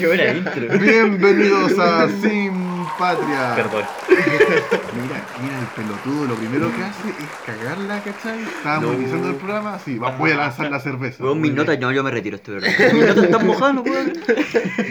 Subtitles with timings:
[0.00, 0.78] Qué buena intro.
[0.78, 2.52] Bienvenidos a Sin
[2.98, 3.52] Patria.
[3.54, 3.84] Perdón.
[4.10, 7.14] Mira, mira el pelotudo, lo primero que hace es
[7.46, 8.42] cagarla, ¿cachai?
[8.42, 9.00] Estábamos No.
[9.00, 11.22] iniciando el programa, sí, va- voy a lanzar la cerveza.
[11.22, 12.68] Weón, mis Muy notas, no, yo me retiro, esto verdad.
[12.92, 14.04] Mis notas están mojadas, no puedo.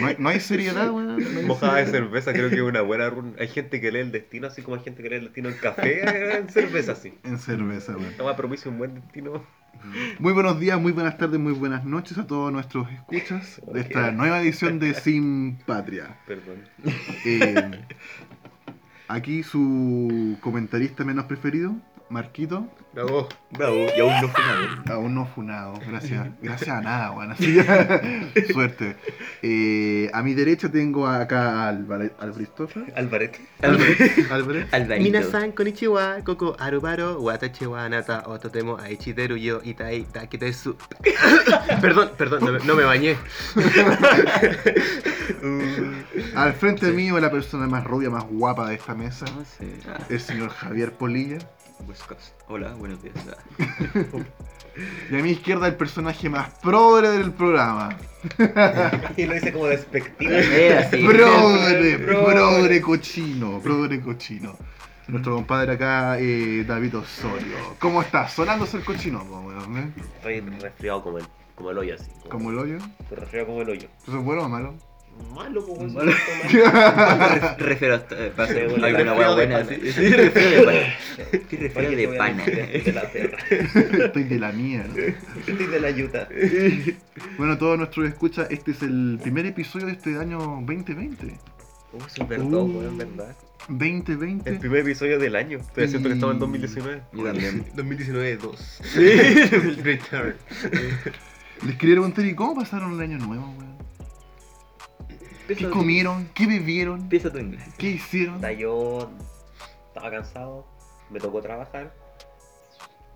[0.00, 1.16] No hay, no hay seriedad, weón.
[1.18, 3.34] no hay Mojada de cerveza creo que es una buena run.
[3.38, 5.56] Hay gente que lee el destino así como hay gente que lee el destino en
[5.56, 7.12] café, en cerveza así.
[7.24, 8.14] En cerveza, weón.
[8.16, 9.44] Toma propicio un buen destino.
[10.18, 14.10] Muy buenos días, muy buenas tardes, muy buenas noches a todos nuestros escuchas de esta
[14.12, 16.18] nueva edición de Sin Patria.
[16.26, 16.62] Perdón.
[17.24, 17.80] Eh,
[19.08, 21.74] aquí su comentarista menos preferido,
[22.10, 22.66] Marquito.
[22.92, 23.86] Bravo, bravo.
[23.96, 24.92] Y aún no funado.
[24.92, 26.28] Aún no funado, gracias.
[26.42, 27.36] Gracias a nada, weón.
[28.52, 28.96] Suerte.
[29.42, 32.12] Eh, a mi derecha tengo acá a Alvarez.
[32.18, 32.50] Alvarez.
[32.96, 34.68] Alvarez.
[34.72, 35.02] Alvarez.
[35.02, 40.76] Minasan, konnichiwa, koko, arubaro, watachewa, nata, ototemo, aichideru, yo, itai, taketesu.
[41.80, 43.16] perdón, perdón, no, me, no me bañé.
[45.42, 46.92] Uh, al frente sí.
[46.92, 49.26] mío, la persona más rubia, más guapa de esta mesa,
[49.88, 51.38] ah, el señor Javier Polilla.
[51.88, 52.34] West Coast.
[52.48, 53.14] Hola, buenos días.
[53.28, 54.18] Ah.
[55.10, 57.96] Y a mi izquierda, el personaje más progre del programa.
[59.16, 60.32] Y lo dice como despectivo.
[60.32, 61.04] Era así.
[61.04, 62.34] Progre, Progre.
[62.34, 64.56] progre cochino, progre cochino.
[65.08, 67.56] Nuestro compadre acá, eh, David Osorio.
[67.80, 68.32] ¿Cómo estás?
[68.32, 69.92] Sonándose el cochino, po, weón, ¿eh?
[69.96, 71.24] Estoy resfriado como el,
[71.56, 72.10] como el hoyo así.
[72.28, 72.76] Como el hoyo.
[73.00, 73.88] Estoy resfriado como el hoyo.
[74.06, 74.74] ¿Eso es bueno o malo?
[75.34, 75.94] Malo como eso.
[75.94, 76.12] Malo.
[77.58, 78.26] Refiero hasta.
[78.26, 79.58] Eh, Sí, alguna hueá de buena.
[79.58, 79.68] pana.
[79.82, 80.82] Sí, sí, refiero de pana.
[81.32, 82.44] Estoy de pana.
[82.44, 83.38] De la perra.
[84.06, 84.94] Estoy de la mierda.
[85.46, 86.28] Estoy de la yuta.
[87.38, 91.26] Bueno, todos nuestros escuchas, este es el primer episodio de este año 2020.
[91.92, 92.78] Uh, verdad, Uh.
[92.78, 93.36] weón, verdad.
[93.68, 94.48] 2020.
[94.48, 95.58] El primer episodio del año.
[95.58, 97.02] Estoy siento que estamos en 2019.
[97.12, 97.64] Yo también.
[97.74, 98.80] 2019 2.
[99.82, 100.34] Return.
[101.66, 103.79] Les quería preguntar, ¿y cómo pasaron el año nuevo, weón?
[105.56, 106.28] ¿Qué comieron?
[106.34, 107.00] ¿Qué bebieron?
[107.00, 107.64] Empieza tu inglés.
[107.78, 108.36] ¿Qué hicieron?
[108.36, 109.10] Puta, yo
[109.88, 110.66] estaba cansado,
[111.10, 111.92] me tocó trabajar.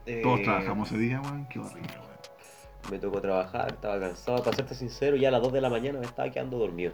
[0.07, 1.47] Eh, Todos trabajamos ese día, weón.
[1.49, 2.91] Qué horrible, weón.
[2.91, 4.43] Me tocó trabajar, estaba cansado.
[4.43, 6.93] Para serte sincero, ya a las 2 de la mañana me estaba quedando dormido.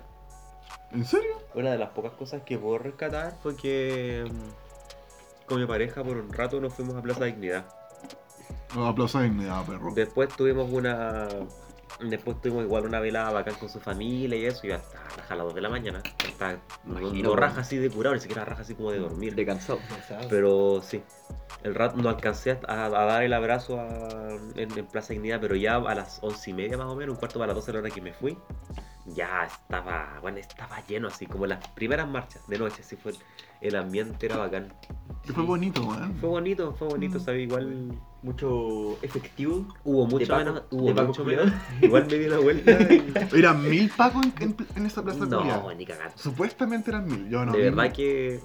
[0.93, 1.41] ¿En serio?
[1.55, 6.17] Una de las pocas cosas que puedo rescatar fue que mm, con mi pareja por
[6.17, 7.65] un rato nos fuimos a Plaza Dignidad.
[8.75, 9.93] No, aplausos de dignidad, perro.
[9.95, 11.27] Después tuvimos una.
[12.03, 15.45] Después tuvimos igual una velada bacán con su familia y eso, y hasta a las
[15.47, 16.03] 2 de la mañana.
[16.27, 19.35] Hasta no, raja así de curado, ni siquiera raja así como de dormir.
[19.35, 19.79] De cansado.
[20.29, 21.03] Pero sí,
[21.63, 25.57] el rato no alcancé a, a dar el abrazo a- en, en Plaza Dignidad, pero
[25.57, 27.73] ya a las once y media más o menos, un cuarto para las 12 de
[27.75, 28.39] la hora que me fui,
[29.07, 33.13] ya estaba, bueno, estaba lleno así, como las primeras marchas de noche, así fue,
[33.61, 34.73] el ambiente era bacán.
[35.29, 36.15] Y fue bonito, weón.
[36.17, 37.21] Fue bonito, fue bonito, Mm.
[37.21, 39.67] sabía, igual Mucho efectivo.
[39.85, 41.45] hubo mucho Paco- menos, de hubo Paco mucho culiao.
[41.47, 43.13] menos, igual me di la vuelta y...
[43.39, 46.13] ¿Eran mil pacos en, en- en esa plaza No, ni cagando.
[46.17, 47.29] Supuestamente eran mil.
[47.31, 47.53] Yo no.
[47.53, 48.41] de verdad que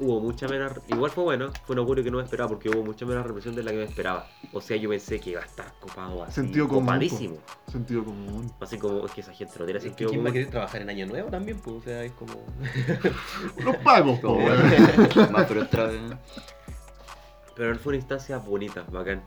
[0.00, 0.72] hubo mucha menos.
[0.88, 3.54] Igual fue bueno, fue un augurio que no me esperaba porque hubo mucha menos represión
[3.54, 4.26] de la que me esperaba.
[4.52, 6.34] O sea, yo pensé que iba a estar copado así.
[6.34, 7.36] Sentido común, Copadísimo.
[7.70, 8.50] Sentido común.
[8.60, 10.32] Así como es que esa gente no tiene sentido ¿Quién va a común.
[10.34, 11.58] querer trabajar en Año Nuevo también?
[11.58, 12.32] Pues, o sea, es como.
[13.64, 14.38] Los pagos, po.
[15.32, 15.92] Más frustrado.
[17.58, 19.22] Pero fue una instancia bonita, bacán.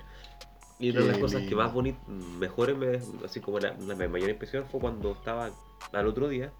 [0.79, 4.29] Y una de las cosas que más bonitas, mejores, me, así como la, la mayor
[4.31, 5.51] impresión fue cuando estaba
[5.91, 6.51] al otro día.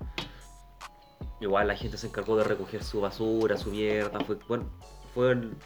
[1.40, 4.20] Igual la gente se encargó de recoger su basura, su mierda.
[4.20, 4.66] Fue, bueno,
[5.16, 5.58] fue un-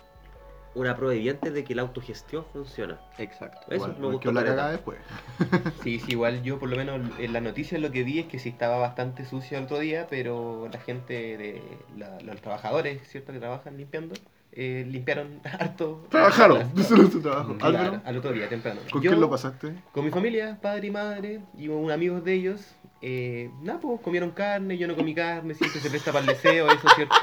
[0.74, 3.00] una prueba evidente de que la autogestión funciona.
[3.18, 3.60] Exacto.
[3.68, 5.00] Eso Igual, me gustó la cagada después.
[5.84, 8.40] Sí, sí, igual yo por lo menos en las noticias lo que vi es que
[8.40, 11.62] sí estaba bastante sucio el otro día, pero la gente de
[11.98, 13.34] la- los trabajadores, ¿cierto?
[13.34, 14.16] Que trabajan limpiando,
[14.56, 16.06] eh, limpiaron harto.
[16.10, 16.72] Trabajaron.
[16.78, 17.58] Eso es su trabajo.
[17.58, 18.80] Claro, al otro día, temprano.
[18.92, 19.74] ¿con Yo, quién lo pasaste?
[19.92, 22.62] Con mi familia, padre y madre, y un amigos de ellos.
[23.08, 26.66] Eh, nada, pues comieron carne, yo no comí carne, siempre se presta para el deseo,
[26.72, 27.14] eso, ¿cierto?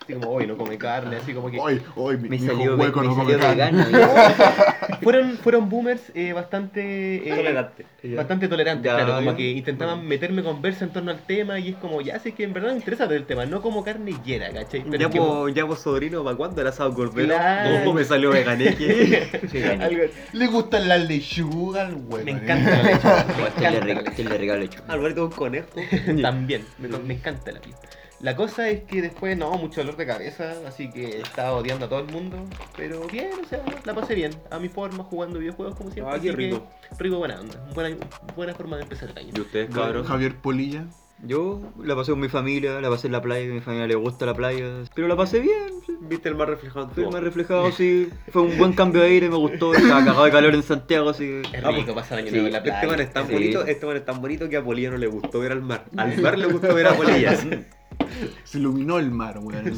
[0.00, 1.58] Así como, hoy no come carne, así como que...
[1.58, 3.82] Hoy, hoy, mi, Me mi salió, me, hueco me no come salió carne.
[3.84, 4.12] vegano.
[5.02, 7.28] Fueron, fueron boomers eh, bastante...
[7.28, 7.86] eh, Tolerante.
[8.16, 11.76] Bastante tolerantes, Ya, claro, como que intentaban meterme conversa en torno al tema y es
[11.76, 14.84] como, ya sé que en verdad me interesa el tema, no como carne llena, ¿cachai?
[14.84, 17.26] Pero Ya es que- vos, ya vos sobrino, ¿para cuándo el asado cordero?
[17.34, 17.84] Claro.
[17.84, 20.08] No, me salió veganeque.
[20.32, 22.24] Le gustan las lechugas al huevo.
[22.24, 24.36] me encanta la lechuga, me Este le lechuga.
[24.38, 24.80] regalo hecho.
[24.86, 25.68] Alberto conejo.
[26.22, 27.74] También, me, me encanta la piel.
[28.22, 31.88] La cosa es que después, no, mucho dolor de cabeza, así que estaba odiando a
[31.88, 32.44] todo el mundo,
[32.76, 36.14] pero bien, o sea, la pasé bien, a mi forma, jugando videojuegos como siempre.
[36.14, 36.68] Ah, qué así que rico.
[36.98, 37.96] rico, buena onda, buena,
[38.36, 39.32] buena forma de empezar el año.
[39.34, 40.04] ¿Y ustedes, cabrón?
[40.04, 40.86] Javier Polilla.
[41.24, 43.94] Yo la pasé con mi familia, la pasé en la playa, a mi familia le
[43.94, 44.82] gusta la playa.
[44.94, 45.96] Pero la pasé bien, sí.
[46.00, 47.12] Viste el mar reflejado en tu Fue ojo.
[47.12, 48.08] más reflejado, sí.
[48.32, 49.72] Fue un buen cambio de aire, me gustó.
[49.72, 51.42] Estaba cagado de calor en Santiago, así que.
[51.58, 53.02] Es rico pasar año sí, nuevo en la Este man playa.
[53.04, 53.32] es tan Sí.
[53.34, 55.84] bonito, este man es tan bonito que a Polilla no le gustó ver al mar.
[55.96, 57.36] Al mar le gustó ver a Polilla.
[58.44, 59.72] Se iluminó el mar, weón.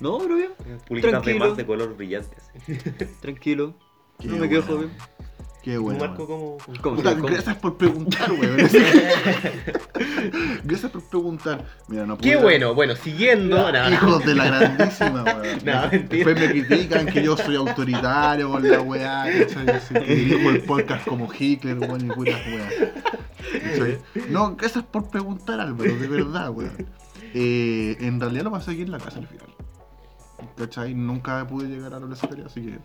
[0.00, 0.50] No, pero bien.
[0.88, 1.46] Pulitas de Tranquilo.
[1.46, 2.36] mar de color brillante.
[2.56, 2.74] así.
[3.20, 3.74] Tranquilo.
[4.18, 4.52] Qué no me bueno.
[4.66, 4.90] quejo, bien.
[5.62, 6.00] Qué ¿Tú, bueno.
[6.00, 6.56] Marco, cómo?
[6.80, 8.56] ¿Cómo Puta, gracias por preguntar, weón.
[10.64, 11.64] gracias por preguntar.
[11.88, 13.56] Mira, no Qué pude- bueno, bueno, siguiendo.
[13.56, 13.90] no, no.
[13.90, 15.58] Hijos de la grandísima, weón.
[15.64, 16.06] No, mentira.
[16.08, 20.04] Después me critican que yo soy autoritario con la weá, ¿cachai?
[20.06, 22.68] Que dirijo el podcast como Hitler, weón, y puras weá.
[23.62, 23.98] ¿Cachai?
[24.30, 26.86] No, gracias por preguntar, Álvaro, de verdad, weón.
[27.34, 29.46] Eh, en realidad lo pasé aquí en la casa al final.
[30.56, 30.94] ¿Cachai?
[30.94, 32.78] Nunca pude llegar a la serie, así que.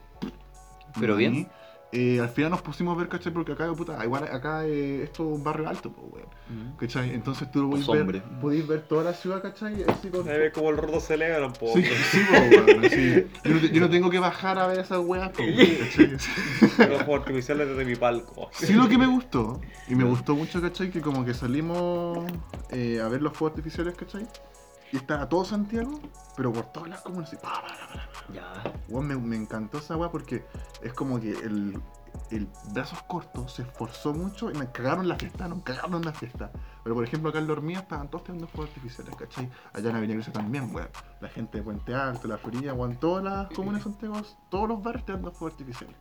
[0.99, 1.47] Pero bien.
[1.91, 3.31] Eh, al final nos pusimos a ver, ¿cachai?
[3.31, 6.27] Porque acá, puta, igual acá eh, esto es un barrio alto, pues, weón.
[6.49, 6.75] Mm.
[6.77, 7.13] ¿Cachai?
[7.13, 9.83] Entonces tú lo podéis ver, podéis ver toda la ciudad, ¿cachai?
[9.87, 10.25] Así con...
[10.25, 11.73] Se ve como el roto celebra un poco.
[11.77, 12.33] Sí, sí, po,
[12.67, 13.25] weón, así.
[13.45, 16.07] Yo, no, te- yo no tengo que bajar a ver esas weas, po, ¿cachai?
[16.89, 18.49] Los fuegos artificiales desde mi palco.
[18.51, 20.89] Sí, lo que me gustó, y me gustó mucho, ¿cachai?
[20.91, 22.29] Que como que salimos
[22.71, 24.27] eh, a ver los fuegos artificiales, ¿cachai?
[24.95, 25.99] Y estaba todo Santiago,
[26.37, 28.33] pero por todas las comunas, así, pa, pa, pa.
[28.33, 28.53] Ya.
[28.87, 30.45] Weón, me, me encantó esa wea porque
[30.81, 31.77] es como que el,
[32.31, 36.49] el brazos cortos se esforzó mucho y me cagaron la fiesta, nos cagaron la fiesta.
[36.81, 39.49] Pero por ejemplo acá en la hormiga estaban todos tirando fuegos artificiales, ¿cachai?
[39.73, 40.87] Allá en Avenida Grecia también, weón.
[41.19, 44.81] La gente de Puente Alto, La Florida, weón, todas las comunas de Santiago, todos los
[44.81, 45.97] barrios tirando fuegos artificiales.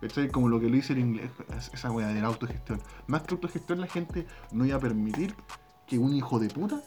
[0.00, 0.28] ¿Cachai?
[0.30, 2.80] Como lo que lo dice el inglés, es- esa weá de la autogestión.
[3.08, 5.34] Más que autogestión, la gente no iba a permitir
[5.84, 6.80] que un hijo de puta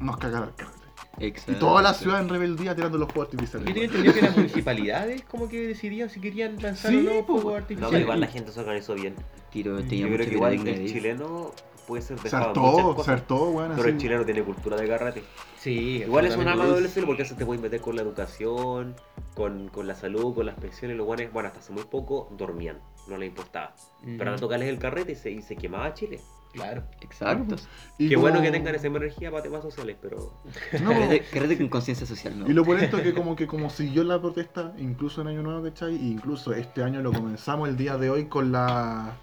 [0.00, 0.78] nos cagara el carrete.
[1.20, 1.58] Y Exacto.
[1.58, 3.66] toda la ciudad en rebeldía tirando los fuegos artificiales.
[3.68, 7.24] Yo tenía entendido que las municipalidades como que decidían si querían lanzar Sí, o no
[7.24, 7.90] fuegos No, artificiales.
[7.90, 9.14] pero igual la gente se organizó bien.
[9.50, 10.92] Tiro, tenía Yo creo que igual el ir.
[10.92, 11.52] chileno
[11.88, 13.08] puede ser Se dejado se cosas.
[13.08, 13.70] hartó, weón.
[13.70, 13.90] Pero así.
[13.90, 15.24] el chileno tiene cultura de carrete.
[15.58, 18.02] Sí, Igual es un arma de doble filo porque eso te puede meter con la
[18.02, 18.94] educación,
[19.34, 20.96] con, con la salud, con las pensiones.
[20.96, 22.78] Los guanes, bueno, hasta hace muy poco dormían,
[23.08, 23.74] no les importaba.
[24.02, 26.20] Mm, Pero ahora tocarles el carrete y se, y se quemaba Chile.
[26.58, 26.82] Claro.
[27.00, 27.56] Exacto.
[27.98, 30.42] Y Qué como- bueno que tengan esa energía para temas sociales, pero.
[30.82, 30.90] No,
[31.32, 32.48] Carrete, con conciencia social, ¿no?
[32.48, 35.62] Y lo por esto que como que como siguió la protesta, incluso en Año Nuevo,
[35.64, 35.94] ¿cachai?
[35.94, 39.16] E incluso este año lo comenzamos el día de hoy con la...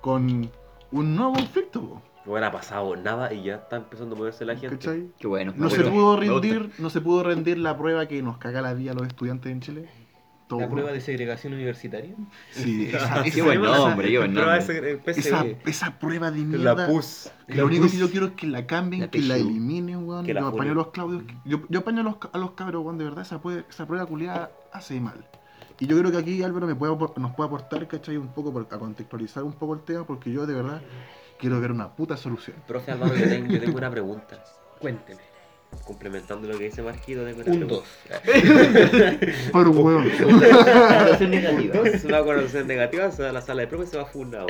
[0.00, 0.50] con
[0.92, 4.56] un nuevo conflicto, po, No hubiera pasado nada y ya está empezando a moverse la
[4.56, 4.76] gente.
[4.76, 5.08] ¿cachai?
[5.18, 5.52] Qué bueno.
[5.56, 8.92] No se pudo rendir, no se pudo rendir la prueba que nos caga la vida
[8.92, 9.88] a los estudiantes en Chile.
[10.48, 12.14] Todo- La prueba de segregación universitaria.
[12.52, 14.58] Sí, esa, Qué esa- buen esa- nombre, qué buen nombre.
[15.06, 16.74] esa, esa prueba de mierda.
[16.74, 17.32] la PUS.
[17.48, 20.24] Lo único que yo quiero es que la cambien, La que la eliminen, weón.
[20.24, 21.24] Yo apaño a los Claudios.
[21.44, 23.22] Yo, yo apaño a los, a los cabros, weón, de verdad.
[23.22, 25.26] Esa, prueba- esa prueba culiada hace mal.
[25.80, 28.16] Y yo creo que aquí Álvaro me puede, nos puede aportar, ¿cachai?
[28.16, 30.80] Un poco por- a contextualizar un poco el tema, porque yo de verdad
[31.38, 32.56] quiero ver una puta solución.
[32.68, 34.42] Profe Álvaro, yo tengo, yo tengo una pregunta.
[34.78, 35.20] Cuénteme.
[35.84, 37.74] Complementando lo que dice Marquito, tengo una Un pregunta.
[37.74, 37.84] dos.
[39.52, 40.10] Pero, weón.
[40.10, 41.98] Evaluación negativa.
[41.98, 44.06] Se va con connotación negativa, se va a la sala de profe y se va
[44.06, 44.46] fundado.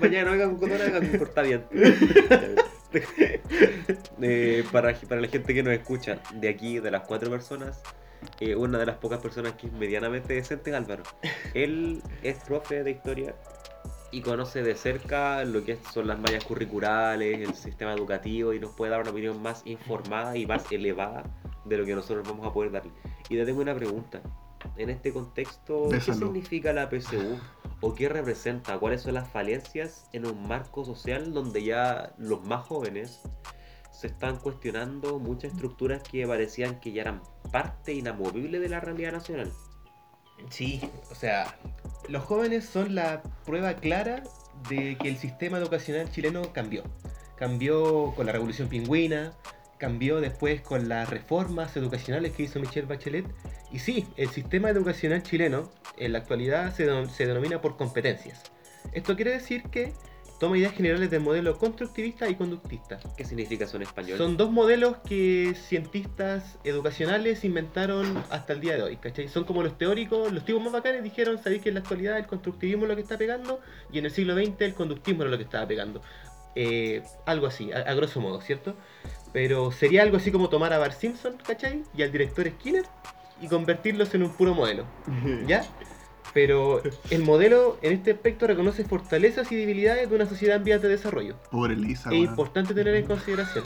[0.00, 1.68] Mañana no venga con cotona, venga con cortaviento.
[4.22, 7.82] Eh, para, para la gente que nos escucha, de aquí, de las cuatro personas,
[8.40, 11.02] eh, una de las pocas personas que es medianamente decente es Álvaro.
[11.54, 13.34] Él es profe de historia
[14.10, 18.72] y conoce de cerca lo que son las mallas curriculares, el sistema educativo y nos
[18.72, 21.24] puede dar una opinión más informada y más elevada
[21.64, 22.92] de lo que nosotros vamos a poder darle.
[23.28, 24.22] Y le tengo una pregunta.
[24.76, 27.38] En este contexto, ¿qué significa la PSU?
[27.80, 28.78] ¿O qué representa?
[28.78, 33.20] ¿Cuáles son las falencias en un marco social donde ya los más jóvenes
[33.92, 39.12] se están cuestionando muchas estructuras que parecían que ya eran parte inamovible de la realidad
[39.12, 39.52] nacional?
[40.50, 40.80] Sí,
[41.10, 41.56] o sea,
[42.08, 44.22] los jóvenes son la prueba clara
[44.68, 46.82] de que el sistema educacional chileno cambió.
[47.36, 49.32] Cambió con la revolución pingüina,
[49.78, 53.26] cambió después con las reformas educacionales que hizo Michelle Bachelet.
[53.70, 58.42] Y sí, el sistema educacional chileno en la actualidad se, se denomina por competencias.
[58.92, 59.92] Esto quiere decir que
[60.38, 62.98] toma ideas generales del modelo constructivista y conductista.
[63.16, 64.18] ¿Qué significa eso en español?
[64.18, 69.28] Son dos modelos que cientistas educacionales inventaron hasta el día de hoy, ¿cachai?
[69.28, 72.26] Son como los teóricos, los tipos más bacanes dijeron, sabéis que en la actualidad el
[72.26, 73.60] constructivismo es lo que está pegando
[73.92, 76.02] y en el siglo XX el conductismo era lo que estaba pegando.
[76.54, 78.74] Eh, algo así, a, a grosso modo, ¿cierto?
[79.32, 81.84] Pero sería algo así como tomar a Bart Simpson, ¿cachai?
[81.96, 82.84] Y al director Skinner
[83.40, 84.84] y convertirlos en un puro modelo,
[85.46, 85.64] ¿ya?
[86.34, 90.82] Pero el modelo en este aspecto reconoce fortalezas y debilidades de una sociedad en vías
[90.82, 93.64] de desarrollo Pobre Lisa, es importante tener en consideración.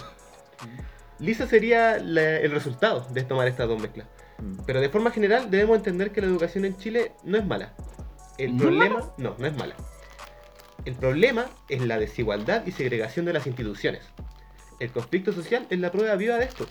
[1.18, 4.06] Lisa sería la- el resultado de tomar estas dos mezclas.
[4.38, 4.58] Mm.
[4.66, 7.74] Pero de forma general debemos entender que la educación en Chile no es mala.
[8.38, 9.74] El ¿No es problema, no, no es mala.
[10.84, 14.02] El problema es la desigualdad y segregación de las instituciones.
[14.80, 16.66] El conflicto social es la prueba viva de esto.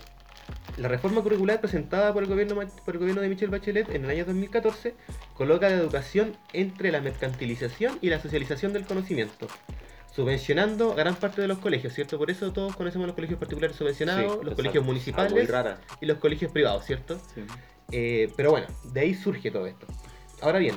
[0.78, 4.10] La reforma curricular presentada por el gobierno, por el gobierno de Michelle Bachelet en el
[4.10, 4.94] año 2014
[5.34, 9.48] coloca la educación entre la mercantilización y la socialización del conocimiento,
[10.14, 12.16] subvencionando a gran parte de los colegios, ¿cierto?
[12.18, 14.56] Por eso todos conocemos los colegios particulares subvencionados, Sí, los exacto.
[14.56, 15.78] colegios municipales rara.
[16.00, 17.20] y los colegios privados, ¿cierto?
[17.90, 19.86] Eh, pero bueno, de ahí surge todo esto.
[20.40, 20.74] Ahora bien,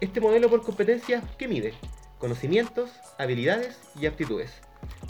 [0.00, 1.72] este modelo por competencias, ¿qué mide?
[2.18, 4.50] Conocimientos, habilidades y aptitudes.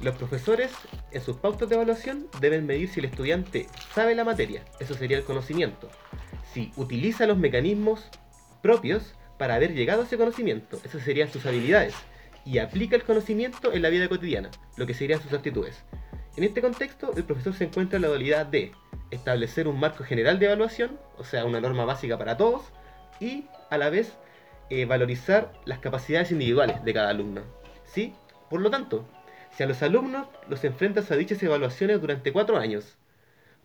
[0.02, 0.72] Los profesores,
[1.10, 5.16] en sus pautas de evaluación, deben medir si el estudiante sabe la materia, eso sería
[5.16, 5.90] el conocimiento.
[6.52, 8.08] Si utiliza los mecanismos
[8.62, 11.94] propios para haber llegado a ese conocimiento, eso serían sus habilidades.
[12.44, 15.82] Y aplica el conocimiento en la vida cotidiana, lo que serían sus aptitudes.
[16.36, 18.72] En este contexto, el profesor se encuentra en la dualidad de
[19.10, 22.62] establecer un marco general de evaluación, o sea, una norma básica para todos,
[23.20, 24.12] y a la vez
[24.68, 27.42] eh, valorizar las capacidades individuales de cada alumno.
[27.84, 28.12] ¿Sí?
[28.50, 29.08] Por lo tanto,
[29.56, 32.98] si a los alumnos los enfrentas a dichas evaluaciones durante cuatro años,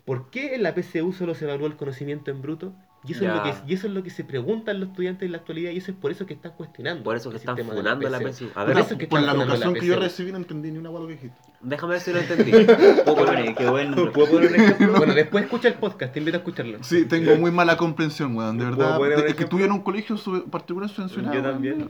[0.06, 2.74] ¿por qué en la PSU solo se evalúa el conocimiento en bruto?
[3.04, 5.32] Y eso, es lo que, y eso es lo que se preguntan los estudiantes en
[5.32, 7.02] la actualidad y eso es por eso que están cuestionando.
[7.02, 8.28] Por eso que el están funando la PSU.
[8.30, 8.44] PSU.
[8.54, 10.78] A Por ver, eso es que por la educación que yo recibí no entendí ni
[10.78, 11.36] una hueá lo que dijiste.
[11.62, 12.52] déjame ver si lo entendí.
[12.52, 14.12] ¿Puedo poner, Qué bueno.
[14.12, 14.92] ¿puedo poner un ejemplo?
[14.98, 16.78] Bueno, después escucha el podcast, te invito a escucharlo.
[16.82, 19.26] Sí, tengo muy mala comprensión, weón, de ¿Puedo verdad.
[19.26, 21.34] Es que estuve en un colegio sub- particular subvencionado.
[21.34, 21.88] Yo también.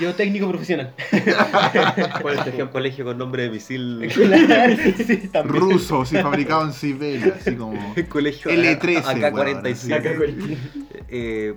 [0.00, 0.94] Yo técnico profesional.
[2.22, 4.08] ¿Cuál es un colegio con nombre de misil?
[4.14, 5.60] sí, también.
[5.62, 7.94] Ruso, sí, fabricado en Siberia, así como.
[8.08, 9.96] colegio L13, AK weón, 45.
[9.98, 10.43] así.
[11.08, 11.54] Eh,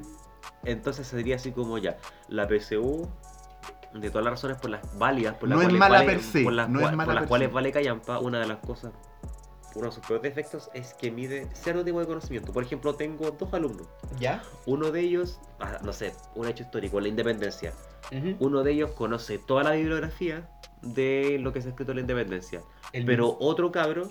[0.65, 1.98] entonces sería así como ya,
[2.29, 3.08] la PSU,
[3.94, 6.22] de todas las razones por las válidas, por las No es cuales mala vale, per
[6.24, 7.53] se, por las, no es cua- mala por las per cuales se.
[7.53, 8.91] vale Callampa, una de las cosas,
[9.75, 12.51] uno de sus peores defectos es que mide cierto tipo de conocimiento.
[12.51, 13.88] Por ejemplo, tengo dos alumnos.
[14.20, 14.41] ¿Ya?
[14.65, 17.74] Uno de ellos, ah, no sé, un hecho histórico, la independencia.
[18.39, 20.50] Uno de ellos conoce toda la bibliografía
[20.82, 22.62] de lo que se ha escrito en la independencia.
[22.94, 24.10] El Pero otro cabro,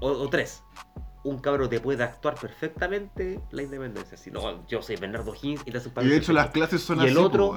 [0.00, 0.62] o, o tres,
[1.24, 4.16] un cabro te puede actuar perfectamente la independencia.
[4.16, 6.82] Si no, yo soy Bernardo Higgins y te hace un Y de hecho las clases
[6.82, 7.10] son Y así.
[7.10, 7.56] el otro-.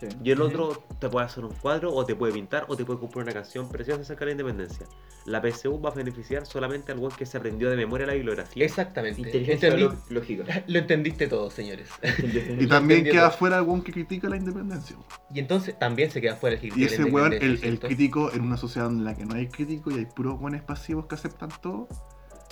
[0.00, 0.08] Sí.
[0.24, 2.98] Y el otro te puede hacer un cuadro, o te puede pintar, o te puede
[2.98, 4.86] comprar una canción preciosa acerca de la independencia.
[5.24, 8.64] La PSU va a beneficiar solamente al weón que se aprendió de memoria la bibliografía.
[8.64, 9.20] Exactamente.
[9.20, 10.44] Inteligencia Entendí- lo- lógica.
[10.66, 11.88] Lo entendiste todo, señores.
[12.58, 14.96] Y también queda fuera algún que critica la independencia.
[15.32, 18.40] Y entonces también se queda fuera el Y ese weón, el, el crítico crítico en
[18.42, 21.50] una sociedad en la que no hay crítico y hay puros buenos pasivos que aceptan
[21.62, 21.86] todo.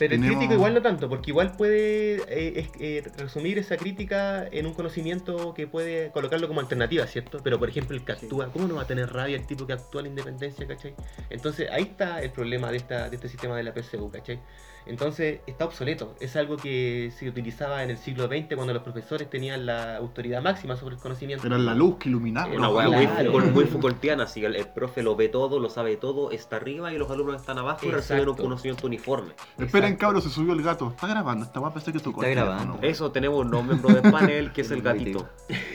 [0.03, 4.67] Pero el crítico igual no tanto, porque igual puede eh, eh, resumir esa crítica en
[4.67, 7.39] un conocimiento que puede colocarlo como alternativa, ¿cierto?
[7.41, 9.75] Pero por ejemplo el que actúa, ¿cómo no va a tener rabia el tipo que
[9.75, 10.97] actúa en la independencia, ¿cachai?
[11.31, 14.41] Entonces ahí está el problema de, esta, de este sistema de la PSU, ¿cachai?
[14.87, 19.31] Entonces está obsoleto, es algo que se utilizaba en el siglo XX cuando los profesores
[19.31, 21.47] tenían la autoridad máxima sobre el conocimiento.
[21.47, 22.53] Era la luz que iluminaba.
[22.53, 26.31] Una weá muy, Foucaultiana, así que el, el profe lo ve todo, lo sabe todo,
[26.31, 28.43] está arriba y los alumnos están abajo y reciben un Exacto.
[28.43, 29.31] conocimiento uniforme.
[29.59, 29.99] Esperen, Exacto.
[29.99, 30.89] cabros, se subió el gato.
[30.91, 32.79] Está grabando, esta guapa que tocó Está grabando.
[32.83, 35.29] Eso, tenemos un miembro del panel que es el gatito.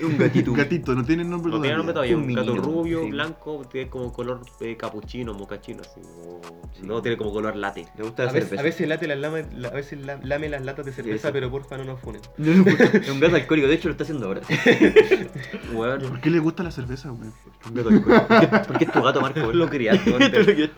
[0.03, 0.51] Un gatito.
[0.51, 1.77] Un gatito, no tiene nombre No tiene todavía.
[1.77, 3.11] nombre todavía, Un un gato rubio, sí.
[3.11, 6.01] blanco, tiene como color eh, capuchino, mocachino, así.
[6.25, 6.41] o-
[6.73, 6.83] Sí.
[6.85, 7.87] No, tiene como color latte.
[7.97, 10.63] Le gusta A veces, a veces late las lame, la- a veces la- lame las
[10.65, 11.33] latas de cerveza, eso.
[11.33, 12.21] pero porfa no nos funen.
[12.37, 14.41] Es un gato alcohólico, de hecho lo está haciendo ahora.
[15.73, 17.33] Weón, ¿Por qué le gusta la cerveza, weón?
[17.67, 18.27] Un gato alcohólico.
[18.27, 19.53] ¿Por qué- ¿Por qué es tu gato, Marco?
[19.53, 20.71] lo criaste, weón.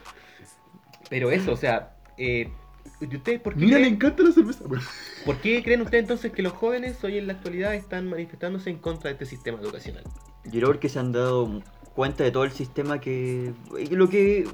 [1.09, 2.49] Pero eso, o sea, eh,
[3.01, 4.63] ¿y ustedes por qué, Mira, le creen, encanta la cerveza,
[5.25, 8.77] por qué creen ustedes entonces que los jóvenes hoy en la actualidad están manifestándose en
[8.77, 10.03] contra de este sistema educacional?
[10.45, 11.61] Yo creo que se han dado
[11.95, 13.53] cuenta de todo el sistema que.
[13.91, 14.47] lo que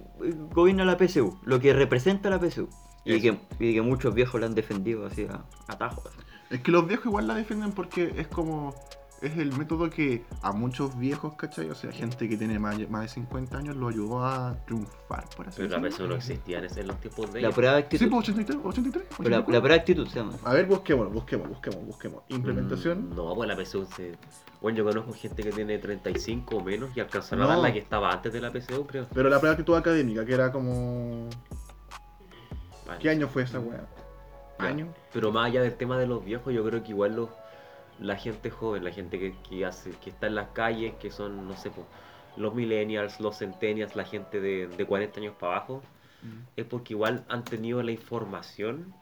[0.54, 2.70] gobierna la PSU, lo que representa la PSU.
[3.06, 6.12] Y que, y que muchos viejos la han defendido así a, a tajos.
[6.50, 8.74] Es que los viejos igual la defienden porque es como.
[9.22, 11.70] Es el método que a muchos viejos, ¿cachai?
[11.70, 15.48] O sea, gente que tiene más, más de 50 años lo ayudó a triunfar, por
[15.48, 15.90] así Pero la decirlo.
[15.90, 17.56] PSU no existía en, los tiempos de La ellos.
[17.56, 18.10] prueba de Sí, actitud.
[18.12, 19.06] pues 83, 83.
[19.18, 19.54] Pero la, 84.
[19.54, 20.34] la prueba de actitud se llama.
[20.44, 22.24] A ver, busquemos, busquemos, busquemos, busquemos.
[22.28, 23.10] Implementación.
[23.10, 24.12] Mm, No, pues la PSU se...
[24.62, 27.48] Bueno, yo conozco gente que tiene 35 o menos y alcanzan a No.
[27.50, 29.08] dar la que estaba antes de la PSU, creo.
[29.14, 31.30] Pero la prueba de actitud académica, que era como.
[32.86, 33.00] Vale.
[33.00, 33.86] ¿Qué año fue esa weá?
[34.58, 34.88] ¿Año?
[35.12, 37.30] Pero más allá del tema de los viejos, yo creo que igual los,
[38.00, 41.48] la gente joven, la gente que, que hace, que está en las calles, que son,
[41.48, 41.86] no sé, po,
[42.38, 45.82] los millennials, los centennials, la gente de, de 40 años para abajo,
[46.56, 48.94] es porque igual han tenido la información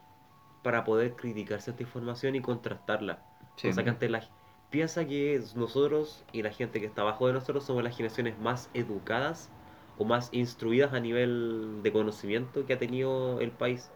[0.62, 3.18] para poder criticar cierta información y contrastarla.
[3.56, 3.68] Sí.
[3.68, 4.28] O sea que antes la-
[4.70, 8.68] piensa que nosotros y la gente que está abajo de nosotros somos las generaciones más
[8.74, 9.48] educadas
[9.96, 13.94] o más instruidas a nivel de conocimiento que ha tenido el país.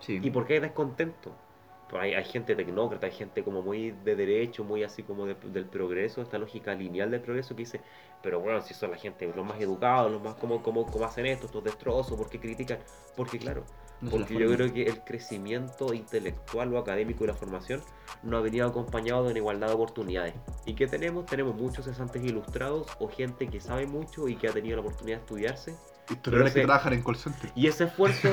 [0.00, 0.20] Sí.
[0.20, 1.42] ¿Y por qué hay descontento?
[1.86, 5.34] Pues hay, hay gente tecnócrata, hay gente como muy de derecho, muy así como de-
[5.34, 7.84] del progreso, esta lógica lineal del progreso que dice,
[8.20, 11.26] Pero bueno, si son la gente los más educados, los más como, como, como hacen
[11.26, 12.84] esto, estos destrozos, ¿por qué critican?
[13.14, 13.68] Porque claro,
[14.02, 17.80] No porque yo creo que el crecimiento intelectual o académico y la formación
[18.24, 20.34] no ha venido acompañado de una igualdad de oportunidades.
[20.66, 21.24] ¿Y qué tenemos?
[21.26, 25.18] Tenemos muchos cesantes ilustrados o gente que sabe mucho y que ha tenido la oportunidad
[25.18, 25.76] de estudiarse.
[26.10, 27.52] Historiadores que trabajan en call center.
[27.54, 28.28] Y ese esfuerzo,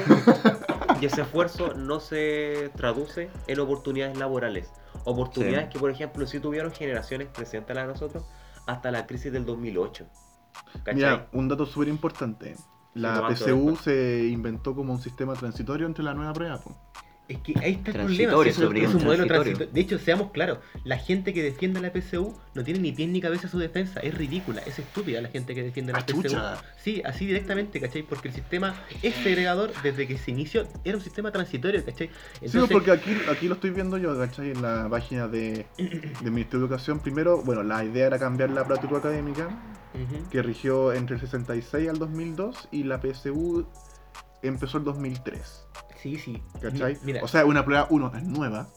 [0.99, 4.71] y ese esfuerzo no se traduce en oportunidades laborales.
[5.03, 5.73] Oportunidades Sí.
[5.73, 8.25] que, por ejemplo, sí tuvieron generaciones presentes a nosotros
[8.65, 10.07] hasta la crisis del 2008.
[10.83, 10.95] ¿Cachai?
[10.95, 12.55] Mira, un dato súper importante.
[13.01, 13.79] La después.
[13.83, 16.59] se inventó como un sistema transitorio entre la nueva prueba.
[16.59, 16.75] po.
[17.27, 18.43] Es que ahí está el problema.
[18.47, 19.67] Es un modelo transitorio.
[19.71, 23.21] De hecho, seamos claros, la gente que defiende la PSU no tiene ni pie ni
[23.21, 23.99] cabeza a su defensa.
[23.99, 26.23] Es ridícula, es estúpida la gente que defiende la Ah, PSU.
[26.23, 26.57] chucha.
[26.81, 28.01] Sí, así directamente, ¿cachai?
[28.01, 32.07] Porque el sistema es segregador desde que se inició, era un sistema transitorio, ¿cachai?
[32.07, 34.49] Sí, Entonces, porque aquí, aquí lo estoy viendo yo, ¿cachai?
[34.49, 36.99] En la página de, de Ministerio de Educación.
[36.99, 39.49] Primero, bueno, la idea era cambiar la práctica académica,
[40.29, 43.65] Que rigió entre el 66 al 2002, y la PSU
[44.41, 45.67] empezó el 2003,
[46.01, 46.41] Sí, sí.
[46.61, 46.97] ¿cachai?
[47.03, 48.69] Mira, O sea, una prueba, uno, es nueva,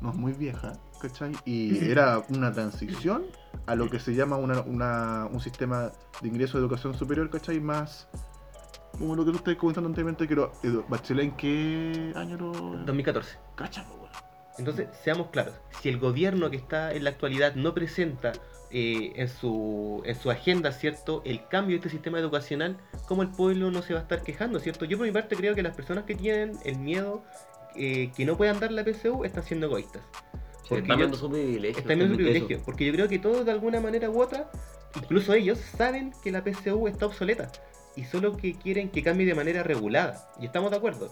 [0.00, 1.32] no es muy vieja, ¿cachai?
[1.44, 3.24] Y era una transición
[3.66, 7.58] a lo que se llama una, una- un sistema de ingreso de educación superior, ¿cachai?
[7.60, 8.08] Más...
[8.98, 10.52] Como lo que tú estás comentando anteriormente, pero
[10.88, 12.52] Bachelet en qué año lo...
[12.84, 13.36] 2014.
[13.54, 14.08] Cacha, po, weón.
[14.58, 18.32] Entonces, seamos claros, si el gobierno que está en la actualidad no presenta
[18.70, 23.28] eh, en, su, en su agenda, ¿cierto?, el cambio de este sistema educacional, ¿cómo el
[23.28, 24.84] pueblo no se va a estar quejando, ¿cierto?
[24.84, 27.22] Yo por mi parte creo que las personas que tienen el miedo
[27.74, 30.02] eh, que no puedan dar la PSU están siendo egoístas.
[30.68, 31.80] Porque Están viendo su privilegio.
[31.80, 34.50] Están viendo su privilegio, porque yo creo que todos de alguna manera u otra,
[34.96, 37.50] incluso ellos, saben que la PSU está obsoleta
[37.96, 40.30] y solo que quieren que cambie de manera regulada.
[40.40, 41.10] Y estamos de acuerdo.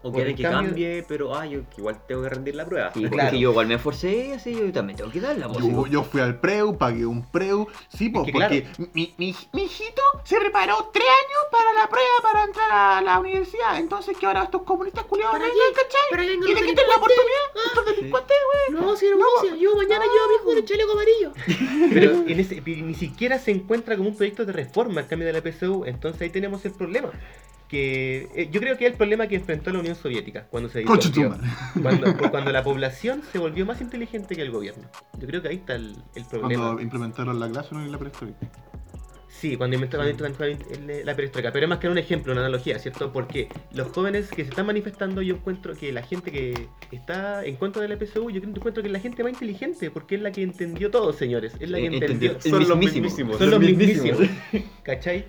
[0.00, 2.92] O por quieren que cambio- cambie, pero ah, yo igual tengo que rendir la prueba.
[2.94, 3.36] Sí, porque Claro.
[3.36, 5.48] yo igual me esforcé así, yo también tengo que darla.
[5.52, 5.90] Yo, sí.
[5.90, 7.66] yo fui al preu, pagué un preu.
[7.88, 12.14] Sí, pues, que porque mi, mi, mi hijito se preparó tres años para la prueba
[12.22, 13.76] para entrar a la universidad.
[13.78, 15.72] Entonces, que ahora estos comunistas culiados ¿Para vengan?
[15.74, 16.00] ¿cachai?
[16.12, 17.66] ¿Para qué Y no le quiten la oportunidad.
[17.66, 17.94] Estos Sí.
[17.96, 18.36] delincuentes,
[18.68, 18.80] güey.
[18.80, 21.32] No, si hermosa, yo mañana llevo a mi hijo con el chaleco amarillo.
[21.92, 25.32] Pero en ese, ni siquiera se encuentra como un proyecto de reforma el cambio de
[25.32, 27.10] la PSU, entonces ahí tenemos el problema.
[27.68, 30.80] Que eh, yo creo que es el problema que enfrentó la Unión Soviética cuando se
[30.80, 31.36] disolvió.
[31.82, 34.88] Cuando, cuando la población se volvió más inteligente que el gobierno.
[35.18, 36.62] Yo creo que ahí está el, el problema.
[36.64, 38.38] Cuando implementaron la clase y la prehistórica.
[39.28, 41.52] Sí, cuando inventaron la perestroika.
[41.52, 43.12] Pero es más que una ejemplo, una analogía, ¿cierto?
[43.12, 47.54] Porque los jóvenes que se están manifestando, yo encuentro que la gente que está en
[47.56, 50.22] contra de la PSU, yo creo- encuentro que es la gente más inteligente, porque es
[50.22, 51.52] la que entendió todo, señores.
[51.60, 52.32] Es la que Eh, entendió.
[52.32, 52.50] entendió.
[52.50, 53.04] Son los mismísimo.
[53.04, 53.38] mismísimos.
[53.38, 54.18] Son los mismísimos.
[54.20, 54.70] mismísimos.
[54.82, 55.26] ¿Cachai?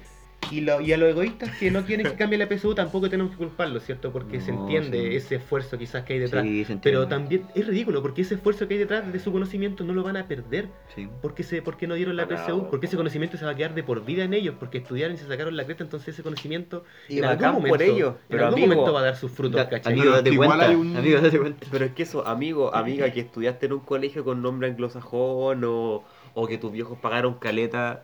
[0.52, 3.32] Y, lo- y a los egoístas que no quieren que cambie la PSU tampoco tenemos
[3.34, 4.12] que culparlos, ¿cierto?
[4.12, 5.16] Porque se entiende sí.
[5.18, 6.44] ese esfuerzo quizás que hay detrás.
[6.44, 6.82] Sí, se entiende.
[6.84, 10.02] Pero también es ridículo porque ese esfuerzo que hay detrás de su conocimiento no lo
[10.02, 10.70] van a perder.
[10.96, 11.08] Sí.
[11.22, 12.68] ¿Por qué, se, por qué no dieron la PSU?
[12.70, 15.20] Porque ese conocimiento se va a quedar de por vida en ellos, porque estudiaron y
[15.20, 18.46] se sacaron la cresta, entonces ese conocimiento Y en algún por momento, ello, en pero
[18.46, 19.94] algún amigo, momento va a dar sus frutos, Da- ¿cachai?
[19.94, 20.68] amigo, date Igual cuenta.
[20.70, 21.68] hay un- Amigo, date cuenta.
[21.70, 26.04] Pero es que eso, amigo, amiga, que estudiaste en un colegio con nombre anglosajón o,
[26.34, 28.04] o que tus viejos pagaron caleta,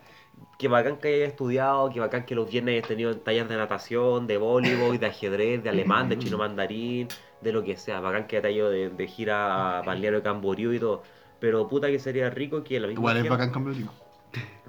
[0.58, 4.28] que bacán que hayas estudiado, que bacán que los viernes hayas tenido talleres de natación,
[4.28, 7.08] de voleibol, de ajedrez, de alemán, de chino mandarín,
[7.42, 10.74] de lo que sea, bacán que te haya ido de, de gira a Balneario Camboriú
[10.74, 11.04] y todo.
[11.40, 13.94] Pero puta que sería rico que la misma Igual es gente, bacán cambio de clima.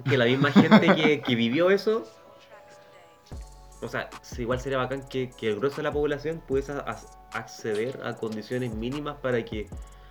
[0.09, 2.03] que la misma gente que, que vivió eso,
[3.81, 6.73] o sea, igual sería bacán que, que el grueso de la población pudiese
[7.31, 9.67] acceder a condiciones mínimas para que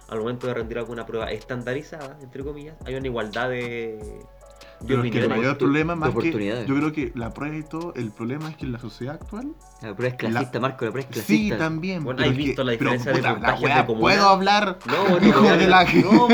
[0.08, 3.98] al momento de rendir alguna prueba estandarizada, entre comillas, haya una igualdad de,
[4.86, 6.18] Pero es que el mayor problema, más que.
[6.18, 6.66] oportunidades.
[6.68, 9.52] Yo creo que la prueba y todo, el problema es que en la sociedad actual.
[9.82, 11.58] La prueba es clasista, Marco, la prueba es Sí, clasista.
[11.58, 12.04] también.
[12.04, 13.94] Bueno, pero ¿has es visto la pero, diferencia de puta, la de?
[13.94, 14.78] ¿Puedo hablar?
[14.86, 16.28] No, no, Hijo no, de la- no,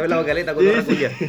[0.00, 0.64] hablado caleta con.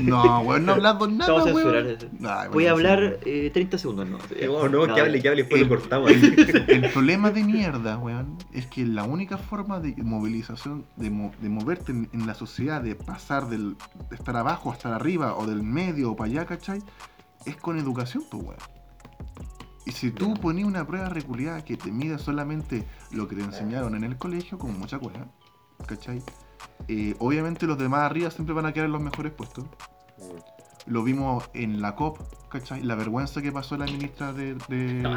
[0.01, 1.32] No, weón, no hablando nada.
[1.32, 1.97] Vamos a weón.
[1.99, 3.30] censurar Voy a hablar sí.
[3.30, 4.17] eh, 30 segundos, ¿no?
[4.45, 6.12] No, no, que hable, que hable, después el- lo cortamos.
[6.12, 11.49] El problema de mierda, weón, es que la única forma de movilización, de, mo- de
[11.49, 13.75] moverte en, la sociedad, de pasar del,
[14.10, 16.82] de estar abajo a estar arriba, o del medio o para allá, ¿cachai?
[17.46, 18.58] Es con educación, pues, weón.
[19.86, 23.96] Y si tú pones una prueba reculiada que te mide solamente lo que te enseñaron
[23.96, 25.28] en el colegio, como mucha cueva,
[25.86, 26.24] ¿cachai?
[26.88, 29.65] Eh, obviamente los demás arriba siempre van a quedar en los mejores puestos.
[30.88, 32.82] Lo vimos en la COP, ¿cachai?
[32.82, 34.56] La vergüenza que pasó la ministra de,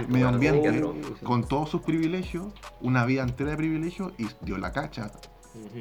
[0.08, 0.82] Medio Ambiente
[1.22, 2.46] con todos sus privilegios,
[2.80, 5.10] una vida entera de privilegios y dio la cacha,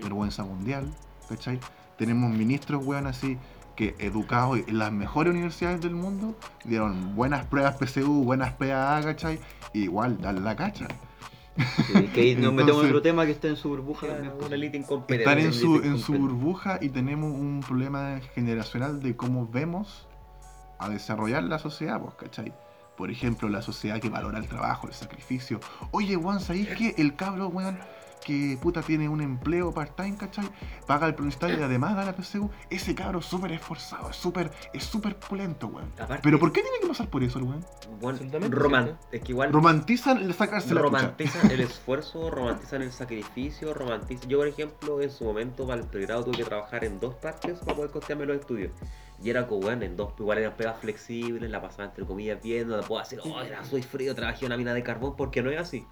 [0.02, 0.94] vergüenza mundial,
[1.28, 1.60] ¿cachai?
[1.98, 3.38] Tenemos ministros, weón, así
[3.78, 6.36] que educados en las mejores universidades del mundo,
[6.66, 9.40] dieron buenas pruebas PSU, buenas PAA, ¿cachai?
[9.72, 10.88] Y igual, dan la cacha.
[11.86, 14.08] Sí, que ahí nos metemos en otro tema que está en su burbuja.
[14.08, 14.48] Pues.
[14.48, 15.24] Una élite incompetente.
[15.24, 20.08] Están en su, en su burbuja y tenemos un problema generacional de cómo vemos
[20.80, 22.54] a desarrollar la sociedad, pues, ¿cachai?
[22.98, 25.60] Por ejemplo, la sociedad que valora el trabajo, el sacrificio.
[25.92, 27.78] Oye, weón, ¿sabéis que el cabro, weón,
[28.26, 30.50] que puta tiene un empleo part-time, ¿cachai?
[30.86, 32.50] Paga el publicitario y además da la PSU.
[32.70, 35.92] Ese cabro es súper esforzado, es súper es súper pulento, weón.
[36.00, 37.66] Aparte- Pero ¿por qué tiene que pasar por eso el weón?
[38.02, 38.18] Bueno,
[39.12, 40.98] es que igual Romantizan el sacarse la chucha.
[40.98, 44.30] romantizan el esfuerzo, romantizan el sacrificio, romantizan...
[44.30, 47.60] Yo, por ejemplo, en su momento para el pregrado tuve que trabajar en dos partes
[47.60, 48.72] para poder costearme los estudios.
[49.24, 52.68] Y era como, bueno, en dos, igual eran pegas flexibles, la pasaba entre comillas bien,
[52.68, 55.42] no la puedo hacer, oh, era, soy frío, trabajé en una mina de carbón, porque
[55.42, 55.86] no es así.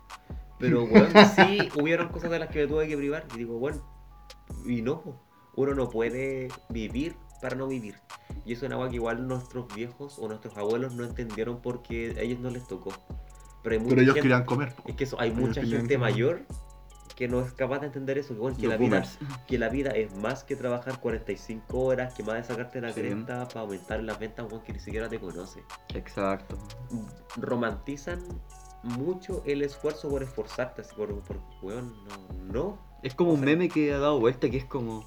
[0.59, 3.25] Pero, bueno, sí, hubieron cosas de las que me tuve que privar.
[3.33, 3.81] Y digo, bueno,
[4.65, 5.03] y no,
[5.55, 7.95] uno no puede vivir para no vivir.
[8.45, 12.15] Y eso es una cosa que igual nuestros viejos o nuestros abuelos no entendieron porque
[12.17, 12.91] a ellos no les tocó.
[13.63, 14.73] Pero, hay mucha Pero ellos gente- querían comer.
[14.75, 14.83] po.
[14.85, 15.99] es que eso, hay Ellos mucha gente comer.
[15.99, 16.45] mayor
[17.15, 19.03] que no es capaz de entender eso, que, bueno, la vida,
[19.47, 22.99] que la vida es más que trabajar 45 horas, que más de sacarte la Sí.
[23.01, 25.63] cresta para aumentar las ventas, weón, que ni siquiera te conoce.
[25.93, 26.57] Exacto.
[27.37, 28.19] Romantizan
[28.85, 32.77] mucho el esfuerzo por esforzarte, así por, por weón, no, no.
[33.03, 35.03] Es como un O sea- meme que ha dado vuelta que es como.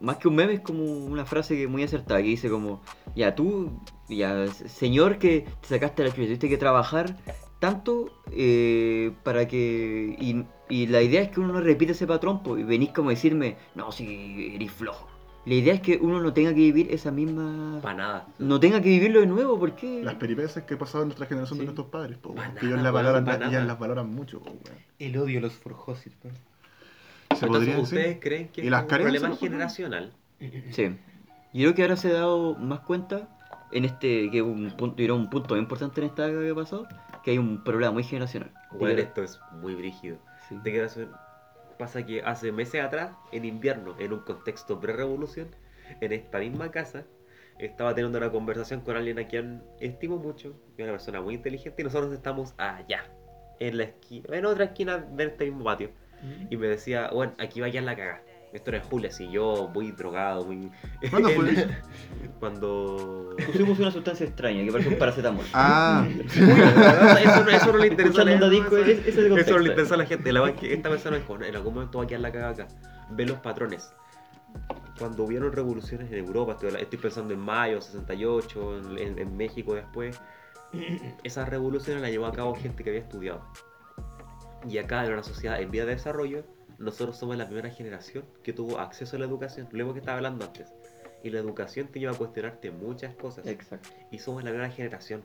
[0.00, 2.82] Más que un meme, es como una frase que muy acertada que dice como,
[3.14, 3.70] ya tú,
[4.08, 7.16] ya señor que te sacaste la chucha, tuviste que trabajar
[7.60, 10.16] tanto eh, para que...
[10.18, 13.10] Y, y la idea es que uno no repite ese patrón pues, y venís como
[13.10, 15.06] a decirme, no, si eres flojo.
[15.44, 17.80] La idea es que uno no tenga que vivir esa misma...
[17.82, 18.26] Para nada.
[18.38, 20.00] No tenga que vivirlo de nuevo, porque...
[20.04, 21.66] Las peripecias que pasaron nuestra generación de Sí.
[21.66, 24.78] nuestros padres, po, que ellos valoran, ellas las valoran mucho, po, weón.
[25.00, 26.28] El odio los forjó, ¿cierto?
[26.28, 26.34] Se
[27.46, 28.20] Entonces, podría ¿Ustedes decir.
[28.20, 29.40] creen que Y es las un carencias, problema ¿no?
[29.40, 30.12] generacional?
[30.70, 30.96] Sí.
[31.54, 33.28] Yo creo que ahora se ha dado más cuenta
[33.72, 36.86] en este, que un punto, creo un punto muy importante en esta que ha pasado,
[37.24, 38.52] que hay un problema muy generacional.
[38.78, 40.18] Bueno, esto es muy brígido.
[40.48, 40.54] Sí.
[40.80, 41.08] Hacer-
[41.82, 45.48] Pasa que hace meses atrás, en invierno, en un contexto pre-revolución,
[46.00, 47.06] en esta misma casa,
[47.58, 51.34] estaba teniendo una conversación con alguien a quien estimo mucho, que es una persona muy
[51.34, 53.10] inteligente, y nosotros estamos allá,
[53.58, 55.90] en la esquina, en otra esquina de este mismo patio.
[56.50, 58.22] Y me decía, bueno, aquí va la cagada.
[58.52, 60.70] Esto era julio, así yo muy drogado, muy.
[61.10, 61.66] ¿Cuándo fue eso?
[62.40, 63.34] Cuando.
[63.46, 65.44] Pusimos una sustancia extraña que parece un paracetamol.
[65.54, 69.94] Ah, eso, no, eso no le interesa a la disco, eso- es no le interesa
[69.94, 70.32] a la gente.
[70.32, 72.50] La verdad es que esta persona dijo, en algún momento va a quedar la cagada
[72.52, 72.68] acá.
[73.10, 73.92] Ve los patrones.
[74.98, 79.74] Cuando hubieron revoluciones en Europa, estoy, estoy pensando en mayo 68, en, en- en México
[79.74, 80.20] después,
[81.24, 83.42] esas revoluciones las llevó a cabo gente que había estudiado.
[84.68, 86.44] Y acá en una sociedad en vía de desarrollo,
[86.82, 90.16] nosotros somos la primera generación que tuvo acceso a la educación, lo mismo que estaba
[90.18, 90.72] hablando antes.
[91.24, 93.88] Y la educación te lleva a cuestionarte muchas cosas Exacto.
[94.10, 95.22] y somos la primera generación.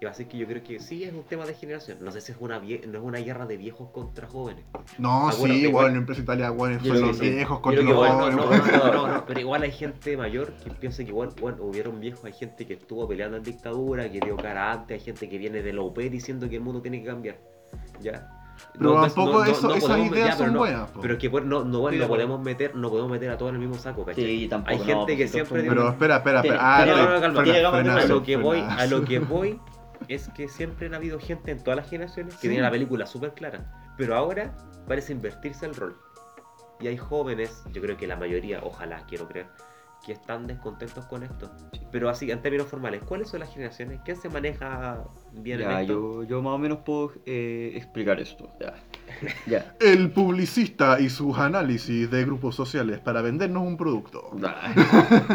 [0.00, 1.98] Y va a ser que yo creo que sí es un tema de generación.
[2.00, 4.64] No sé si es una, vie- no es una guerra de viejos contra jóvenes.
[4.98, 6.48] no, Ah, bueno, sí, igual- la empresa Italia,
[6.82, 7.30] Yo son los sí.
[7.30, 11.04] viejos contra los jóvenes, no, no, no, no, pero igual hay gente mayor que piensa
[11.04, 14.72] que igual, bueno, hubieron viejos, hay gente que estuvo peleando en dictadura, que dio cara
[14.72, 17.38] antes, hay gente que viene de la UP diciendo que el mundo tiene que cambiar.
[18.00, 18.26] ¿Ya?
[18.72, 21.00] Pero No, tampoco no, eso- no esas podemos- ideas ya, son no, buenas, po.
[21.00, 23.56] Pero es que pues, no, no, bueno, podemos meter, no podemos meter a todos en
[23.56, 24.24] el mismo saco, ¿cachai?
[24.24, 24.70] Sí, tampoco.
[24.72, 26.58] Hay gente pues, que si siempre digo- Pero espera, espera, espera.
[26.60, 26.76] Ah,
[27.20, 29.60] calma, frena- a lo que voy, a lo que voy
[30.08, 32.48] es que siempre han habido gente en todas las generaciones que Sí.
[32.48, 33.92] tiene la película súper clara.
[33.96, 34.54] Pero ahora
[34.88, 35.96] parece invertirse el rol.
[36.80, 39.48] Y hay jóvenes, yo creo que la mayoría, ojalá, quiero creer,
[40.04, 41.50] que están descontentos con esto.
[41.92, 44.00] Pero así, en términos formales, ¿cuáles son las generaciones?
[44.04, 46.22] ¿Quién se maneja bien en Ya, esto?
[46.22, 48.50] yo, yo más o menos puedo eh, explicar esto.
[48.60, 48.74] Ya.
[49.46, 49.74] ya.
[49.80, 54.30] El publicista y sus análisis de grupos sociales para vendernos un producto.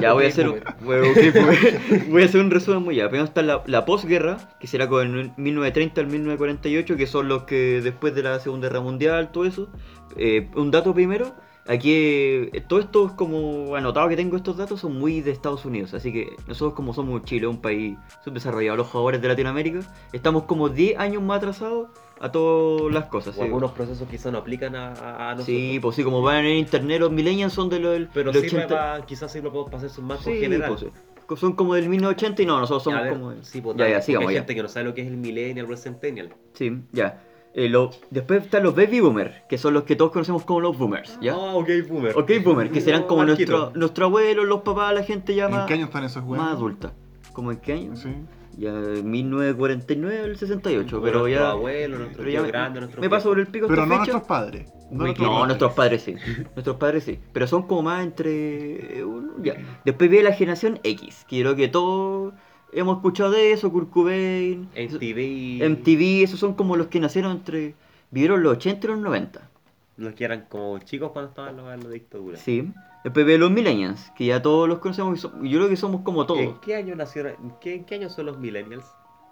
[0.01, 0.63] Ya voy a hacer, boomer.
[0.82, 2.06] bueno, ok, boomer.
[2.10, 3.10] voy a hacer un resumen muy ya.
[3.10, 7.43] Primero está la, la posguerra, que será con el 1930 al 1948, que son los
[7.43, 9.69] que después de la Segunda Guerra Mundial, todo eso.
[10.17, 11.36] Eh, un dato primero,
[11.67, 15.65] aquí eh, todo esto es como anotado que tengo estos datos son muy de Estados
[15.65, 19.80] Unidos, así que nosotros como somos Chile, un país subdesarrollado, los jugadores de Latinoamérica,
[20.13, 23.34] estamos como 10 años más atrasados a todas las cosas.
[23.36, 23.41] O sí.
[23.43, 25.45] algunos procesos quizás no aplican a, a- nosotros.
[25.47, 28.41] Sí, pues sí, como van en internet, los millennials son de los del pero del
[28.43, 28.73] sirve 80.
[28.75, 30.69] para, quizás sirve para pasar un marco Sí, general.
[30.69, 31.36] pues, sí.
[31.36, 33.34] son como del 1980 y no, nosotros somos ver, como...
[33.43, 34.41] sí, pues, ya, ya, sigamos hay ya.
[34.41, 36.30] gente que no sabe lo que es el millennial o el centennial.
[36.54, 37.21] Sí, ya.
[37.58, 40.78] Eh, lo- después están los baby boomers, que son los que todos conocemos como los
[40.78, 41.34] boomers, ¿ya?
[41.34, 42.18] Ah, ok, boomer.
[42.18, 43.52] ok, boomers, que serán como Marquito.
[43.52, 46.39] nuestro, nuestro abuelo, los papás, la gente ya ¿En más, qué año están esos weones?
[46.46, 46.91] más adulta.
[47.32, 47.96] ¿Como en qué año?
[47.96, 48.10] Sí.
[48.58, 51.52] Ya 1949 al 68, O pero nuestro ya...
[51.52, 54.02] abuelo, nuestro pero ya me, grande, nuestro me paso por el pico Pero esta no
[54.02, 54.12] fecha.
[54.13, 54.70] nuestros padres.
[54.91, 55.48] No, nuestros No, padres.
[55.48, 56.15] nuestros padres sí.
[56.56, 57.20] Nuestros padres sí.
[57.34, 59.00] Pero son como más entre.
[59.00, 59.56] eh, uno, ya.
[59.84, 62.34] Después viene la generación X, que yo creo que todos
[62.76, 65.68] hemos escuchado de eso, Kurt Cobain, MTV.
[65.70, 67.74] MTV, esos son como los que nacieron entre.
[68.12, 69.50] vivieron los 80 y los 90.
[69.98, 72.38] Los que eran como chicos cuando estaban en la, dictadura.
[72.38, 72.72] Sí.
[73.04, 76.26] Después ve los millennials, que ya todos los conocemos, y yo creo que somos como
[76.26, 76.42] todos.
[76.42, 77.34] ¿En qué año nacieron?
[77.42, 78.84] ¿En qué, en qué año son los millennials?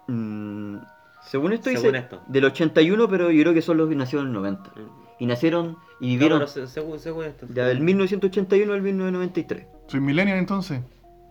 [0.06, 0.76] Mm,
[1.22, 2.20] según esto Según dice esto.
[2.28, 4.70] del 81, pero yo creo que son los que nacieron en el 90.
[5.18, 7.46] Y nacieron y vivieron No, pero se- según, según esto.
[7.52, 9.66] ya del 1981 al 1993.
[9.88, 10.80] Soy millennial entonces.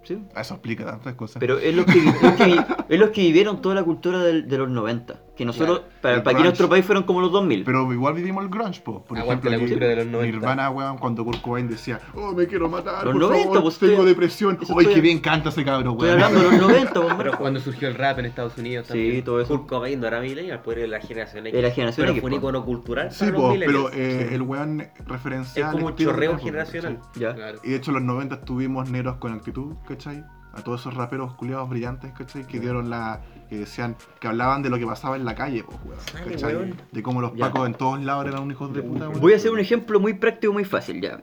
[0.04, 0.20] ¿Sí?
[0.36, 1.40] Eso explica tantas cosas.
[1.40, 4.48] Pero es los que, vi- los que es los que vivieron toda la cultura del-
[4.48, 5.20] de los 90.
[5.36, 5.94] Que nosotros, Claro.
[6.02, 7.64] para, El para aquí nuestro país fueron como los 2000.
[7.64, 9.04] Pero igual vivimos el grunge, po.
[9.04, 10.38] Por Aguante ejemplo, la aquí cultura de los 90.
[10.38, 13.80] Nirvana, weón, cuando Kurt Cobain decía, oh, me quiero matar, Los por 90, favor, pues,
[13.80, 14.60] tengo estoy- depresión.
[14.62, 16.22] eso estoy- qué bien canta ese cabrón, Estoy weón.
[16.24, 19.24] hablando de los 90, po, Pero cuando surgió el rap en Estados Unidos Sí, también.
[19.24, 19.58] todo eso.
[19.58, 21.58] Kurt Cobain no era millennial, pues era la generación X.
[21.60, 24.26] Era la generación pero X, fue un icono cultural Sí, para los po, pero eh,
[24.30, 24.36] Sí.
[24.36, 25.72] el weón Es referencial.
[25.72, 27.00] como un chorreo generacional.
[27.16, 27.34] Ya.
[27.34, 27.58] Claro.
[27.64, 30.24] Y de hecho, en los 90 tuvimos negros con actitud, ¿cachai?
[30.56, 32.46] A todos esos raperos culiados brillantes, ¿cachai?
[32.46, 33.22] Que dieron la.
[33.54, 33.96] Que decían.
[34.20, 36.56] que hablaban de lo que pasaba en la calle, pues, weón.
[36.66, 36.74] Ay.
[36.92, 37.46] De cómo los Ya.
[37.48, 39.22] pacos en todos lados eran unos hijos de puta, weón.
[39.22, 41.22] Voy a hacer un ejemplo muy práctico, muy fácil, ya.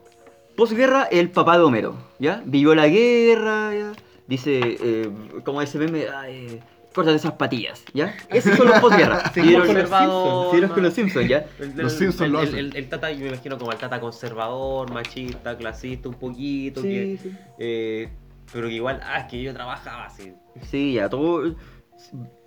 [0.57, 2.43] Posguerra, el papá de Homero, ¿ya?
[2.45, 3.93] Vivió la guerra, ¿ya?
[4.27, 5.11] Dice, eh,
[5.45, 6.61] como ese meme, eh,
[6.95, 8.15] córtate esas patillas, ¿ya?
[8.29, 9.23] Esos son los posguerra.
[9.35, 11.47] Sí, Vivieron- con los Vivieron con los Simpsons, ¿ya?
[11.59, 12.59] El, Los el- Simpsons el, lo el- hacen.
[12.59, 16.83] el- el tata, yo me imagino como el tata conservador, machista, clasista, un poquito.
[16.83, 17.33] Sí, que, sí.
[17.59, 18.09] eh,
[18.53, 20.33] pero que igual, ah, es que yo trabajaba así.
[20.63, 21.55] Sí, ya, todo...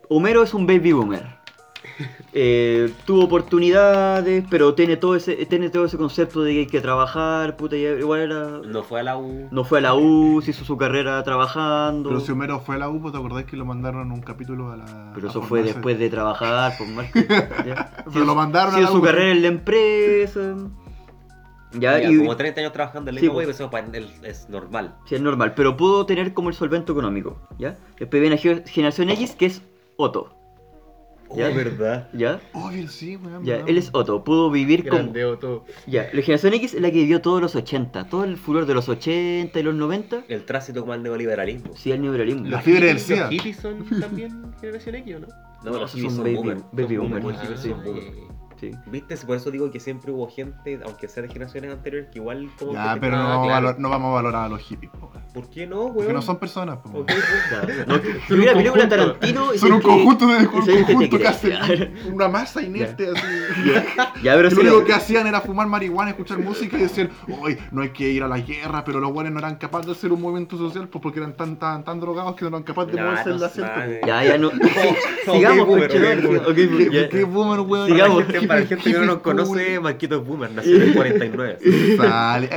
[0.09, 1.43] Homero es un baby boomer.
[2.33, 6.81] Eh, tuvo oportunidades, pero tiene todo ese tiene todo ese concepto de que hay que
[6.81, 8.61] trabajar, puta, igual era...
[8.65, 9.47] No fue a la U.
[9.51, 12.09] No fue a la U, se hizo su carrera trabajando.
[12.09, 14.71] Pero si Homero fue a la U, pues, ¿te acordás que lo mandaron un capítulo
[14.71, 15.11] a la.
[15.13, 17.21] Pero a eso fue después de trabajar, por más que.
[17.23, 19.01] Pero lo mandaron a Hizo la su U.
[19.03, 20.55] carrera en la empresa.
[21.73, 22.17] Ya, Ya, y.
[22.17, 23.47] como 30 años trabajando en la Sí, misma pues.
[23.47, 24.95] wea, eso para él es normal.
[25.05, 27.77] Sí, es normal, pero pudo tener como el solvento económico, ¿ya?
[27.99, 29.61] Después viene Ge- Generación X, que es
[29.97, 30.35] Otto,
[31.35, 31.49] ¿Ya?
[31.49, 32.09] Oh, verdad.
[32.13, 32.39] ¿ya?
[32.53, 33.43] Obvio, sí, weón.
[33.43, 33.69] Ya, ¿verdad?
[33.69, 34.83] él es Otto, pudo vivir.
[34.83, 35.65] Grande Otto.
[35.87, 38.75] Ya, la Generación X es la que vivió todos los 80, todo el furor de
[38.75, 41.75] los 80 y los 90, El tránsito como al neoliberalismo.
[41.75, 42.47] sí, el neoliberalismo.
[42.49, 43.29] La fiebre del ¿Los SIDA.
[43.29, 45.27] hippies son también generación X o no?
[45.63, 46.61] No, No, los son son baby- boomers.
[46.71, 48.05] baby Son boomers, Los son boomers.
[48.63, 48.71] Sí.
[48.85, 49.17] ¿Viste?
[49.17, 52.71] Por eso digo que siempre hubo gente, aunque sea de generaciones anteriores, que igual como
[52.73, 53.67] Ya, que pero no, vamos a claro.
[53.67, 55.23] valor- no vamos a valorar a los hippies, po, weón.
[55.33, 55.93] ¿Por qué no, weón?
[55.95, 57.05] Porque no son personas, po, Ok, weón.
[57.65, 57.87] pues.
[57.87, 57.95] No,
[58.27, 59.53] si hubiera película Tarantino...
[59.53, 60.45] y Son un que- conjunto de un
[60.85, 63.27] conjunto que hace una masa inerte así.
[64.23, 67.09] Ya, pero Que sí, lo único que hacían era fumar marihuana, escuchar música y decir,
[67.27, 69.91] uy, no hay que ir a la guerra, pero los buenos no eran capaces de
[69.93, 72.93] hacer un movimiento social pues porque eran tan tan tan drogados que no eran capaces
[72.93, 73.29] de Nah, moverse
[73.61, 74.07] en la.
[74.07, 74.51] Ya, ya no...
[75.25, 77.09] Sigamos, boomer, conchetumare, ok, ok, ¿Qué, ya.
[77.09, 77.87] qué boomer, weón?
[78.53, 81.57] Para la gente, que no nos conoce, Marquito es boomer, nació en el 49.
[81.97, 82.49] Sale.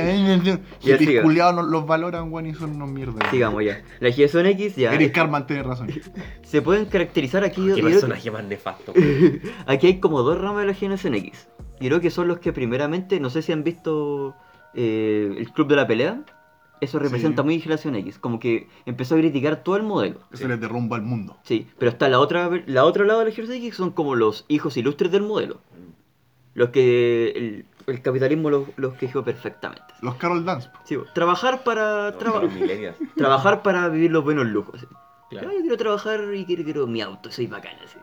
[0.81, 3.29] Ya, Hippies culiados no los valoran, weón, y son unos mierdas.
[3.31, 3.81] Sigamos ya.
[3.99, 4.93] La generación X ya...
[4.93, 5.89] Eric Carman tiene razón.
[6.43, 7.69] Se pueden caracterizar aquí...
[7.75, 8.93] Qué personaje más nefasto.
[9.65, 11.47] Aquí hay como dos ramas de la generación X.
[11.79, 14.35] Y creo que son los que primeramente, no sé si han visto
[14.73, 16.21] eh, el Club de la Pelea.
[16.79, 17.45] Eso representa Sí.
[17.45, 18.19] muy generación X.
[18.19, 20.19] Como que empezó a criticar todo el modelo.
[20.29, 21.37] Que se les derrumba el mundo.
[21.43, 24.45] Sí, pero está la otra, la otro lado de la generación X son como los
[24.47, 25.59] hijos ilustres del modelo.
[26.57, 29.83] Los que el, el capitalismo los, los quejó perfectamente.
[30.01, 30.69] Los Carol Dance.
[30.69, 30.79] po.
[30.85, 32.97] Sí, trabajar para traba- Los millennials.
[33.15, 34.81] trabajar para vivir los buenos lujos.
[34.81, 34.87] sí.
[35.29, 35.49] Claro.
[35.49, 37.77] Ah, Yo quiero trabajar y quiero, quiero mi auto, soy bacana.
[37.85, 37.99] Sí,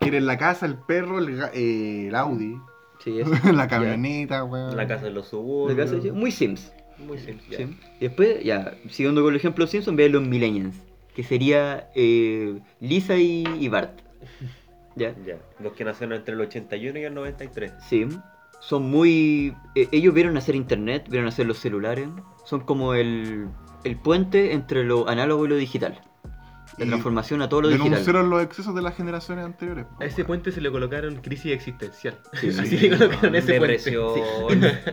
[0.00, 2.56] Quieren la casa, el perro, el, ga- eh, el Audi,
[3.02, 3.32] sí eso.
[3.52, 4.76] la camioneta, weón.
[4.76, 5.88] La casa en los La suburbios.
[5.90, 6.72] casa, sí, muy Sims.
[6.98, 7.56] Muy simple.
[7.56, 7.78] Sí.
[8.00, 10.76] Y después, ya, siguiendo con el ejemplo de Simpson, vean los Millennials,
[11.14, 13.98] que sería eh, Lisa y, y Bart.
[14.98, 15.14] ¿Ya?
[15.24, 15.38] Ya.
[15.60, 17.72] Los que nacieron entre el 81 y el 93.
[17.88, 18.08] Sí.
[18.60, 19.54] Son muy...
[19.74, 22.08] eh, ellos vieron hacer internet, vieron hacer los celulares.
[22.44, 23.48] Son como el,
[23.84, 26.00] el puente entre lo análogo y lo digital.
[26.78, 27.90] La transformación a todo lo digital.
[27.90, 29.86] Denunciaron los excesos de las generaciones anteriores.
[30.00, 32.18] A ese puente se le colocaron crisis existencial.
[32.34, 32.88] Sí, Así sí.
[32.88, 33.90] le colocaron ese puente.
[33.90, 34.10] Depresión.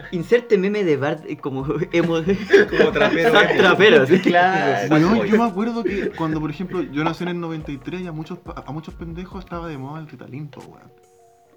[0.11, 2.15] Inserte meme de Bart eh, como emo...
[2.77, 3.31] Como trapero.
[3.57, 4.19] Trapero, sí.
[4.19, 4.95] Claro.
[4.95, 8.11] Weón, yo me acuerdo que cuando, por ejemplo, yo nací en el 93 y a
[8.11, 10.91] muchos, pa- a muchos pendejos estaba de moda el Ritalimpo, weón.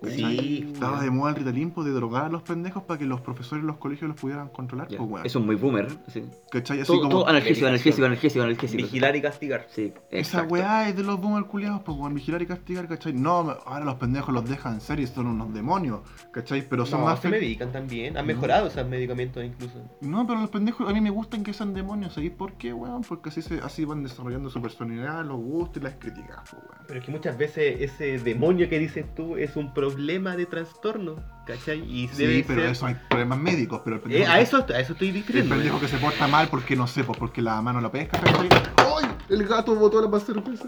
[0.07, 0.71] Sí.
[0.73, 3.67] Estaba de moda el Ritalimpo de drogar a los pendejos para que los profesores en
[3.67, 5.27] los colegios los pudieran controlar, pues, weón.
[5.27, 5.89] Eso es muy boomer.
[6.09, 6.25] Sí.
[6.51, 6.81] ¿Cachai?
[6.81, 7.11] Así Todo, como...
[7.11, 8.83] todo analgésico, analgésico, analgésico, analgésico.
[8.85, 9.67] Vigilar y castigar.
[9.71, 13.13] Sí, Esa weá es de los boomer culiados, pues, weón, vigilar y castigar, ¿cachai?
[13.13, 16.63] No, ahora los pendejos los dejan en serio, son unos demonios, ¿cachai?
[16.69, 17.19] Pero son No, más...
[17.21, 18.17] se fe- medican también.
[18.17, 19.83] Han mejorado esos medicamentos incluso.
[20.01, 23.03] No, pero los pendejos a mí me gustan que sean demonios, ¿sabéis por qué, weón?
[23.03, 26.85] Porque así, se, así van desarrollando su personalidad, los gustos y las críticas, pues, weón.
[26.87, 31.17] Pero es que muchas veces ese demonio que dices tú es un problema de trastorno,
[31.47, 31.81] ¿cachai?
[31.81, 34.59] Y Sí, debe pero ser- eso hay problemas médicos, pero el pendejo, Eh, a, eso,
[34.59, 35.55] a eso estoy el diciendo.
[35.55, 38.49] pendejo que se porta mal porque no sé, pues porque la mano la pesca, ¿cachai?
[38.77, 39.09] ¡Ay!
[39.29, 40.65] El gato botó la cerveza.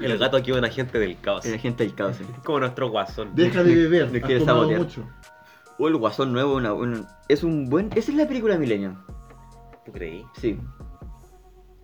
[0.00, 1.44] El gato aquí es un agente del caos.
[1.46, 2.16] Es la gente del caos.
[2.16, 2.24] sí.
[2.44, 3.30] Como nuestro guasón.
[3.34, 4.80] Deja de beber, Me has quiere sabotear.
[4.80, 5.08] mucho.
[5.80, 7.88] O el Guasón nuevo, una, una- es un buen...
[7.94, 8.96] Esa es la película Millennium.
[9.86, 10.24] ¿Tú creí?
[10.40, 10.58] Sí.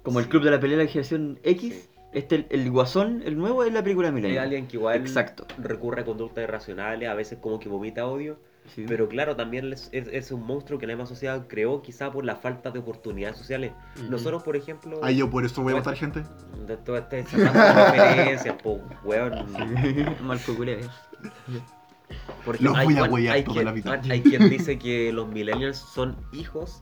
[0.03, 1.89] Como el club de la pelea de la generación X, Sí.
[2.15, 4.43] Este, el, Guasón, el nuevo, es la película Hay Millennium.
[4.43, 5.47] alguien que igual Exacto.
[5.59, 8.39] recurre a conductas irracionales, a veces como que vomita odio,
[8.75, 8.87] Sí.
[8.89, 12.25] pero claro, también es, es- es un monstruo que la misma sociedad creó quizá por
[12.25, 13.73] la falta de oportunidades sociales.
[14.01, 14.11] Ujú.
[14.11, 16.23] Nosotros, por ejemplo, Ay, yo por eso voy a votar gente.
[16.67, 19.35] de todas estas sacando referencias, po, weón.
[20.23, 20.79] Marco Culea.
[22.45, 22.73] Porque Los
[23.11, 24.01] voy a hay toda quien- la vida.
[24.11, 26.81] Hay quien dice que los millennials son hijos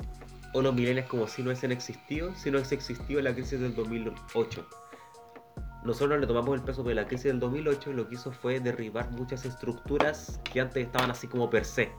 [0.54, 3.74] o los millennials como si no hubiesen existido, si no hubiese existido la crisis del
[3.74, 4.66] 2008.
[5.84, 8.60] Nosotros le tomamos el peso de la crisis del 2008 y lo que hizo fue
[8.60, 11.90] derribar muchas estructuras que antes estaban así como per se.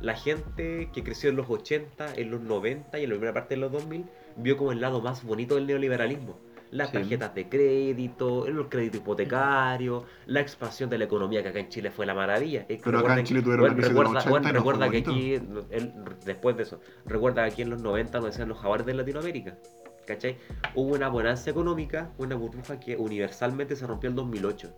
[0.00, 3.54] La gente que creció en los 80, en los 90 y en la primera parte
[3.54, 4.04] de los 2000
[4.36, 6.38] vio como el lado más bonito del neoliberalismo.
[6.70, 6.94] Las Sí.
[6.94, 11.90] tarjetas de crédito, el crédito hipotecario, la expansión de la economía que acá en Chile
[11.90, 12.60] fue la maravilla.
[12.68, 14.48] Es que Pero acá en Chile tuvieron bueno, la crisis de los recuerda, 80 bueno,
[14.48, 15.10] y no recuerda que bonito.
[15.10, 15.92] aquí, él-
[16.24, 19.58] después de eso, recuerda que aquí en los 90 donde decían los jaguares de Latinoamérica.
[20.06, 20.36] ¿Cachai?
[20.74, 24.74] Hubo una bonanza económica, una burbuja que universalmente se rompió en 2008.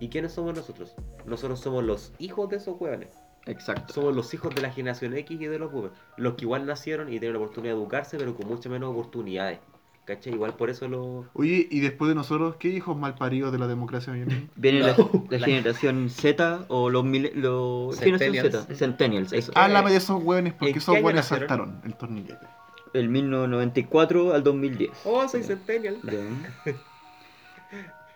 [0.00, 0.94] ¿Y quiénes somos nosotros?
[1.26, 3.10] Nosotros somos los hijos de esos hueones.
[3.46, 3.92] Exacto.
[3.94, 5.94] Somos los hijos de la generación X y de los boomers.
[6.16, 9.58] Los que igual nacieron y tienen la oportunidad de educarse, pero con muchas menos oportunidades.
[10.06, 10.32] ¿Cachai?
[10.32, 11.26] Igual por eso lo...
[11.34, 14.50] Oye, y después de nosotros, ¿qué hijos mal paridos de la democracia vienen?
[14.56, 15.08] Viene la, No.
[15.30, 18.66] la generación Z o los, mile- los generación Centennials.
[18.66, 19.52] Z, Centennials, eso.
[19.54, 22.44] Háblame de esos hueones, porque ¿En esos hueones saltaron el torniquete.
[22.92, 24.90] El 1994 al 2010.
[25.04, 25.98] Oh, soy Centennial.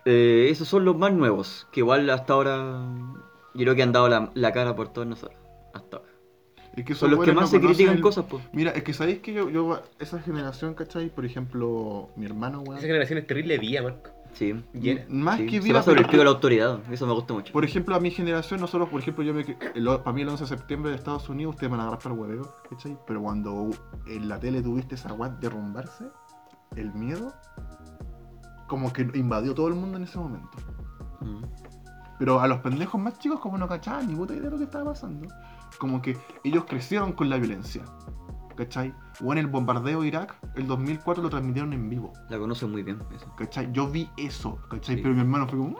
[0.07, 2.85] Eh, esos son los más nuevos, que igual hasta ahora
[3.55, 5.39] yo creo que han dado la, la cara por todos nosotros.
[5.73, 6.09] Hasta ahora.
[6.75, 8.43] Es que esos Son los que más no se critican el- cosas, pues.
[8.53, 11.09] Mira, es que sabéis que yo, yo, esa generación, ¿cachai?
[11.09, 12.77] Por ejemplo, mi hermano, weón.
[12.77, 14.11] Esa generación es terrible vía, Marco.
[14.35, 14.53] Sí.
[15.09, 15.45] Más sí.
[15.45, 17.53] que Se vida, va sobre el pico de la autoridad, eso me gusta mucho.
[17.53, 20.47] Por ejemplo, a mi generación, nosotros, por ejemplo, yo me, para mí el 11 de
[20.47, 22.97] septiembre de Estados Unidos, ustedes van a agarrar para el hueveo, ¿cachai?
[23.07, 23.69] Pero cuando
[24.07, 26.05] en la tele tuviste esa guat derrumbarse,
[26.75, 27.33] el miedo,
[28.67, 30.57] como que invadió todo el mundo en ese momento.
[31.21, 31.43] Mm.
[32.19, 34.65] Pero a los pendejos más chicos, como no cachaban ni puta idea de lo que
[34.65, 35.27] estaba pasando,
[35.77, 37.83] como que ellos crecieron con la violencia,
[38.55, 38.93] ¿cachai?
[39.23, 42.13] O en el bombardeo de Irak, el 2004 lo transmitieron en vivo.
[42.29, 43.33] La conocen muy bien, eso.
[43.37, 43.69] ¿Cachai?
[43.71, 44.95] Yo vi eso, ¿cachai?
[44.95, 45.01] Sí.
[45.01, 45.77] Pero mi hermano fue como.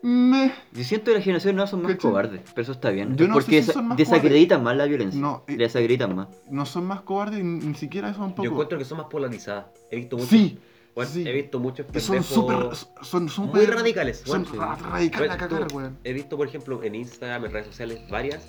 [0.00, 0.52] Me.
[0.72, 2.10] Yo siento que las generaciones nuevas son más ¿Cachai?
[2.10, 3.16] cobardes, pero eso está bien.
[3.16, 5.20] Yo no porque sé si son más desacreditan más la violencia.
[5.20, 6.28] No, eh, desacreditan más.
[6.50, 8.44] No son más cobardes, ni, ni siquiera eso un poco.
[8.44, 9.66] Yo encuentro que son más polarizadas.
[9.90, 10.30] He visto muchos...
[10.30, 10.58] Sí,
[10.94, 11.24] bueno, sí.
[11.26, 13.04] he visto muchos que son pendejos súper.
[13.04, 13.66] Son súper.
[13.68, 14.22] muy radicales.
[14.24, 14.64] Son bueno.
[14.64, 15.98] ra- radicales a cagar, weón.
[16.04, 18.46] He visto, por ejemplo, en Instagram, en redes sociales, varias.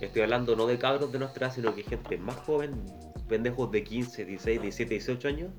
[0.00, 2.72] Estoy hablando no de cabros de nuestra edad, sino que gente más joven,
[3.28, 5.50] pendejos de 15, 16, 17, 18 años,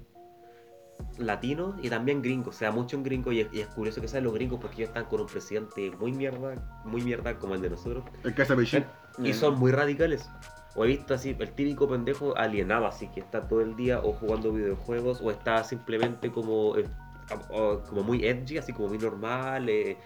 [1.17, 2.56] latinos y también gringos.
[2.56, 4.89] O sea, muchos gringos, y es, y es curioso que sean los gringos porque ellos
[4.89, 8.56] están con un presidente muy mierda, muy mierda como el de nosotros, El que hace
[8.56, 8.84] Beijing.
[9.23, 10.30] y son muy radicales.
[10.75, 14.13] O he visto así, el típico pendejo alienado, así que está todo el día o
[14.13, 16.86] jugando videojuegos o está simplemente como, eh,
[17.49, 19.97] o- como muy edgy, así como muy normal, eh,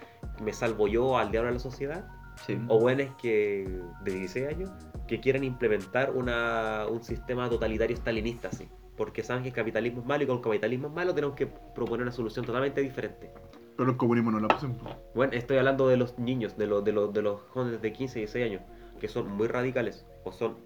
[0.42, 2.04] me salvo yo al diablo de la sociedad.
[2.46, 2.58] Sí.
[2.68, 4.70] O buenos que de 16 años
[5.06, 8.68] que quieren implementar una, un sistema totalitario stalinista, así.
[8.96, 11.46] Porque saben que el capitalismo es malo y con el capitalismo es malo tenemos que
[11.46, 13.30] proponer una solución totalmente diferente.
[13.76, 14.74] Pero el comunismo no lo hacen.
[14.74, 14.90] po.
[15.14, 18.18] Bueno, estoy hablando de los niños, de los, de los, de los jóvenes de 15
[18.18, 18.62] y 16 años,
[19.00, 20.06] que son muy radicales.
[20.24, 20.56] O son.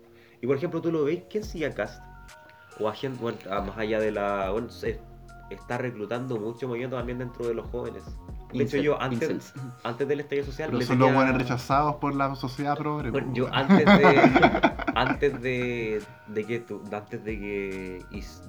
[0.40, 2.02] Y por ejemplo, tú lo ves, ¿quién sigue a Cast?
[2.78, 4.50] O a gente, bueno, más allá de la.
[4.50, 5.00] Bueno, se
[5.50, 8.02] está reclutando mucho movimiento también dentro de los jóvenes.
[8.52, 10.68] De hecho, yo antes, antes del estallido social.
[10.68, 13.10] Pero le son los buenos rechazados por la sociedad progre.
[13.10, 14.20] Bueno, po, yo antes de
[14.94, 18.02] antes de, de que tu- antes de que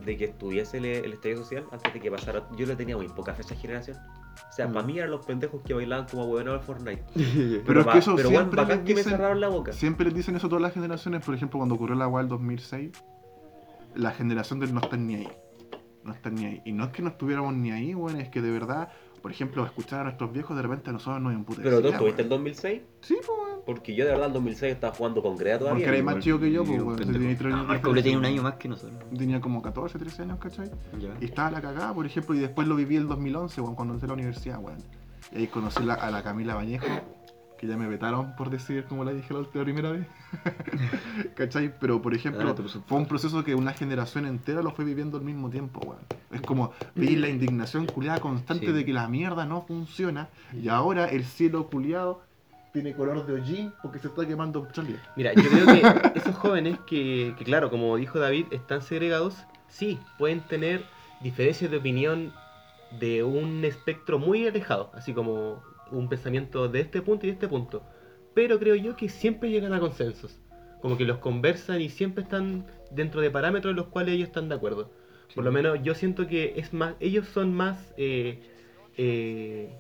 [0.06, 3.08] de que estuviese el, el estallido social, antes de que pasara, yo le tenía muy
[3.10, 3.98] poca fe a esa generación.
[3.98, 4.74] O sea, Mm.
[4.74, 7.04] para mí eran los pendejos que bailaban como huevones al Fortnite.
[7.66, 9.74] Pero es que eso pero bueno, siempre bacán les que me dicen- cerraron la boca.
[9.74, 11.26] Siempre les dicen eso a todas las generaciones.
[11.26, 12.92] Por ejemplo, cuando ocurrió la WAL 2006,
[13.96, 15.28] la generación del no están ni ahí.
[16.04, 16.62] No están ni ahí.
[16.66, 18.90] Y no es que no estuviéramos ni ahí, weón, es que de verdad,
[19.28, 21.70] por ejemplo, escuchar a nuestros viejos, de repente a nosotros nos emputecía.
[21.70, 22.44] Pero tú estuviste en weón.
[22.46, 23.30] 2006, Sí, pues,
[23.66, 25.80] porque yo de verdad en 2006 estaba jugando con Grea todavía.
[25.84, 26.96] Porque eres más chico que yo, pues, weón.
[26.96, 29.04] Tenía Marco le tiene un año más que nosotros.
[29.18, 30.72] Tenía como 14, 13 años, ¿cachai?
[31.20, 34.06] Y estaba la cagada, por ejemplo, y después lo viví el 2011, weón, cuando entré
[34.06, 34.78] a la universidad, weón.
[35.34, 36.88] Y ahí conocí la- a la Camila Bañejo,
[37.58, 40.06] que ya me vetaron por decir como la dije la, la primera vez.
[41.36, 41.74] ¿Cachai?
[41.80, 45.24] Pero, por ejemplo, Ah, fue un proceso que una generación entera lo fue viviendo al
[45.24, 46.00] mismo tiempo, weón.
[46.32, 48.72] Es como veis la indignación culiada constante Sí.
[48.72, 52.22] de que la mierda no funciona y ahora el cielo culiado
[52.74, 55.02] tiene color de hollín porque se está quemando Australia.
[55.16, 59.36] Mira, yo creo que esos jóvenes que, que, claro, como dijo David, están segregados,
[59.68, 60.84] sí, pueden tener
[61.22, 62.34] diferencias de opinión
[63.00, 65.62] de un espectro muy alejado, así como
[65.92, 67.84] un pensamiento de este punto y de este punto.
[68.34, 70.40] pero creo yo que siempre llegan a consensos.
[70.80, 74.48] Como que los conversan y siempre están dentro de parámetros en los cuales ellos están
[74.48, 74.92] de acuerdo.
[75.34, 78.40] Por lo menos yo siento que es más, ellos son más, eh,
[78.96, 79.76] eh,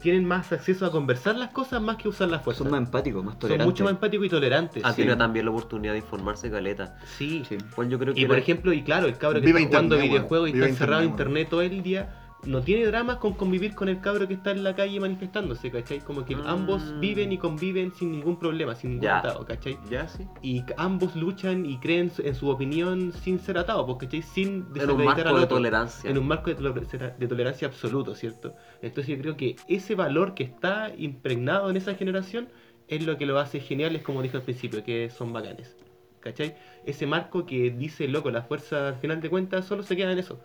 [0.00, 2.64] tienen más acceso a conversar las cosas más que usar las fuerzas.
[2.64, 3.66] Son más empáticos, más Son tolerantes.
[3.66, 4.82] mucho más empáticos y tolerantes.
[4.84, 4.96] Ah, sí.
[5.02, 6.98] tiene también la oportunidad de informarse caleta.
[7.04, 7.44] Sí.
[7.48, 7.56] Sí.
[7.76, 9.76] Pues yo creo que Y por la- ejemplo, y claro, el cabro que Viva está
[9.78, 13.34] jugando videojuegos y está encerrado en internet, internet todo el día, no tiene dramas con
[13.34, 16.00] convivir con el cabro que está en la calle manifestándose, ¿cachai?
[16.00, 16.42] Como que Mm.
[16.46, 19.18] ambos viven y conviven sin ningún problema, sin ningún Ya.
[19.18, 19.78] atado, ¿cachai?
[19.88, 20.26] Ya, sí.
[20.42, 24.22] Y ambos luchan y creen en su opinión sin ser atados, pues, ¿cachai?
[24.22, 26.10] Sin En un desacreditar marco al de tolerancia.
[26.10, 28.54] En un marco de, toler- de tolerancia absoluto, ¿cierto?
[28.80, 32.48] Entonces yo creo que ese valor que está impregnado en esa generación
[32.88, 35.76] es lo que lo hace geniales, como dije al principio, que son bacanes.
[36.20, 36.54] ¿Cachai?
[36.84, 40.18] Ese marco que dice, loco, la fuerza al final de cuentas solo se queda en
[40.18, 40.40] eso.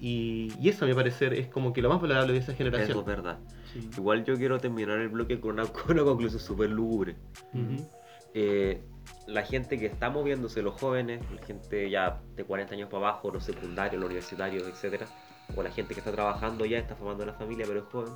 [0.00, 2.58] Y, y eso a mi parecer es como que lo más valorable de esa Eso
[2.58, 2.98] generación.
[2.98, 3.38] es verdad.
[3.72, 3.88] Sí.
[3.96, 7.16] Igual yo quiero terminar el bloque con una, con una conclusión súper lúgubre.
[8.34, 8.82] Eh,
[9.26, 13.30] la gente que está moviéndose, los jóvenes, la gente ya de 40 años para abajo,
[13.30, 15.06] los secundarios, los universitarios, etcétera,
[15.54, 18.12] o la gente que está trabajando ya, está formando una familia, pero es joven,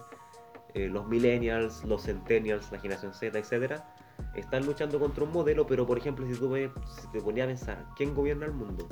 [0.74, 3.95] eh, los millennials, los centennials, la generación Z, etcétera,
[4.35, 6.70] están luchando contra un modelo, pero por ejemplo, si tú ves,
[7.01, 8.89] si te ponías a pensar, ¿quién gobierna el mundo?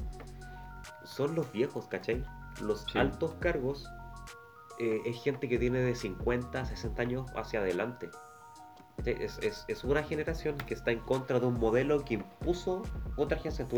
[1.05, 2.22] Son los viejos, ¿cachai?
[2.61, 2.98] Los Sí.
[2.98, 3.88] altos cargos
[4.78, 8.11] eh, es gente que tiene de 50, 60 años hacia adelante.
[9.04, 12.82] Es, es- es una generación que está en contra de un modelo que impuso
[13.16, 13.68] otra generación.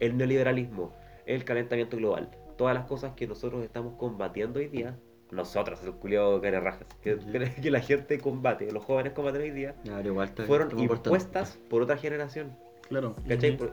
[0.00, 0.92] El neoliberalismo,
[1.26, 4.98] el calentamiento global, todas las cosas que nosotros estamos combatiendo hoy día,
[5.30, 7.18] nosotros, el culiado rajas, que,
[7.62, 11.58] que la gente combate, los jóvenes combaten hoy día, Ya, pero igual está- fueron impuestas
[11.70, 12.56] por otra generación.
[12.88, 13.14] Claro.
[13.26, 13.50] ¿Cachai?
[13.52, 13.72] Exacto.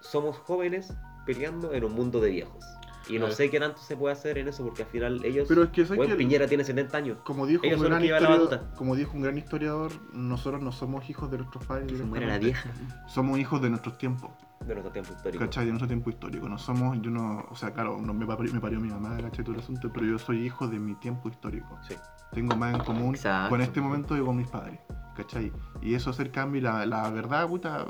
[0.00, 0.92] somos jóvenes
[1.26, 2.64] peleando en un mundo de viejos.
[3.08, 5.46] Y no sé qué tanto se puede hacer en eso, porque al final ellos.
[5.48, 6.18] Pero es que, ¿sabes Bueno, qué?
[6.18, 7.18] Piñera tiene 70 años.
[7.24, 11.08] Como dijo, Ellos un gran que historiador, como dijo un gran historiador, nosotros no somos
[11.08, 11.90] hijos de nuestros padres.
[11.90, 12.70] Que se muera la vieja.
[13.08, 14.30] Somos hijos de nuestros tiempos,
[14.60, 15.44] de nuestro tiempo histórico.
[15.44, 15.64] ¿cachai?
[15.64, 16.48] De nuestro tiempo histórico.
[16.48, 19.44] No somos, yo no, o sea, claro, no me, parió, me parió mi mamá, ¿cachai?
[19.44, 21.78] Todo el asunto, pero yo soy hijo de mi tiempo histórico.
[21.88, 21.94] Sí.
[22.32, 23.50] Tengo más en común Exacto.
[23.50, 24.78] con este momento que con mis padres,
[25.16, 25.52] ¿cachai?
[25.82, 27.86] Y eso hacer cambio y la, la verdad, puta,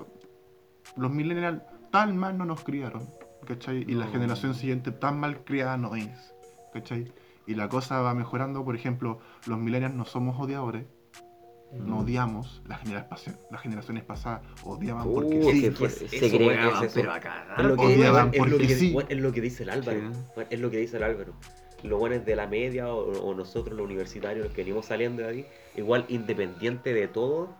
[0.97, 3.03] los millennials tan mal no nos criaron,
[3.47, 3.84] ¿cachai?
[3.88, 6.34] Y la generación siguiente tan mal criada no es,
[6.72, 7.12] ¿cachai?
[7.47, 10.84] Y la cosa va mejorando, por ejemplo, los millennials no somos odiadores,
[11.72, 15.61] no odiamos, las generaciones, las generaciones pasadas odiaban porque sí.
[15.61, 16.91] que es fue- eso, es eso.
[16.95, 17.47] pero acá.
[17.57, 18.97] Es lo, que, Odiaban es, lo porque que, sí.
[19.09, 20.01] es lo que dice el Álvaro.
[20.01, 20.43] Sí.
[20.51, 21.32] Es lo que dice el Álvaro.
[21.84, 25.28] Los buenos de la media o, o nosotros los universitarios, los que venimos saliendo de
[25.28, 27.55] ahí, igual independiente de todo,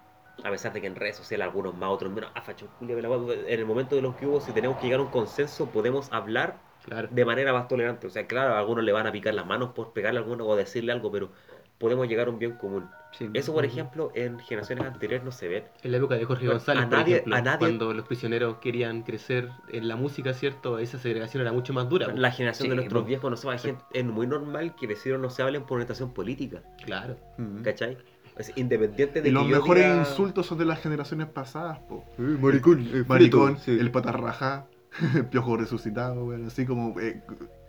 [0.45, 2.91] a pesar de que en redes sociales algunos más, otros menos, ah, facho, en
[3.49, 6.59] el momento de los que hubo, si tenemos que llegar a un consenso, podemos hablar
[6.84, 7.09] Claro.
[7.11, 8.07] de manera más tolerante.
[8.07, 10.47] O sea, claro, a algunos le van a picar las manos por pegarle a alguno
[10.47, 11.30] o decirle algo, pero
[11.78, 12.88] podemos llegar a un bien común.
[13.12, 13.28] Sí.
[13.34, 15.64] Eso, por ejemplo, en generaciones anteriores no se ve.
[15.82, 18.57] En la época de Jorge González, a por nadie- ejemplo, a nadie- cuando los prisioneros
[18.59, 20.78] querían crecer en la música, ¿cierto?
[20.78, 22.07] Esa segregación era mucho más dura.
[22.14, 23.09] La generación Sí, de nuestros po.
[23.09, 26.12] viejos, no sé, hay gente, es muy normal que vecinos no se hablen por orientación
[26.14, 27.16] política, Claro.
[27.38, 27.62] Mm.
[27.62, 27.97] ¿cachai?
[28.41, 32.05] Es independiente de Y los yo mejores diga- insultos son de las generaciones pasadas, po.
[32.18, 33.78] maricón, eh, Maricón, frito, sí.
[33.78, 34.66] el patarrajá,
[35.30, 37.22] piojo resucitado, weón, así como eh,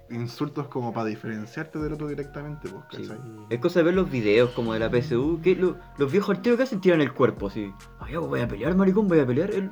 [0.09, 3.07] insultos como para diferenciarte del otro directamente, pues, Sí.
[3.07, 3.21] ¿cachai?
[3.49, 6.57] Es cosa de ver los videos como de la PSU, que lo- los viejos arteos
[6.57, 7.71] que hacen tiran el cuerpo así.
[7.99, 9.51] Ay, voy a pelear, maricón, voy a pelear.
[9.51, 9.69] Él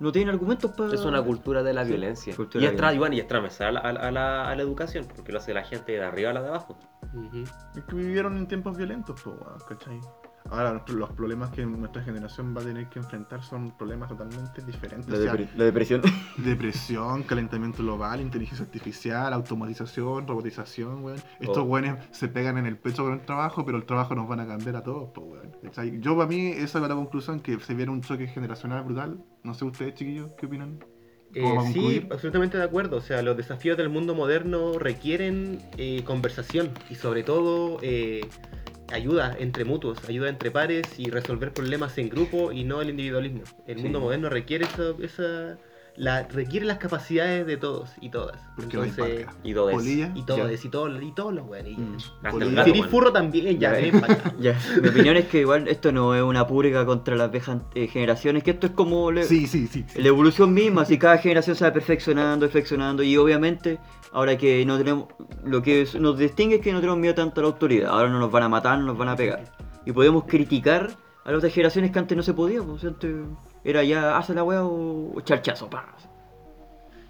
[0.00, 0.94] no tiene argumentos para.
[0.94, 2.36] Es una cultura de la Sí, violencia.
[2.36, 4.62] cultura y, es tra- y bueno, y es transversal a, la- a la, a la
[4.62, 6.76] educación, porque lo hace la gente de arriba a la de abajo.
[7.76, 10.00] Es que vivieron en tiempos violentos, pues, ¿cachai?
[10.50, 15.08] Ahora, los problemas que nuestra generación va a tener que enfrentar son problemas totalmente diferentes.
[15.08, 16.02] La, o sea, depre- la depresión.
[16.38, 21.18] depresión, calentamiento global, inteligencia artificial, automatización, robotización, weón.
[21.40, 21.62] Estos Oh.
[21.64, 24.46] weones se pegan en el pecho con el trabajo, pero el trabajo nos van a
[24.46, 26.00] cambiar a todos, pues, weón.
[26.00, 29.22] Yo, para mí, esa es la conclusión, que se viene un choque generacional brutal.
[29.42, 30.78] No sé ustedes, chiquillos, ¿qué opinan?
[31.34, 32.96] Eh, ¿Cómo va a sí, absolutamente de acuerdo.
[32.96, 38.22] O sea, los desafíos del mundo moderno requieren eh, conversación y sobre todo eh,
[38.90, 43.52] ayuda entre mutuos, ayuda entre pares y resolver problemas en grupo y no el individualismo.
[43.66, 43.82] El Sí.
[43.82, 45.60] mundo moderno requiere esa, esa
[45.98, 48.40] la, requiere las capacidades de todos y todas.
[48.54, 49.26] Porque Entonces.
[49.42, 51.76] Y dos Polilla, y todos, y todos, y todos los weones.
[51.76, 51.96] Mm.
[52.64, 53.80] Si eres furro también, ya, Ya.
[53.80, 54.34] ven para acá.
[54.38, 57.88] Ya, mi opinión es que igual esto no es una purga contra las viejas eh,
[57.88, 59.84] generaciones, que esto es como le- Sí, sí, sí.
[59.88, 60.00] sí.
[60.00, 63.78] la evolución misma, si cada generación se va perfeccionando, perfeccionando, y obviamente
[64.12, 65.06] ahora que no tenemos,
[65.44, 68.08] lo que es- nos distingue es que no tenemos miedo tanto a la autoridad, ahora
[68.08, 69.44] no nos van a matar, no nos van a pegar,
[69.84, 70.90] y podemos criticar
[71.24, 73.14] a las otras generaciones que antes no se podía, pues antes
[73.68, 75.94] era ya, hace la weá o, charchazo, pa.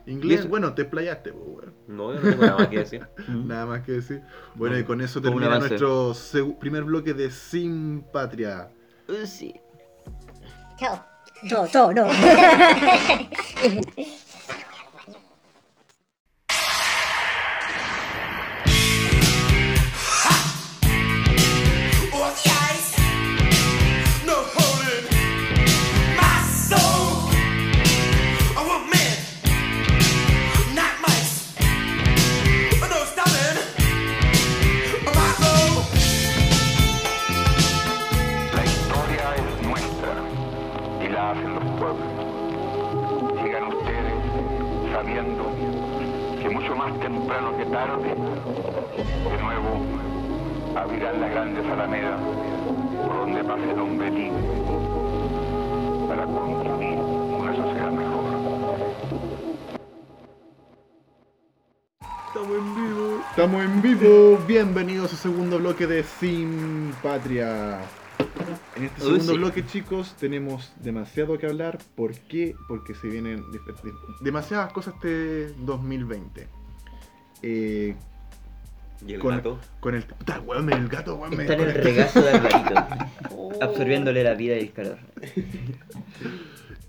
[0.07, 1.75] Inglés, eso- bueno, te explayaste, pues, weón.
[1.87, 3.07] No, yo no tengo nada más que decir.
[3.29, 4.23] Nada más que decir.
[4.55, 6.15] Bueno, No, y con eso termina nuestro
[6.59, 8.69] primer bloque de Sin Patria.
[9.09, 9.55] Eh, Sí.
[10.79, 11.05] Chao.
[11.47, 12.07] Chao, chao, no.
[47.39, 49.87] temprano que tarde, de nuevo
[50.77, 52.21] abrirán las grandes alamedas
[53.07, 54.43] por donde pase el hombre libre
[56.09, 58.25] para construir una sociedad mejor.
[63.31, 64.39] Estamos en vivo.
[64.49, 67.79] Bienvenidos al segundo bloque de Sin Patria.
[68.75, 69.39] En este Uy, segundo sí.
[69.39, 71.79] bloque, chicos, tenemos demasiado que hablar.
[71.95, 72.57] ¿Por qué?
[72.67, 73.45] Porque se vienen
[74.23, 76.58] demasiadas cosas este 2020.
[77.43, 77.95] Eh,
[79.07, 79.59] Y el con, gato.
[79.81, 80.03] con el.
[80.05, 81.41] Puta, weón, el gato, weón.
[81.41, 82.75] Está en el el- regazo de Alvarito,
[83.61, 84.99] absorbiéndole la vida y el calor.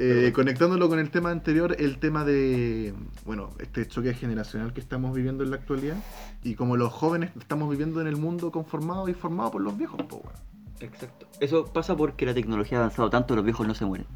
[0.01, 2.93] Eh, conectándolo con el tema anterior, el tema de,
[3.25, 5.97] bueno, este choque generacional que estamos viviendo en la actualidad
[6.41, 10.01] y como los jóvenes estamos viviendo en el mundo conformado y formado por los viejos,
[10.03, 10.35] po, weón.
[10.79, 11.27] Exacto.
[11.41, 14.07] Eso pasa porque la tecnología ha avanzado tanto, los viejos no se mueren.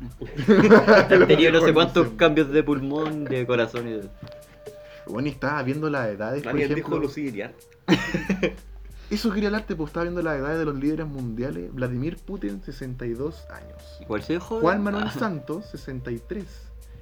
[1.09, 4.09] Han tenido no sé no cuántos se- cambios de pulmón, de corazón y de...
[5.07, 7.21] Bueno, y estaba viendo las edades, por Alguien dijo ejemplo.
[7.21, 7.53] Iriar.
[9.09, 11.73] Eso quería hablarte, pues estaba viendo las edades de los líderes mundiales.
[11.73, 13.83] Vladimir Putin, 62 años.
[14.01, 14.39] Igual se.
[14.39, 16.45] Juan Manuel Santos, 63.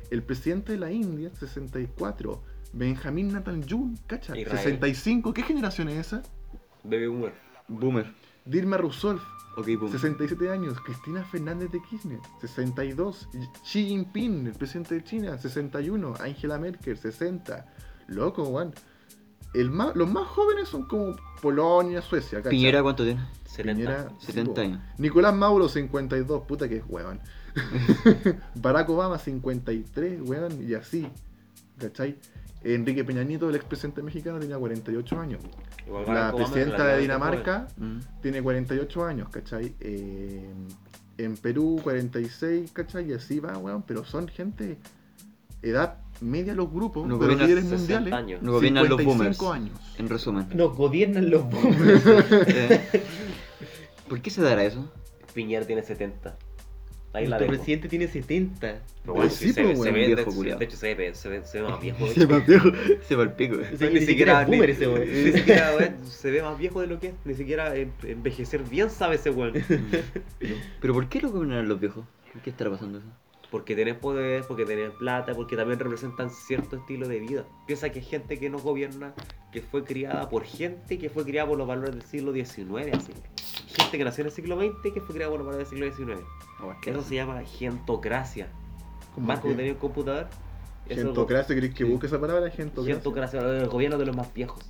[0.10, 2.42] El presidente de la India, 64.
[2.74, 4.58] Benjamín Netanyahu, cacha, Israel.
[4.58, 5.34] 65.
[5.34, 6.24] ¿Qué generación es esa?
[6.84, 7.34] Bebé Boomer.
[7.68, 8.14] Boomer.
[8.46, 9.22] Dilma Rousseff,
[9.56, 9.92] Ok, boomer.
[9.92, 10.80] 67 años.
[10.82, 13.30] Cristina Fernández de Kirchner, 62.
[13.64, 16.16] Xi Jinping, el presidente de China, 61.
[16.20, 17.66] Angela Merkel, 60.
[18.12, 18.72] Loco.
[19.54, 22.52] El más, los más jóvenes son como Polonia, Suecia, ¿cachai?
[22.52, 23.22] Piñera, ¿cuánto tiene?
[23.46, 23.74] 70.
[23.74, 24.82] Piñera, 70 sí, años.
[24.98, 26.44] Nicolás Mauro, 52.
[26.44, 27.20] Puta que es huevón.
[28.56, 30.68] Barack Obama, 53, weón.
[30.68, 31.08] Y así.
[31.78, 32.18] ¿Cachai?
[32.64, 35.42] Enrique Peña Nieto, el expresidente mexicano, tenía 48 años.
[35.88, 37.98] Igual La presidenta de Dinamarca Mm.
[38.22, 39.74] tiene 48 años, ¿cachai?
[39.80, 40.48] Eh,
[41.18, 43.10] en Perú 46, ¿cachai?
[43.10, 44.78] Y así va, weón, pero son gente,
[45.62, 48.14] edad media los grupos No de los gobierna líderes 60 mundiales.
[48.14, 48.42] años.
[48.44, 49.38] No gobiernan los boomers.
[49.38, 49.80] 55 años.
[49.98, 50.46] En resumen.
[50.54, 52.04] Nos gobiernan los boomers.
[52.48, 52.82] Eh,
[54.08, 54.92] ¿Por qué se dará eso?
[55.34, 56.38] Piñera tiene 70.
[57.14, 58.80] Ahí Nuestro presidente tiene 70.
[59.02, 61.30] Pero bueno, Sí, sí, se, pues, ve- se ve, viejo de, hecho se ve, se
[61.30, 62.06] ve, se ve más viejo.
[62.06, 62.30] de Se hecho.
[62.30, 62.70] va viejo.
[63.08, 63.56] Se va el pico.
[63.56, 63.70] eh.
[63.74, 65.10] O sea, que ni siquiera boomer ese weón.
[65.12, 67.14] Ni siquiera weón, se ve más viejo de lo que es.
[67.26, 69.54] Ni siquiera en- envejecer bien sabe ese weón.
[70.82, 72.06] ¿Pero por qué lo gobiernan los viejos?
[72.32, 73.08] ¿Por qué estará pasando eso?
[73.52, 77.46] Porque tienen poder, porque tienen plata, porque también representan cierto estilo de vida.
[77.68, 79.14] Piensa que hay gente que nos gobierna,
[79.52, 83.12] que fue criada por gente que fue criada por los valores del siglo XIX, así.
[83.76, 85.94] Gente que nació en el siglo XX que fue criada por los valores del siglo
[86.16, 86.22] XIX.
[86.86, 88.48] Eso se llama gentocracia.
[89.18, 90.28] Marco, que- tenía un computador.
[90.88, 92.50] Gentocracia, ¿crees que busque esa palabra?
[92.50, 92.96] Gentocracia.
[92.96, 94.64] Gentocracia, el gobierno de los más viejos.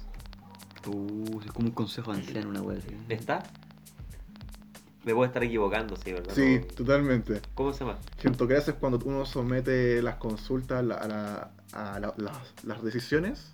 [0.88, 2.88] Uh, es como un consejo anciano, una wea así.
[3.10, 3.44] ¿Está?
[5.04, 6.34] Me puedo estar equivocando, sí, ¿verdad?
[6.36, 7.42] Sí, No- totalmente.
[7.56, 7.98] ¿Cómo se llama?
[8.20, 12.84] Gentocracia es cuando uno somete las consultas a, la- a la- a la- las, las
[12.84, 13.52] decisiones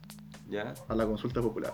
[0.49, 0.73] ¿Ya?
[0.89, 1.71] a la consulta popular.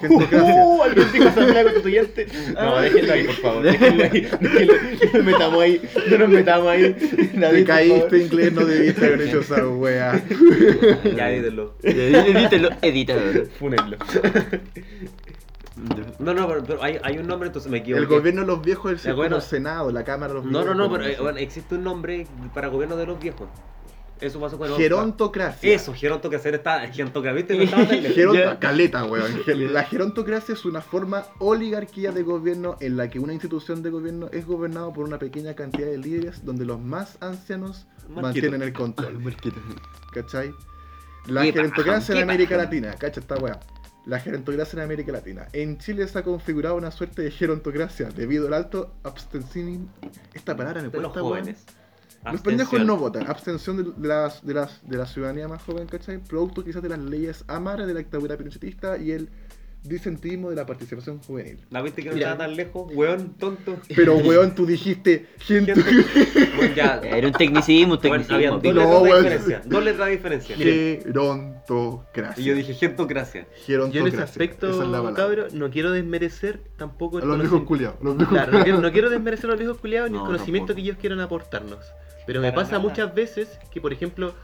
[0.00, 0.64] Gentocracia.
[0.64, 0.82] ¡Uh!
[0.82, 2.26] Alguien dijo Asamblea Constituyente.
[2.54, 3.62] No, déjenlo ahí, por favor.
[3.64, 4.20] Déjenlo ahí.
[4.40, 5.82] Déjenlo, no nos metamos ahí.
[6.10, 7.30] No nos metamos ahí.
[7.34, 10.22] Nadie, Te caíste inglés, no debiste haber hecho esa wea.
[11.16, 11.74] Ya, edítelo.
[11.82, 13.46] Edítalo, edítalo.
[13.58, 13.96] Fúnenlo.
[16.18, 18.02] No, no, pero, pero hay, hay un nombre, entonces me equivoqué.
[18.02, 20.60] El gobierno de los viejos es El gobierno- el Senado, la Cámara de los No,
[20.60, 20.76] Viejos.
[20.76, 21.22] no, no, pero eh, eso.
[21.24, 23.48] bueno, existe un nombre para gobierno de los viejos.
[24.20, 25.74] Eso pasó con Gerontocracia.
[25.74, 26.52] Eso, gerontocracia.
[26.52, 27.42] Está, gerontocracia.
[27.56, 28.14] No.
[28.14, 29.42] Geronto- caleta, weón.
[29.72, 34.28] La gerontocracia es una forma oligarquía de gobierno en la que una institución de gobierno
[34.32, 38.22] es gobernado por una pequeña cantidad de líderes donde los más ancianos Marquito.
[38.22, 39.18] mantienen el control.
[40.12, 40.54] ¿Cachai?
[41.26, 42.56] La gerontocracia en América.
[42.56, 43.58] Latina, cacha esta weá.
[44.06, 45.48] La gerontocracia en América Latina.
[45.52, 49.88] En Chile se ha configurado una suerte de gerontocracia debido al alto abstencionismo.
[50.34, 51.40] Esta palabra me De los cuesta, weón.
[51.40, 51.64] jóvenes.
[52.30, 53.26] Los pendejos no votan.
[53.28, 56.18] Abstención de, de las, de, las, de la ciudadanía más joven, ¿cachai?
[56.18, 59.28] Producto quizás de las leyes amaras de la dictadura pinochetista y el
[59.84, 61.58] disentismo de la participación juvenil.
[61.70, 62.90] ¿La viste que no estaba tan lejos?
[62.94, 63.76] Weón, tonto.
[63.94, 65.74] Pero, weón, tú dijiste gente.
[66.56, 67.00] Bueno, ya.
[67.04, 68.82] Era un tecnicismo, un Bueno, había tecnicismo.
[68.90, 69.04] dos pico.
[69.04, 69.62] No, letras de diferencia.
[69.66, 70.56] Dos letras de diferencia.
[70.56, 72.42] Gerontocracia.
[72.42, 73.42] Y yo dije gentocracia.
[73.42, 74.22] Yo en ese Gerontocracia.
[74.24, 77.96] aspecto, Esa es cabro, no quiero desmerecer tampoco el A los viejos culiados.
[78.00, 78.82] Claro, no quiero, culiados.
[78.82, 80.76] no quiero desmerecer a los viejos culiados ni No, el conocimiento tampoco.
[80.76, 81.78] que ellos quieran aportarnos.
[82.26, 82.88] Pero me Para pasa nada.
[82.88, 84.34] muchas veces que, por ejemplo,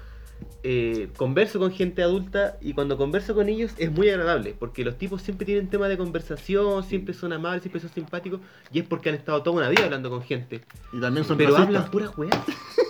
[0.62, 4.96] eh, converso con gente adulta y cuando converso con ellos es muy agradable, porque los
[4.98, 8.40] tipos siempre tienen tema de conversación, siempre son amables, siempre son simpáticos,
[8.72, 10.60] y es porque han estado toda una vida hablando con gente.
[10.92, 11.76] Y también son Pero racistas.
[11.76, 12.30] hablan pura weá.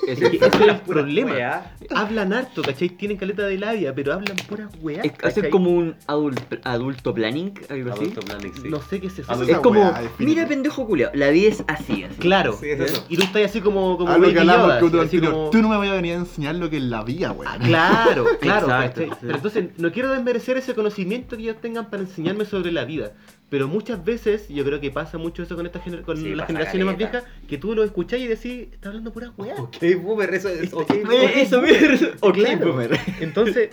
[0.07, 1.31] Ese- Es que ese es el problema.
[1.33, 1.77] weá.
[1.95, 2.89] Hablan harto, ¿cachai?
[2.89, 5.03] Tienen caleta de labia, pero hablan pura weá.
[5.03, 5.51] Es ¿cachai?
[5.51, 8.01] como un adult- adulto planning, algo así.
[8.05, 8.69] Adulto planning, sí.
[8.69, 9.43] No sé qué es eso.
[9.45, 12.17] Es como, weá, mira pendejo culiao, la vida es así, así.
[12.19, 12.55] Claro.
[12.61, 13.05] Sí, es eso.
[13.09, 15.69] Y tú estás así como, como que hablamos Yoda, que otro así como- Tú no
[15.69, 18.67] me vayas a venir a enseñar lo que es la vida, Ah, claro, claro.
[18.67, 19.11] Exacto, sí.
[19.21, 23.13] Pero entonces, no quiero desmerecer ese conocimiento que ellos tengan para enseñarme sobre la vida.
[23.49, 26.47] Pero muchas veces, yo creo que pasa mucho eso con, esta gener- con Sí, las
[26.47, 29.55] generaciones más viejas, que tú lo escuchás y decís, está hablando pura weá.
[29.57, 30.73] Ok, boomer, eso es.
[30.73, 31.31] Ok, boomer.
[31.37, 31.61] Eso,
[32.21, 32.67] ok, Claro.
[32.69, 32.97] boomer.
[33.21, 33.71] Entonces,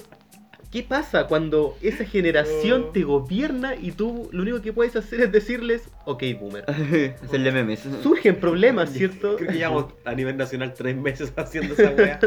[0.71, 5.31] ¿qué pasa cuando esa generación te gobierna y tú lo único que puedes hacer es
[5.31, 6.65] decirles, ok, boomer?
[7.23, 7.83] Hacerle memes.
[8.01, 9.35] Surgen problemas, ¿cierto?
[9.35, 12.19] Creo que llevamos a nivel nacional tres meses haciendo esa weá.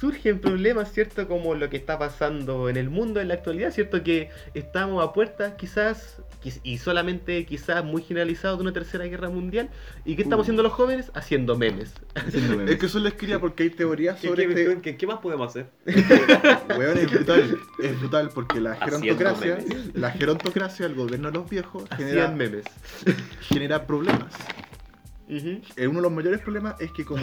[0.00, 1.26] Surgen problemas, ¿cierto?
[1.28, 4.02] Como lo que está pasando en el mundo en la actualidad, ¿cierto?
[4.02, 9.28] Que estamos a puertas quizás, quiz- y solamente quizás muy generalizados de una tercera guerra
[9.30, 9.70] mundial.
[10.04, 10.46] ¿Y qué estamos Uh.
[10.46, 11.10] haciendo los jóvenes?
[11.14, 11.92] Haciendo memes.
[12.14, 12.72] Haciendo memes.
[12.74, 14.80] Es que eso les quería porque hay teorías ¿Qué, sobre qué- este.
[14.82, 15.66] qué- qué más podemos hacer?
[16.78, 17.58] Weón, es brutal.
[17.82, 19.58] Es brutal porque la gerontocracia,
[19.94, 22.64] la gerontocracia, el gobierno de los viejos, genera, memes.
[23.48, 24.34] genera problemas.
[25.28, 27.22] Eh, Uno de los mayores problemas es que como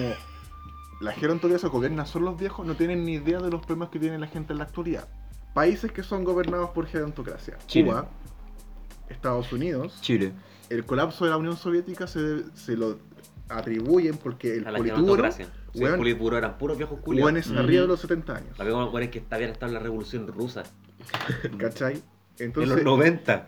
[1.01, 4.17] la gerontocracia gobierna solo los viejos, no tienen ni idea de los problemas que tiene
[4.19, 5.07] la gente en la actualidad.
[5.53, 7.57] Países que son gobernados por gerontocracia.
[7.65, 7.89] Chile.
[7.89, 8.09] Cuba,
[9.09, 10.31] Estados Unidos, Chile.
[10.69, 12.99] el colapso de la Unión Soviética se, se lo
[13.49, 15.31] atribuyen porque el politburo.
[15.31, 15.43] Sí,
[15.73, 17.31] el politburo eran puros viejos culiados.
[17.31, 18.59] weón es arriba de los 70 años.
[18.59, 20.63] La bueno, es que habían estado en la revolución rusa.
[21.57, 22.01] ¿Cachai?
[22.39, 23.47] en los 90.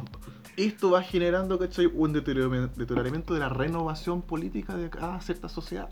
[0.56, 1.86] esto va generando, ¿cachai?
[1.86, 5.88] Un deterioramiento deterioramiento de la renovación política de cada cierta sociedad.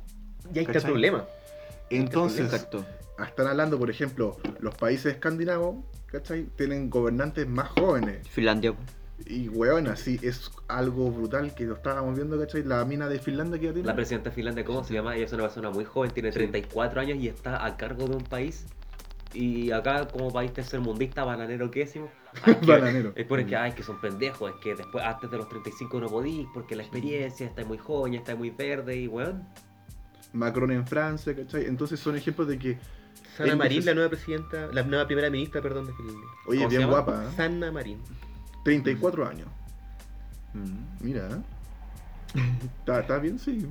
[0.54, 1.24] Y ahí está el problema.
[1.90, 2.84] Entonces, Exacto.
[3.24, 5.76] están hablando, por ejemplo, los países escandinavos,
[6.06, 6.44] ¿cachai?
[6.56, 8.26] Tienen gobernantes más jóvenes.
[8.28, 8.74] Finlandia.
[9.26, 12.62] Y, weón, así es algo brutal que lo estábamos viendo, ¿cachai?
[12.62, 13.86] La mina de Finlandia que ya tiene.
[13.86, 15.16] La presidenta de Finlandia, ¿cómo se llama?
[15.16, 18.24] Ella es una persona muy joven, tiene 34 años y está a cargo de un
[18.24, 18.66] país.
[19.34, 22.10] Y acá, como país tercermundista, bananero que decimos.
[22.44, 23.12] ay, que- Bananero.
[23.16, 26.00] Es por el que, ay, que son pendejos, es que después, antes de los 35
[26.00, 29.46] no podís, porque la experiencia está muy joven, está muy verde y weón.
[30.32, 31.66] Macron en Francia, ¿cachai?
[31.66, 32.78] Entonces son ejemplos de que,
[33.36, 36.24] Sana Marín, la nueva presidenta, la nueva primera ministra, perdón, de Finlandia.
[36.46, 37.28] oye, ¿Cómo se bien guapa, ¿eh?
[37.36, 37.98] Sana Marín.
[38.64, 39.48] 34 años.
[40.54, 41.04] Mm.
[41.04, 42.40] Mira, ¿eh?
[42.80, 43.38] ¿Está, está bien?
[43.38, 43.66] Sí.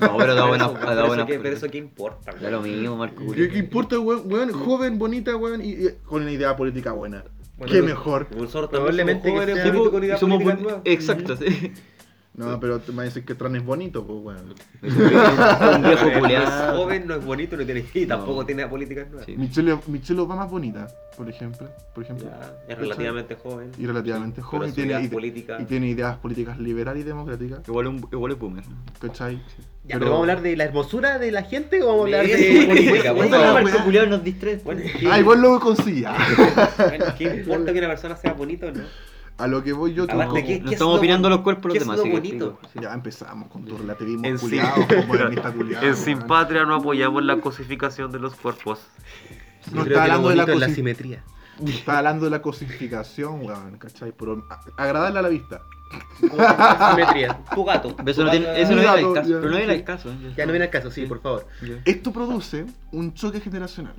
[0.00, 0.64] No, pero da buena.
[0.66, 3.32] eso, da pero, buena eso, qué, pero eso qué importa, Da lo mismo, Marco.
[3.32, 4.22] ¿Qué, qué importa, weón?
[4.30, 7.24] Weón, joven, bonita, weón, y, y con una idea política buena.
[7.56, 8.26] Bueno, ¿Qué pero- mejor?
[8.36, 10.82] Nosotros Probablemente que somos sea- con nuevas.
[10.84, 11.72] Exacto, sí.
[12.34, 14.54] No, pero te me decir que Tran es bonito, pues, weón.
[14.82, 16.76] Un viejo No es culiado.
[16.78, 19.26] joven, no es bonito, no tiene y tampoco tiene políticas nuevas.
[19.26, 19.36] Sí.
[19.36, 21.68] Michelle, Michelle Obama es bonita, por ejemplo.
[21.94, 22.26] Por ejemplo.
[22.30, 23.70] Ya, es relativamente joven.
[23.78, 24.70] Y relativamente Pero joven.
[24.70, 27.60] Y tiene, ideas y, políticas- y tiene ideas políticas liberales y democráticas.
[27.68, 28.64] Igual, un, igual es boomer.
[28.98, 29.36] ¿Cachai?
[29.84, 32.26] Ya, pero, vamos a hablar de la hermosura de la gente o vamos a hablar
[32.26, 33.84] Sí, de política, Bueno, bueno, Marco weá.
[33.84, 34.56] culiado nos distrae.
[34.64, 36.08] Bueno, ¿qué, Ay, vos lo consigues.
[36.78, 38.84] bueno, ¿qué importa que una persona sea bonita o no?
[39.38, 41.32] A lo que voy yo, que Aparte, como- ¿qué- No es estamos lo opinando boni-
[41.36, 41.96] los cuerpos de los qué es demás.
[41.96, 42.56] lo así que bonito?
[42.58, 42.78] pico, sí.
[42.82, 44.94] Ya empezamos con tu relativismo En culiado, sí.
[45.08, 45.86] modernista culiado.
[45.86, 46.18] En Sin.
[46.20, 48.80] Patria no apoyamos la cosificación de los cuerpos.
[49.72, 51.24] No Yo creo está que lo hablando de la, es la simetría.
[51.66, 54.12] está hablando de la cosificación, weón, ¿cachai?
[54.16, 54.44] Pero
[54.76, 55.62] agradable a la vista.
[56.90, 57.38] simetría.
[57.54, 57.96] Tu gato.
[57.96, 59.28] Pero Eso tu no, tiene, eso no viene al no, caso.
[59.28, 59.78] ya, Pero no viene sí.
[59.80, 60.08] al caso.
[60.36, 61.46] Ya no viene al caso, sí, por favor.
[61.84, 63.94] Esto produce un choque generacional.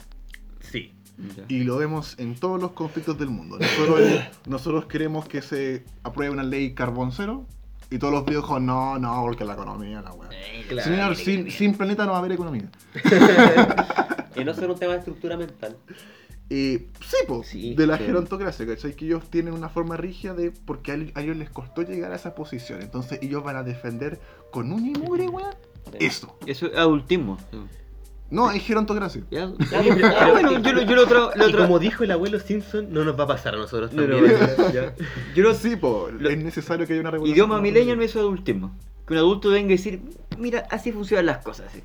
[1.18, 1.46] Ya.
[1.48, 3.58] Y lo vemos en todos los conflictos del mundo.
[3.60, 4.02] Nosotros,
[4.48, 7.46] nosotros queremos que se apruebe una ley carbón cero.
[7.92, 10.30] Y todos los viejos, no, no, porque la economía, la weá.
[10.68, 10.90] Claro.
[10.90, 12.70] Señor, sin, sin planeta no va a haber economía.
[14.36, 15.78] Y no ser un tema de estructura mental.
[16.50, 18.06] Eh, sí, po, Sí, de la sí.
[18.06, 18.96] gerontocracia, ¿cachai?
[18.96, 20.50] Que ellos tienen una forma rígida de.
[20.52, 22.82] porque a, a ellos les costó llegar a esa posición.
[22.82, 24.20] Entonces ellos van a defender
[24.52, 25.52] con un y mugre, weá,
[26.00, 26.38] esto.
[26.48, 27.38] Eso es adultismo.
[28.34, 29.24] No, es gerontocracia.
[29.32, 29.52] Ya.
[29.74, 31.32] Ah, bueno, yo, lo- yo lo otro.
[31.36, 33.94] Lo Y otro como dijo el abuelo Simpson, no nos va a pasar a nosotros
[33.94, 34.38] No, no, también.
[34.74, 34.94] ya.
[35.36, 37.36] Yo lo Sí, po, Lo- es necesario que haya una regulación.
[37.36, 38.76] Idioma millennial no es adultismo.
[39.08, 40.02] Que un adulto venga y decir,
[40.38, 41.72] mira, así funcionan las cosas.
[41.72, 41.82] sí".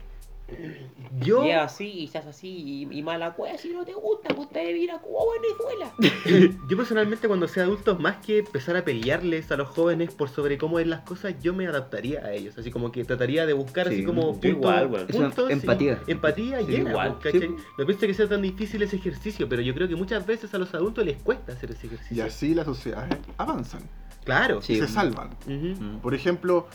[1.20, 4.48] Yo, Y así, y hace así, y, y mala cueva si no te gusta, pues
[4.50, 6.58] te debe ir a Cuba o Venezuela.
[6.68, 10.58] yo personalmente cuando sea adulto, más que empezar a pelearles a los jóvenes por sobre
[10.58, 12.56] cómo es las cosas, yo me adaptaría a ellos.
[12.58, 15.06] Así como que trataría de buscar Sí, así como yo puntos, igual, weón.
[15.06, 16.00] puntos, Esa sí, empatía.
[16.06, 17.34] empatía Sí, llena, igual, pues.
[17.78, 20.58] No pienso que sea tan difícil ese ejercicio, pero yo creo que muchas veces a
[20.58, 22.24] los adultos les cuesta hacer ese Y ejercicio.
[22.24, 23.82] así las sociedades avanzan
[24.24, 24.60] Claro.
[24.60, 24.74] Sí.
[24.74, 25.30] y se salvan.
[25.46, 25.82] Ujú.
[25.82, 25.98] Mm.
[26.00, 26.66] Por ejemplo,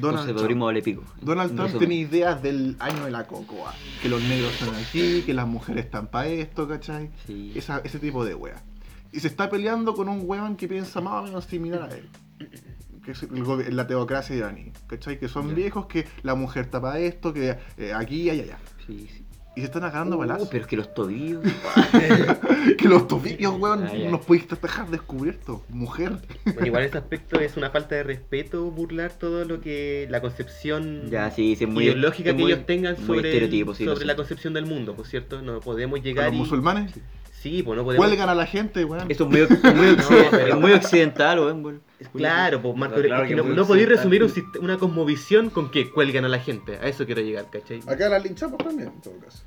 [0.00, 0.48] Donald Entonces Trump.
[1.20, 3.74] Donald Trump tiene ideas del año de la cocoa.
[4.02, 7.10] Que los negros están aquí, que las mujeres están para esto, ¿cachai?
[7.26, 7.52] Sí.
[7.54, 8.62] Esa- ese tipo de wea.
[9.12, 12.08] Y se está peleando con un weón que piensa más o menos similar a él.
[13.04, 14.72] Que es el la teocracia iraní.
[14.88, 15.18] ¿Cachai?
[15.18, 18.58] Que son viejos, que la mujer está para esto, que eh, aquí y allá, allá.
[18.86, 19.25] Sí, sí.
[19.56, 20.48] Y se están agarrando Uh, balazos.
[20.50, 21.42] pero es que los tobillos.
[22.78, 25.62] que los tobillos, weón, Ah, nos podéis dejar descubierto.
[25.70, 26.12] Mujer.
[26.44, 30.20] Bueno, igual en ese aspecto es una falta de respeto burlar todo lo que la
[30.20, 31.84] concepción ya, sí, sí, es muy.
[31.84, 35.40] ideológica es que muy- ellos tengan sobre, sí, sobre la concepción del mundo, por cierto,
[35.40, 36.92] no podemos A llegar los y musulmanes.
[37.32, 39.10] sí, pues no podemos Cuelgan a la gente, weón.
[39.10, 39.96] Eso es muy, muy,
[40.30, 41.80] pero- es muy occidental, weón.
[42.12, 44.30] Claro, pues Marco, Claro es que que no, podéis resumir un
[44.60, 47.80] una cosmovisión con que cuelgan a la gente, a eso quiero llegar, ¿cachai?
[47.86, 49.42] Acá las linchamos también, en todo caso.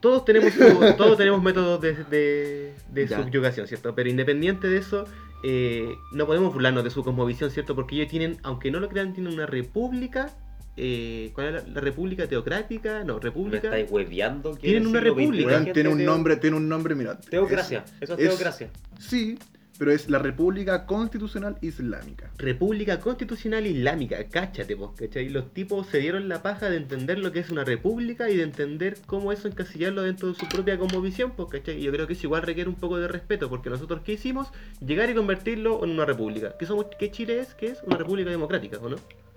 [0.00, 0.52] Todos tenemos,
[0.96, 3.94] todos tenemos métodos de, de- subyugación, ¿cierto?
[3.94, 5.04] Pero independiente de eso,
[5.42, 7.74] eh, no podemos burlarnos de su cosmovisión, ¿cierto?
[7.74, 10.30] Porque ellos tienen, aunque no lo crean, tienen una república.
[10.76, 13.04] eh, ¿Cuál es la, la república teocrática?
[13.04, 13.64] No, ¿Me república.
[13.68, 14.54] estáis hueveando?
[14.54, 15.64] que Tienen una república.
[15.72, 17.18] tiene un nombre, tiene un nombre, mira.
[17.20, 18.70] Teocracia, eso es es- teocracia.
[18.98, 19.38] Sí,
[19.80, 22.30] pero es la República Constitucional Islámica.
[22.36, 25.30] República Constitucional Islámica, cáchate vos, ¿cachai?
[25.30, 28.42] Los tipos se dieron la paja de entender lo que es una república y de
[28.42, 31.78] entender cómo eso encasillarlo dentro de su propia cosmovisión, pues, ¿cachai?
[31.78, 34.48] Y yo creo que eso igual requiere un poco de respeto, porque nosotros, ¿qué hicimos?
[34.84, 36.54] Llegar y convertirlo en una república.
[36.58, 37.54] ¿Qué, somos, qué Chile es?
[37.54, 37.82] ¿Qué es?
[37.86, 38.96] Una república democrática, ¿o no?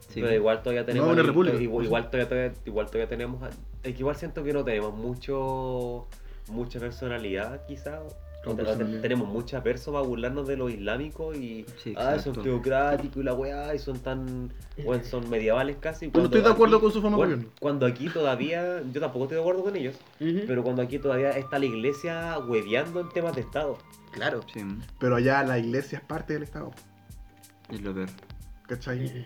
[0.09, 0.19] Sí.
[0.19, 1.09] Pero igual todavía tenemos.
[1.09, 1.55] una el- república.
[1.61, 3.41] Igual, igual todavía, todavía- igual todavía tenemos.
[3.81, 6.05] Es que igual siento que no tenemos mucho.
[6.49, 8.01] Mucha personalidad, quizá.
[8.51, 9.01] Te- personalidad.
[9.01, 11.65] tenemos mucha verso para burlarnos de los islámicos y.
[11.81, 14.51] Sí, ah, son teocráticos y la weá, y son tan.
[14.83, 16.05] Bueno, son medievales casi.
[16.05, 17.53] Yo no cuando estoy de acuerdo aquí- con su forma bueno, gobierno.
[17.59, 18.81] Cuando aquí todavía.
[18.91, 19.95] Yo tampoco estoy de acuerdo con ellos.
[20.19, 23.77] Pero cuando aquí todavía está la iglesia hueveando en temas de Estado.
[24.11, 24.41] Claro.
[24.53, 24.61] Sí,
[24.99, 26.71] Pero allá la iglesia es parte del Estado.
[27.69, 28.09] es lo peor.
[28.67, 29.25] ¿Cachai?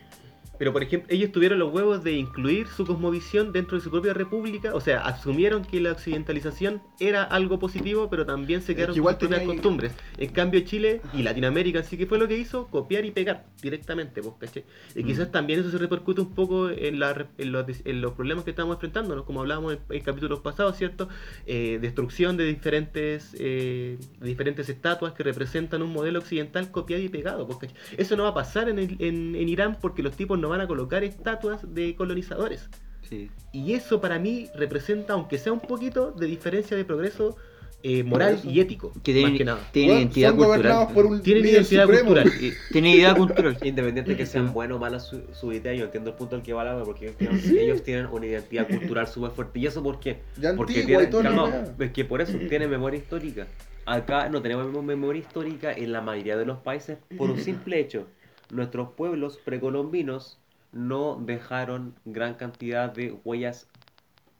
[0.57, 4.13] Pero por ejemplo, ellos tuvieron los huevos de incluir su cosmovisión dentro de su propia
[4.13, 8.99] república, o sea, asumieron que la occidentalización era algo positivo, pero también se quedaron que
[8.99, 9.93] igual con tenía costumbres.
[10.17, 14.21] En cambio, Chile y Latinoamérica, sí que fue lo que hizo, copiar y pegar directamente,
[14.21, 14.65] pues, ¿cachai?
[14.95, 15.05] Y Mm.
[15.07, 18.49] quizás también eso se repercute un poco en, la en, los, en los problemas que
[18.51, 21.07] estamos enfrentándonos, como hablábamos en, en capítulos pasados, ¿cierto?
[21.45, 27.45] Eh, destrucción de diferentes, eh, diferentes estatuas que representan un modelo occidental copiado y pegado,
[27.47, 27.75] pues, ¿cachai?
[27.97, 30.61] Eso no va a pasar en, el- en, en Irán porque los tipos no van
[30.61, 32.69] a colocar estatuas de colonizadores.
[33.09, 33.31] Sí.
[33.53, 37.37] Y eso para mí representa, aunque sea un poquito, de diferencia de progreso
[37.83, 38.91] eh, moral y ético.
[39.03, 39.59] Que más tienen, que nada.
[39.71, 40.87] tienen Weón, identidad cultural.
[40.93, 42.05] por un Tienen líder identidad supremo.
[42.09, 42.31] cultural.
[42.71, 43.57] Tienen idea cultural.
[43.63, 46.41] Independiente de que sean buenas o malas su, su idea, yo entiendo el punto al
[46.43, 49.59] que va la porque ellos tienen, ellos tienen una identidad cultural súper fuerte.
[49.59, 50.21] ¿Y eso por qué?
[50.37, 51.75] Ya Porque tienen, weá.
[51.79, 53.47] es que por eso tienen memoria histórica.
[53.85, 58.05] Acá no tenemos memoria histórica en la mayoría de los países por un simple hecho.
[58.49, 60.39] Nuestros pueblos precolombinos
[60.71, 63.69] no dejaron gran cantidad de huellas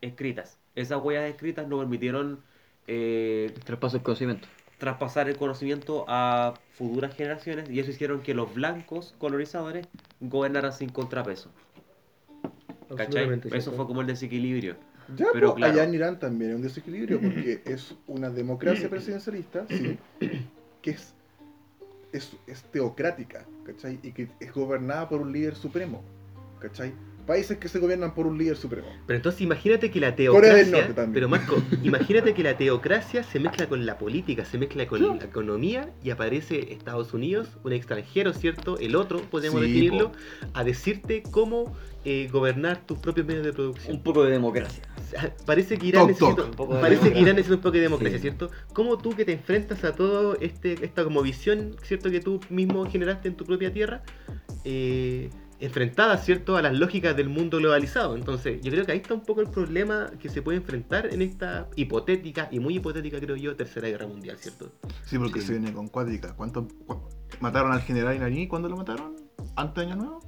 [0.00, 0.58] escritas.
[0.74, 2.44] Esas huellas escritas no permitieron
[2.86, 4.48] eh, Traspaso el conocimiento.
[4.78, 9.88] traspasar el conocimiento a futuras generaciones y eso hicieron que los blancos colonizadores
[10.20, 11.54] gobernaran sin contrapeso.
[12.96, 13.36] ¿Cachai?
[13.50, 14.76] Eso fue como el desequilibrio.
[15.08, 15.72] Ya, Pero pues, claro.
[15.74, 19.98] allá en Irán también hay un desequilibrio porque es una democracia presidencialista, sí,
[20.82, 21.17] que es,
[22.12, 23.98] es, es teocrática, ¿cachai?
[24.02, 26.02] Y que es gobernada por un líder supremo,
[26.60, 26.92] ¿cachai?
[27.26, 28.88] Países que se gobiernan por un líder supremo.
[29.06, 30.70] Pero entonces imagínate que la Corea del teocracia.
[30.78, 31.12] Norte también.
[31.12, 35.22] Pero Marco, imagínate que la teocracia se mezcla con la política, se mezcla con la
[35.22, 38.78] economía y aparece Estados Unidos, un extranjero, ¿cierto?
[38.78, 40.12] El otro, podemos Sí, definirlo,
[40.54, 43.96] a decirte cómo eh, gobernar tus propios medios de producción.
[43.96, 44.84] Un poco de democracia.
[45.46, 46.44] Parece que Irán Toc, necesita, toc.
[46.46, 47.22] Un poco de parece que democracia.
[47.22, 48.22] Irán necesita un poco de democracia, Sí.
[48.22, 48.50] ¿cierto?
[48.72, 52.10] ¿Cómo tú que te enfrentas a todo este esta como visión, ¿cierto?
[52.10, 54.02] Que tú mismo generaste en tu propia tierra,
[54.64, 55.30] eh,
[55.60, 56.56] enfrentada, ¿cierto?
[56.56, 58.14] A las lógicas del mundo globalizado.
[58.14, 61.20] Entonces, yo creo que ahí está un poco el problema que se puede enfrentar en
[61.20, 64.70] esta hipotética y muy hipotética, creo yo, tercera guerra mundial, ¿cierto?
[65.04, 65.48] Sí, porque Sí.
[65.48, 66.34] se viene con cuática.
[66.36, 67.08] ¿Cuánto, cu-
[67.40, 68.46] mataron al general iraní?
[68.46, 69.16] ¿Cuándo lo mataron?
[69.56, 70.20] ¿Antes de Año Nuevo?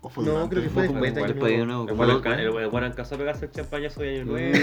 [0.00, 1.84] ¿O fue No, creo que fue Como después de Después de Nuevo.
[1.84, 4.58] nuevo, El como en casa a pegarse el champañazo de año nuevo.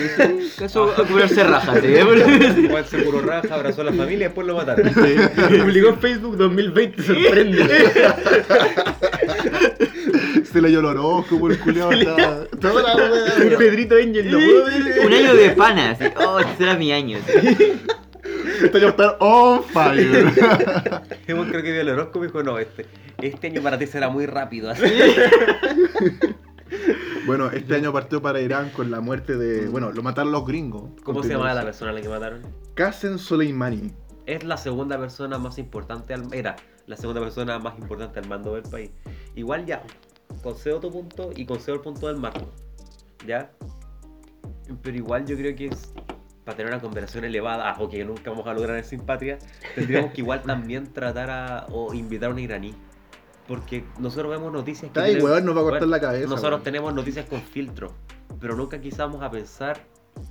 [0.57, 1.88] Caso a curarse rajas, ¿sí?
[2.61, 4.89] Igual se curó raja, abrazó a la familia y después lo mataron.
[4.93, 7.65] Publicó en Facebook 2020, sorprende.
[10.51, 12.45] Se le lloró el horóscopo, el culiao estaba...
[12.71, 13.57] Wea.
[13.57, 15.05] Pedrito Angel, no puedo ver.
[15.05, 16.05] Un año de pana, así.
[16.15, 17.17] Oh, este será mi año.
[17.27, 20.31] Este año está on fire.
[21.27, 22.86] Hemos creo que vio el horóscopo y dijo, no, este,
[23.22, 24.70] este año para ti será muy rápido.
[24.70, 24.84] Así.
[27.26, 29.68] Bueno, este año partió para Irán con la muerte de...
[29.68, 30.91] Bueno, lo mataron los gringos.
[31.03, 32.43] ¿Cómo se llamaba la persona a la que mataron?
[32.76, 33.91] Qasem Soleimani.
[34.28, 36.55] Es la segunda persona más importante al era
[36.88, 38.91] la segunda persona más importante al mando del país.
[39.36, 39.82] Igual ya
[40.43, 42.51] concedo tu punto y concedo el punto del Marco.
[43.26, 43.51] ¿Ya?
[44.82, 45.93] Pero igual yo creo que es
[46.43, 49.39] para tener una conversación elevada, ah, o que nunca vamos a lograr en simpatía,
[49.74, 52.76] tendríamos que igual también tratar a o invitar a un iraní.
[53.48, 55.00] Porque nosotros vemos noticias que.
[55.00, 56.28] Ay, tienen- weón, nos va a cortar weón, la cabeza.
[56.28, 56.64] Nosotros weón.
[56.64, 57.91] tenemos noticias con filtro,
[58.39, 59.80] pero nunca quizás vamos a pensar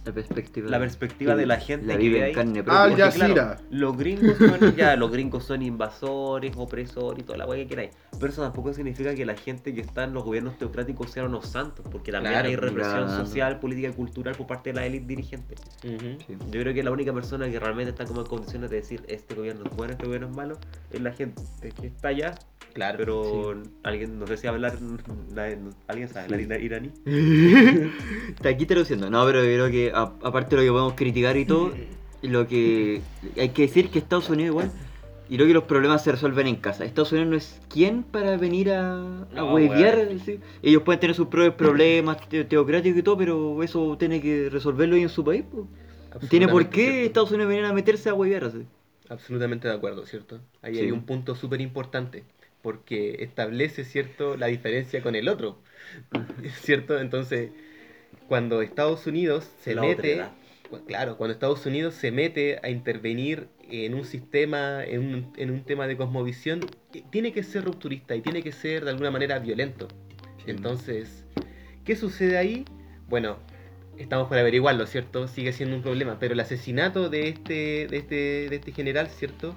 [0.07, 0.71] La perspectiva.
[0.71, 2.33] la perspectiva de la gente La que vive en ahí.
[2.33, 2.87] carne propia.
[2.89, 3.35] Porque, Jazeera.
[3.35, 7.69] claro, los gringos son, ya, los gringos son invasores, opresores y toda la weá que
[7.69, 7.91] queráis.
[8.19, 11.47] Pero eso tampoco significa que la gente que está en los gobiernos teocráticos sean unos
[11.47, 13.25] santos, porque también Claro, hay represión claro.
[13.27, 15.55] social, política y cultural por parte de la élite dirigente.
[15.85, 16.19] Ujú.
[16.27, 16.37] Sí.
[16.51, 19.35] Yo creo que la única persona que realmente está como en condiciones de decir este
[19.35, 20.59] gobierno es bueno, este gobierno es malo,
[20.91, 21.43] es la gente
[21.79, 22.35] que está allá.
[22.75, 22.99] Claro.
[22.99, 24.77] Pero alguien, no sé si hablar,
[25.89, 26.91] alguien sabe hablar ira- iraní.
[28.31, 29.09] Está aquí traduciendo.
[29.11, 31.73] No, pero creo que a- aparte de lo que podemos criticar y todo,
[32.23, 33.01] lo que
[33.39, 34.71] hay que decir que Estados Unidos igual,
[35.29, 36.85] y creo que los problemas se resuelven en casa.
[36.85, 39.97] Estados Unidos no es quien para venir a, a No, huevear.
[40.07, 40.19] weón.
[40.21, 40.41] ¿sí?
[40.63, 44.97] Ellos pueden tener sus propios problemas te- teocráticos y todo, pero eso tiene que resolverlo
[44.97, 45.45] ahí en su país.
[45.51, 45.67] po.
[46.29, 47.07] Tiene por qué cierto.
[47.07, 48.67] Estados Unidos venir a meterse a huevear así.
[49.09, 50.41] Absolutamente de acuerdo, ¿cierto?
[50.63, 50.81] Ahí Sí.
[50.83, 52.25] hay un punto súper importante,
[52.65, 55.63] porque establece, ¿cierto?, la diferencia con el otro,
[56.63, 56.99] ¿cierto?
[57.01, 57.53] Entonces,
[58.27, 60.17] cuando Estados Unidos se La mete,
[60.71, 65.51] cu- claro, cuando Estados Unidos se mete a intervenir en un sistema, en un, en
[65.51, 66.61] un tema de cosmovisión,
[67.11, 69.89] tiene que ser rupturista y tiene que ser de alguna manera violento.
[70.47, 71.25] Entonces,
[71.85, 72.65] ¿qué sucede ahí?
[73.09, 73.39] Bueno,
[73.99, 75.29] estamos por averiguarlo, ¿cierto?
[75.29, 78.15] Sigue siendo un problema, pero el asesinato de este, de este,
[78.51, 79.57] de este general, ¿cierto?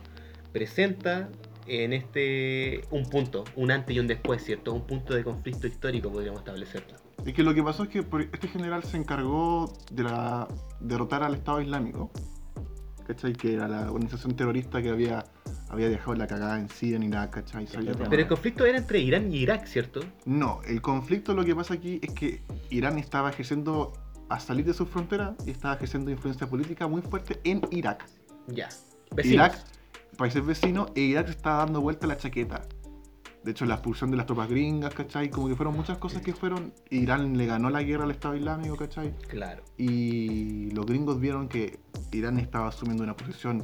[0.54, 1.30] Presenta
[1.68, 4.74] en este un punto, un antes y un después, ¿cierto?
[4.74, 6.96] Un punto de conflicto histórico, podríamos establecerlo.
[7.26, 10.48] Es que lo que pasó es que este general se encargó de la,
[10.80, 12.12] derrotar al Estado Islámico,
[13.06, 13.34] ¿cachai?
[13.34, 15.26] Que era la organización terrorista que había,
[15.70, 17.68] había dejado la cagada en Siria, en Irak, ¿cachai?
[17.72, 20.02] Pero Pero el conflicto era entre Irán y Irak, ¿cierto?
[20.26, 23.94] No, el conflicto lo que pasa aquí es que Irán estaba ejerciendo
[24.30, 28.06] a salir de su frontera y estaba ejerciendo influencia política muy fuerte en Irak.
[28.48, 28.70] Ya.
[29.24, 29.58] Irak,
[30.18, 32.62] países vecinos, e Irak estaba dando vuelta a la chaqueta.
[33.44, 35.30] De hecho, la expulsión de las tropas gringas, ¿cachai?
[35.30, 36.74] Como que fueron muchas cosas que fueron.
[36.90, 39.16] Irán le ganó la guerra al Estado Islámico, ¿cachai?
[39.30, 39.64] Claro.
[39.78, 41.80] Y los gringos vieron que
[42.12, 43.64] Irán estaba asumiendo una posición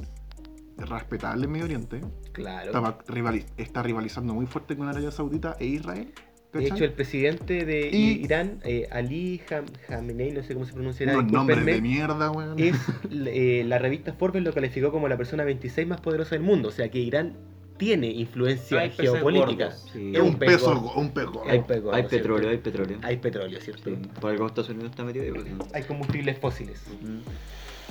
[0.77, 2.01] respetable en Medio Oriente.
[2.31, 2.67] Claro.
[2.67, 6.13] Estaba rivali- está rivalizando muy fuerte con Arabia Saudita e Israel.
[6.53, 10.73] De hecho, el presidente de Y- Irán, eh, Ali Ham- Khamenei, no sé cómo se
[10.73, 12.59] pronunciará, Unos nombres de mierda, weón.
[12.59, 12.75] es
[13.11, 16.69] eh, la revista Forbes lo calificó como la persona 26 más poderosa del mundo.
[16.69, 17.33] O sea que Irán
[17.77, 19.71] tiene influencia geopolítica.
[19.71, 20.13] Sí.
[20.13, 21.49] Es un peso, un pez gordo.
[21.49, 21.61] Hay,
[22.03, 22.99] petróleo, hay petróleo.
[23.01, 23.89] Hay petróleo, ¿cierto?
[23.89, 25.45] Sí, por algo Estados Unidos está metido pues.
[25.73, 26.83] Hay combustibles fósiles.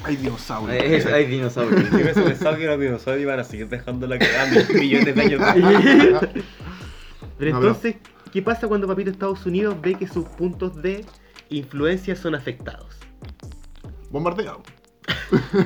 [0.04, 1.06] Hay dinosaurios.
[1.06, 1.90] Hay, dinosaurios.
[1.90, 5.22] Yo hubiese pensado que los dinosaurios iban a seguir dejando la cagada mil millones de
[5.22, 5.40] años.
[7.38, 7.96] Pero entonces,
[8.32, 11.04] ¿qué pasa cuando Papito Estados Unidos ve que sus puntos de
[11.50, 12.96] influencia son afectados?
[14.10, 14.62] Bombardeado.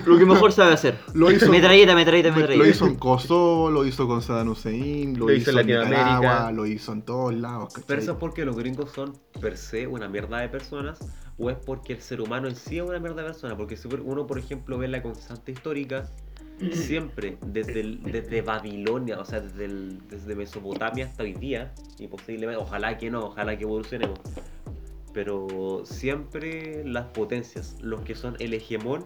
[0.06, 0.98] Lo que mejor sabe hacer.
[1.14, 2.68] Lo hizo- Metralleta, metralleta, Lo metralleta.
[2.68, 6.16] hizo en Kosovo, lo hizo con Saddam Hussein, lo, Lo hizo hizo, en en Latinoamérica.
[6.16, 7.74] Nicaragua, lo hizo en todos lados.
[7.74, 7.84] ¿cachai?
[7.86, 10.98] Pero eso es porque los gringos son per se una mierda de personas
[11.38, 13.56] o es porque el ser humano en sí es una mierda de persona.
[13.56, 16.08] Porque si uno, por ejemplo, ve la constante histórica,
[16.72, 22.06] siempre desde, el- desde Babilonia, o sea, desde, el- desde Mesopotamia hasta hoy día, y
[22.08, 24.18] posiblemente, ojalá que no, ojalá que evolucionemos.
[25.12, 29.04] Pero siempre las potencias, los que son el hegemón,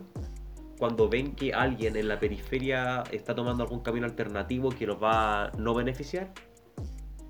[0.78, 5.44] cuando ven que alguien en la periferia está tomando algún camino alternativo que los va
[5.46, 6.32] a no beneficiar,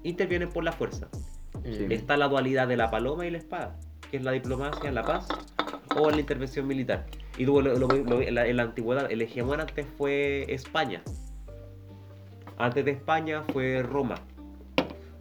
[0.02, 1.08] intervienen por la fuerza.
[1.64, 1.86] Sí.
[1.90, 3.76] Está la dualidad de la paloma y la espada,
[4.10, 5.26] que es la diplomacia, la paz
[6.02, 7.06] o la intervención militar.
[7.36, 7.60] Y lo-
[8.20, 11.02] en, la, en antigüedad, el hegemón antes fue España.
[12.58, 14.16] Antes de España fue Roma.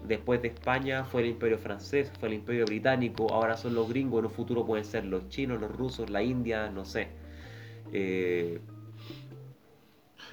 [0.06, 4.20] Después de España fue el imperio francés, fue el imperio británico, ahora son los gringos,
[4.20, 7.10] en un futuro pueden ser los chinos, los rusos, la India, no sé.
[7.94, 8.60] Eh,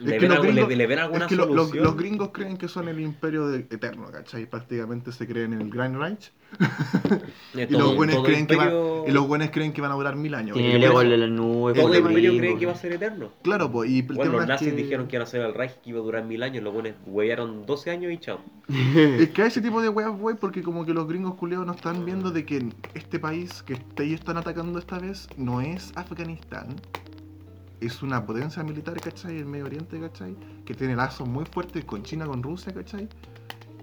[0.00, 1.84] ¿le, que ven los algo- le- gringos- le ven alguna Es que lo- los- solución?
[1.84, 4.46] los gringos creen que son el imperio de- eterno, ¿cachai?
[4.46, 6.32] Prácticamente se creen en el Grand Reich.
[7.54, 9.90] Y todo- los buenos todo creen que van, imperio- y los buenos creen que van
[9.90, 10.54] a durar mil años.
[10.56, 11.76] Tiene Y el ego de las nubes.
[11.76, 12.38] el Todo el imperio gringos.
[12.40, 13.30] creen que va a ser eterno.
[13.42, 15.40] Claro, pues, y el Bueno, tema los es nazis que, dijeron que iban a ser
[15.42, 18.40] el Reich que iba a durar mil años, los buenos huevearon 12 años y chao.
[19.20, 21.72] Es que a ese tipo de weas voy porque como que los gringos culeados no
[21.72, 26.76] están viendo de que este país que ellos están atacando esta vez no es Afganistán.
[27.80, 29.38] Es una potencia militar, ¿cachai?
[29.38, 30.36] En Medio Oriente, ¿cachai?
[30.64, 33.08] Que tiene lazos muy fuertes con China, con Rusia, ¿cachai?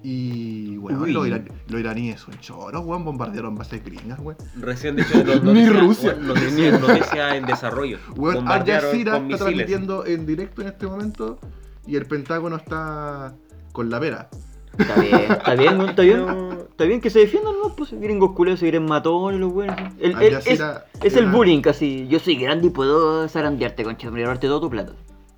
[0.06, 1.14] Y, Uy.
[1.14, 4.38] los, ira- los iraníes son choros, weón, bombardearon bases gringas, weón.
[4.60, 6.14] Recién, de hecho, no- Ni Rusia.
[6.16, 8.00] bueno, noticia, noticia en desarrollo.
[8.18, 11.40] Weón, Al Bombardearon Jazeera está transmitiendo en directo en este momento
[11.88, 13.34] y el Pentágono está
[13.72, 14.30] con la vera.
[14.78, 15.86] Está bien, está bien, ¿no?
[15.90, 16.26] está bien.
[16.74, 17.76] Está bien que se defiendan, ¿no?
[17.76, 19.76] Pues gringos culeros se quieren matones, los buenos.
[20.00, 22.08] El, el- Jazeera es, es el bullying casi.
[22.08, 24.94] Yo soy grande y puedo zarandearte, concha, y robarte todo tu plata.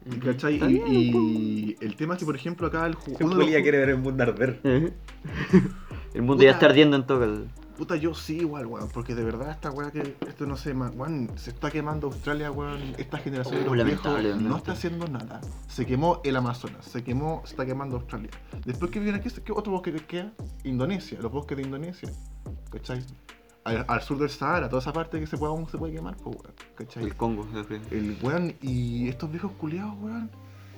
[0.10, 0.56] Y, ¿cachai?
[0.88, 3.64] Y, el tema es que, por ejemplo, acá el ju- uno de los Julia ju-
[3.64, 4.60] quiere ver el mundo arder.
[6.14, 7.42] El mundo ya está ardiendo en todo caso.
[7.78, 11.30] Puta, yo sí igual, weón, porque de verdad esta weá que, esto no sé, weón,
[11.36, 15.42] se está quemando Australia, weón, esta generación de los viejos no está haciendo nada.
[15.68, 18.30] Se quemó el Amazonas, se quemó, se está quemando Australia.
[18.66, 20.32] Después que viene aquí, ¿qué otro bosque que queda?
[20.64, 22.10] Indonesia, los bosques de Indonesia,
[22.72, 23.04] ¿cachai?
[23.66, 26.16] Al, al sur del Sahara, toda esa parte que se puede, aún se puede quemar,
[26.18, 27.04] pues, weón, ¿cachai?
[27.04, 27.46] El Congo.
[27.92, 30.30] El weón y estos viejos culiados, weón,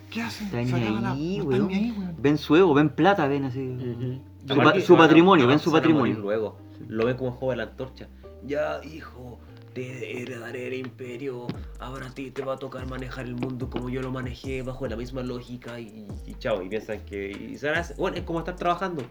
[0.09, 0.47] ¿qué hacen?
[0.47, 1.67] Están ahí, weón.
[1.67, 2.15] ni ahí, weón.
[2.17, 4.19] Ven su ego, ven plata, ven así.
[4.47, 6.17] Su, pa- su patrimonio, ven su patrimonio.
[6.17, 8.07] Luego, lo ven como joven la antorcha.
[8.43, 9.39] Ya, hijo,
[9.73, 11.47] te heredaré el imperio.
[11.79, 14.87] Ahora a ti te va a tocar manejar el mundo como yo lo manejé, bajo
[14.87, 15.79] la misma lógica.
[15.79, 17.31] Y, y chao, y piensan que.
[17.31, 17.57] Y
[17.97, 19.03] bueno, es como estar trabajando.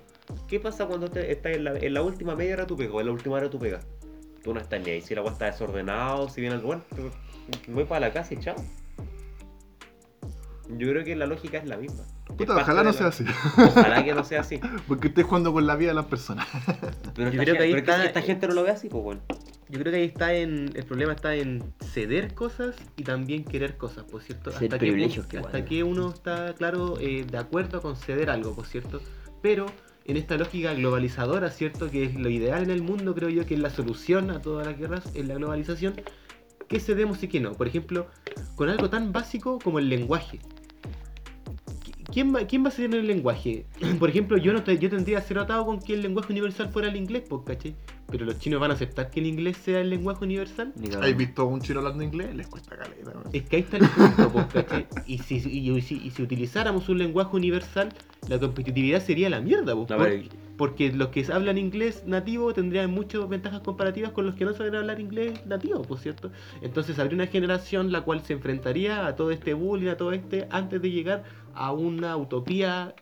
[0.48, 3.12] ¿Qué pasa cuando te, estás en la, última media hora tu pega o en la
[3.12, 3.80] última hora tu pega?
[4.42, 5.00] Tú no estás ni ahí.
[5.02, 8.38] Si la agua está desordenado, si viene algo, bueno, te- voy para la casa y
[8.38, 8.56] chao.
[10.68, 12.04] Yo creo que la lógica es la misma.
[12.36, 13.24] Puta, ojalá no la- sea así,
[13.56, 14.58] Ojalá que no sea así.
[14.88, 16.46] porque estés jugando con la vida de las personas.
[17.14, 18.88] Pero Yo esta, creo que ahí pero que está- esta gente no lo ve así,
[18.88, 19.20] pues bueno.
[19.68, 20.70] Yo creo que ahí está en.
[20.74, 24.52] El problema está en ceder cosas y también querer cosas, por cierto.
[24.52, 25.44] Ser Hasta, que, uno- igual.
[25.44, 29.00] hasta que uno está, claro, eh, de acuerdo con ceder algo, por cierto.
[29.42, 29.66] Pero
[30.04, 31.90] en esta lógica globalizadora, ¿cierto?
[31.90, 34.66] Que es lo ideal en el mundo, creo yo que es la solución a todas
[34.68, 35.94] las guerras, es la globalización.
[36.68, 37.52] ¿Qué cedemos y qué no?
[37.52, 38.06] Por ejemplo,
[38.54, 40.38] con algo tan básico como el lenguaje.
[42.16, 43.66] ¿Qui- ¿Quién va, ¿Quién va a en el lenguaje?
[43.98, 46.88] Por ejemplo, yo no te- yo tendría cero atado con que el lenguaje universal fuera
[46.88, 47.76] el inglés, pues, ¿cachai?
[48.10, 50.72] Pero los chinos van a aceptar que el inglés sea el lenguaje universal.
[51.02, 52.34] ¿Has visto a un chino hablando inglés?
[52.34, 53.24] Les cuesta caleta, weón.
[53.32, 54.86] Es que ahí está el punto, pues, ¿cachai?
[55.06, 57.90] Y si, y, y si, y si utilizáramos un lenguaje universal,
[58.28, 62.54] la competitividad sería la mierda, pues, A por- ver, porque los que hablan inglés nativo
[62.54, 66.30] tendrían muchas ventajas comparativas con los que no saben hablar inglés nativo, por cierto.
[66.62, 70.46] Entonces habría una generación la cual se enfrentaría a todo este bullying, a todo este,
[70.50, 71.24] antes de llegar
[71.56, 72.94] a una utopía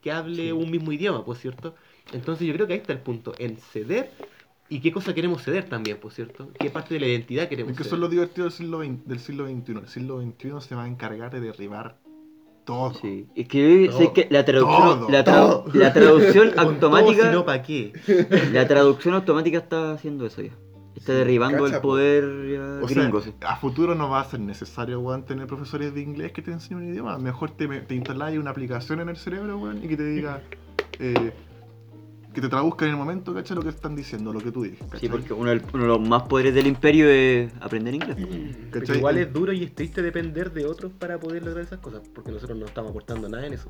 [0.00, 1.74] que hable un mismo idioma, por cierto.
[2.12, 4.10] Entonces yo creo que ahí está el punto, en ceder
[4.68, 6.50] y qué cosa queremos ceder también, por cierto.
[6.58, 7.86] Qué parte de la identidad queremos Es que ceder.
[7.88, 9.72] eso es lo divertido del siglo, XX, del siglo XXI.
[9.72, 11.96] El siglo XXI se va a encargar de derribar
[12.64, 12.94] todo.
[12.94, 13.98] Sí, es que, Todo.
[13.98, 15.64] sé que la traducción, Todo, la, tra- todo.
[15.74, 17.92] la traducción todo, automática, si no, ¿para qué?
[18.52, 20.52] la traducción automática está haciendo eso ya.
[20.96, 21.88] Está derribando cacha, el po.
[21.88, 22.24] poder
[22.86, 23.20] sea, gringo.
[23.20, 23.34] sí.
[23.46, 26.84] a futuro no va a ser necesario, weón, tener profesores de inglés que te enseñen
[26.84, 27.18] un idioma.
[27.18, 30.42] Mejor te, te instaláis una aplicación en el cerebro, weón, y que te diga...
[30.98, 31.32] eh,
[32.34, 33.56] que te traduzca en el momento, ¿cachai?
[33.56, 35.00] Lo que están diciendo, lo que tú dices, ¿cachai?
[35.00, 38.16] Sí, porque uno, de los más poderes del imperio es aprender inglés.
[38.70, 38.98] ¿Cachai?
[38.98, 42.32] igual es duro y es triste depender de otros para poder lograr esas cosas, porque
[42.32, 43.68] nosotros no estamos aportando nada en eso.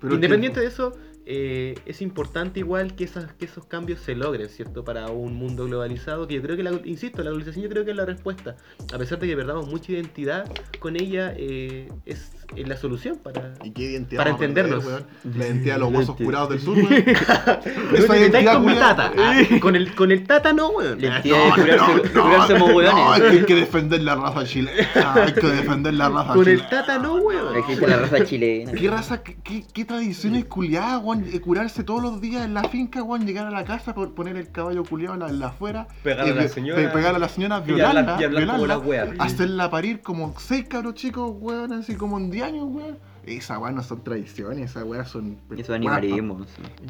[0.00, 0.92] Pero Independiente de eso,
[1.24, 4.84] eh, es importante igual que, esas, que esos cambios se logren, ¿cierto?
[4.84, 7.92] Para un mundo globalizado, que yo creo que, la, insisto, la globalización yo creo que
[7.92, 8.56] es la respuesta.
[8.92, 10.50] A pesar de que perdamos mucha identidad,
[10.80, 13.54] con ella eh, es, es la solución para...
[13.62, 15.04] ¿Y qué identidad Para perder, entendernos.
[15.36, 16.90] La identidad de los huesos curados del sur, weón.
[16.90, 18.96] No Esa te metáis identidad con mi culiada.
[18.96, 19.12] tata.
[19.16, 21.00] Ah, con, el, con el tata no, weón.
[21.00, 24.88] La entidad de curarse, de curarse como no, hay que defender la raza chilena.
[25.14, 26.68] Hay que defender la raza Con el chilena.
[26.70, 27.56] tata no, weón.
[27.56, 28.72] Existe la raza chilena.
[28.72, 31.11] ¿Qué raza, qué tradiciones culiadas, weón?
[31.14, 34.36] Eh, Curarse todos los días en la finca, weón, llegar a la casa, por poner
[34.36, 36.80] el caballo culiado en la, en la afuera, Pegar a eh, la señora.
[36.82, 38.78] pe- pegar a la señora, Y hablar- violarla, y hablar como violarla, la
[39.12, 39.14] wea.
[39.18, 42.98] hacerla parir como seis cabros chicos, weón, así como en 10 años, weón.
[43.24, 45.36] Esa weá no son tradiciones, esas weas son.
[45.56, 46.38] Eso animalismo.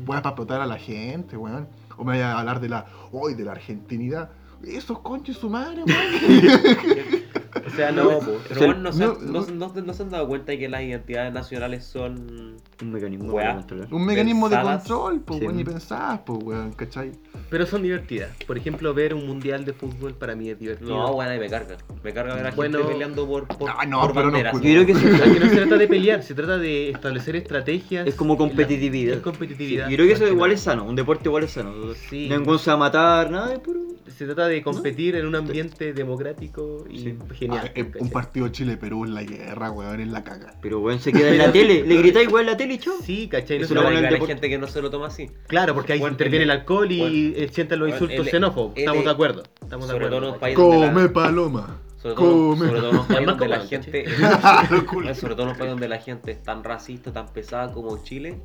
[0.07, 1.69] Weas para explotar a la gente, weón.
[1.99, 2.87] O me vaya a hablar de la.
[3.13, 4.31] Hoy de la argentinidad.
[4.65, 7.23] Esos conches su madre, weón.
[7.73, 10.27] O sea, no, pero sea, bueno, no, se, no- no, no- no se han dado
[10.29, 12.57] cuenta de que las identidades nacionales son.
[12.83, 13.45] Un mecanismo Weá.
[13.47, 13.89] para controlar.
[13.95, 14.83] Un mecanismo de Pensadas.
[14.83, 15.47] control, pues, Sí.
[15.47, 17.13] weón, y pensadas, pues, weón, ¿cachai?
[17.49, 18.31] Pero son divertidas.
[18.47, 20.91] Por ejemplo, ver un mundial de fútbol para mí es divertido.
[20.91, 21.77] No, bueno, y me carga.
[22.03, 22.79] Me carga ver a Bueno.
[22.79, 24.53] gente peleando por, por, Ah, no, por pero no, banderas.
[24.53, 25.07] pues, Yo creo que sí.
[25.07, 28.07] Aquí no se trata de pelear, se trata de establecer estrategias.
[28.07, 29.15] Es como competitividad.
[29.17, 29.89] Es competitividad.
[29.89, 31.73] Yo creo que eso igual es sano, un deporte igual es sano.
[32.11, 32.29] Sí.
[32.29, 33.81] Ninguno se va a matar, nada, es puro.
[34.09, 37.19] Se trata de competir en un ambiente democrático y Sí.
[37.35, 37.62] genial.
[37.63, 38.03] Ah, eh, ¿cachai?
[38.03, 40.55] un partido Chile-Perú en la guerra, weón, en la caga.
[40.61, 42.81] Pero weón se queda en la tele, le gritáis igual en la tele y.
[43.05, 43.59] Sí, ¿cachai?
[43.59, 44.27] No Eso se lo deporte.
[44.27, 45.31] gente que no se lo toma así.
[45.47, 48.27] Claro, porque ahí Bueno, interviene el el- alcohol y bueno, eh, sienten los bueno, insultos
[48.27, 48.73] el- xenófobos.
[48.77, 49.43] Estamos de acuerdo.
[49.63, 50.31] Estamos de Sobre todo en acuerdo.
[50.31, 51.81] los países donde Come la, paloma.
[52.03, 52.67] sobre todo, come.
[52.67, 54.05] sobre todo en los países donde la gente
[55.15, 58.41] sobre todo en los países donde la gente es tan racista, tan pesada como Chile.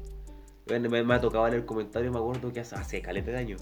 [0.69, 3.61] Me, me ha tocado leer el comentario, me acuerdo que hace, hace caleta de años.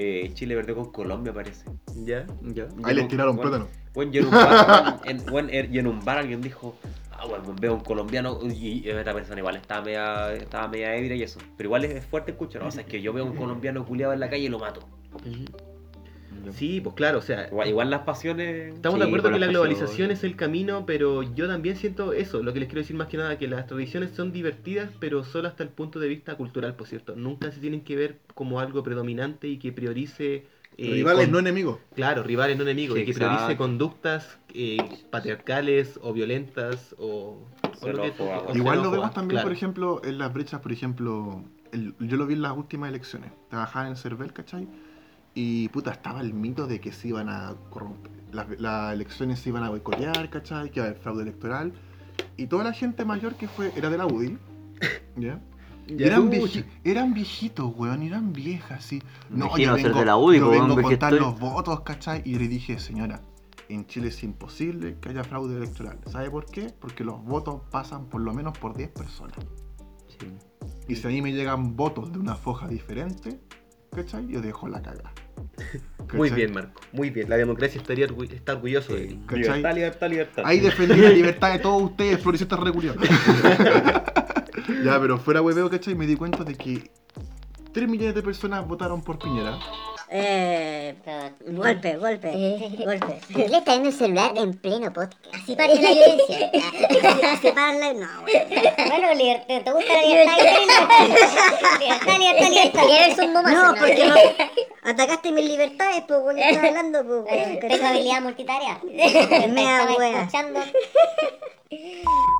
[0.00, 1.64] Eh, Chile perdió con Colombia, parece.
[2.04, 2.24] ¿Ya?
[2.42, 2.68] Ya.
[2.84, 3.68] Ahí les tiraron Bueno, plátano.
[3.94, 6.76] Bueno, y en un bar, en, bueno, y en un bar alguien dijo,
[7.10, 11.16] "Ah, weón, veo un colombiano y y esta persona igual estaba media, estaba media ebria
[11.16, 11.40] y eso.
[11.56, 12.68] Pero igual es fuerte escuchar, ¿no?
[12.68, 14.86] O sea, es que yo veo un colombiano culiado en la calle y lo mato.
[16.52, 18.74] Sí, pues claro, o sea, Igual, igual las pasiones.
[18.74, 20.18] Estamos Sí, de acuerdo que la globalización pasiones.
[20.18, 22.42] es el camino, pero yo también siento eso.
[22.42, 25.48] Lo que les quiero decir más que nada, que las tradiciones son divertidas, pero solo
[25.48, 27.14] hasta el punto de vista cultural, por cierto.
[27.16, 30.46] Nunca se tienen que ver como algo predominante y que priorice...
[30.76, 31.78] eh, Rivales, con- no enemigos.
[31.94, 34.78] Claro, rivales, no enemigos, Sí, y que priorice conductas eh,
[35.10, 37.38] patriarcales o violentas o...
[37.82, 39.46] o lo que- Xenófobas, o Igual lo vemos también, claro.
[39.48, 43.30] por ejemplo, en las brechas, por ejemplo, el- yo lo vi en las últimas elecciones.
[43.50, 44.66] Trabajaba en Cervel, ¿cachai?
[45.40, 48.10] Y puta, estaba el mito de que se iban a corromper.
[48.32, 50.68] Las, las elecciones se iban a boicotear, ¿cachai?
[50.72, 51.72] Que iba a haber fraude electoral.
[52.36, 54.36] Y toda la gente mayor que fue, era de la UDI,
[55.16, 55.40] ¿ya?
[55.86, 59.00] Y eran, vieji- eran viejitos, weón, eran viejas, sí.
[59.30, 62.20] No, yo ser vengo, de la UDI, yo vengo a contar estoy- los votos, ¿cachai?
[62.24, 63.20] Y le dije, señora,
[63.68, 65.98] en Chile es imposible que haya fraude electoral.
[66.10, 66.74] ¿Sabe por qué?
[66.80, 69.38] Porque los votos pasan por lo menos por 10 personas.
[70.18, 70.26] Sí.
[70.88, 73.40] Y si a mí me llegan votos de una foja diferente,
[73.94, 74.26] ¿cachai?
[74.26, 75.12] Yo dejo la caga.
[76.14, 76.80] Muy bien, Marco.
[76.92, 77.28] Muy bien.
[77.28, 79.20] La democracia estaría orgu- está orgulloso de ti.
[79.26, 79.42] ¿Cachai?
[79.42, 80.42] Libertad, libertad, libertad.
[80.46, 83.02] Ahí defendí la libertad de todos ustedes, floricistas reculiados.
[84.84, 85.94] ya, pero fuera hueveo, ¿cachai?
[85.94, 86.90] Me di cuenta de que
[87.72, 89.58] 3 millones de personas votaron por Piñera.
[90.10, 90.94] Eh,
[91.48, 92.30] golpe, golpe,
[92.84, 93.20] golpe.
[93.30, 95.26] ¿Por qué le está viendo el celular en pleno podcast?
[95.34, 96.50] Así parte la violencia.
[97.32, 97.92] Así, para la...
[97.92, 98.34] No, güey.
[98.88, 100.36] Bueno, libertad, ¿te gusta la libertad?
[101.78, 102.86] Libertad, libertad, libertad.
[102.86, 103.50] Ver su mamá.
[103.50, 104.14] No, porque no.
[104.90, 106.40] Atacaste mis libertades, pues, güey.
[106.40, 107.60] Estás hablando, pues, güey.
[107.60, 108.80] Tengo habilidad multitarea.
[108.90, 110.20] Estaba wea.
[110.22, 110.60] escuchando.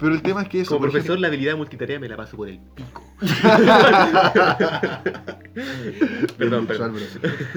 [0.00, 0.76] Pero el tema es que eso.
[0.76, 3.02] Como profesor, la habilidad multitarea me la paso por el pico.
[6.38, 6.96] perdón, perdón.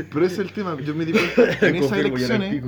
[0.04, 0.78] Pero ese es el tema.
[0.82, 2.64] Yo me di cuenta en esas elecciones.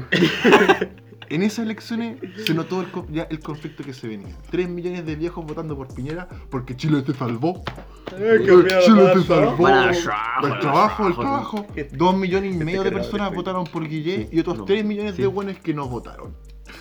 [1.29, 4.35] En esas elecciones se notó el, ya el conflicto que se venía.
[4.51, 7.63] 3 millones de viejos votando por Piñera porque Chile te salvó.
[8.09, 9.57] Chile te salvó.
[9.63, 11.65] Para el trabajo, El trabajo, el trabajo.
[11.65, 11.87] trabajo.
[11.93, 14.65] Dos millones y medio de personas de votaron por Guille y otros No.
[14.65, 16.35] 3 millones de buenos que no votaron.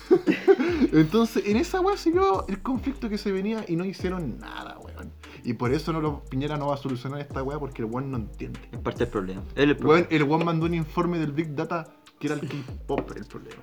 [0.91, 4.77] Entonces, en esa weá se vio el conflicto que se venía y no hicieron nada,
[4.79, 5.11] weón.
[5.43, 8.11] Y por eso no lo, Piñera no va a solucionar esta weá porque el weón
[8.11, 8.59] no entiende.
[8.71, 9.41] Es parte del problema.
[9.55, 10.07] Él el Weón, problema.
[10.09, 11.85] el weón mandó un informe del Big Data
[12.19, 13.61] que era el K-pop el problema.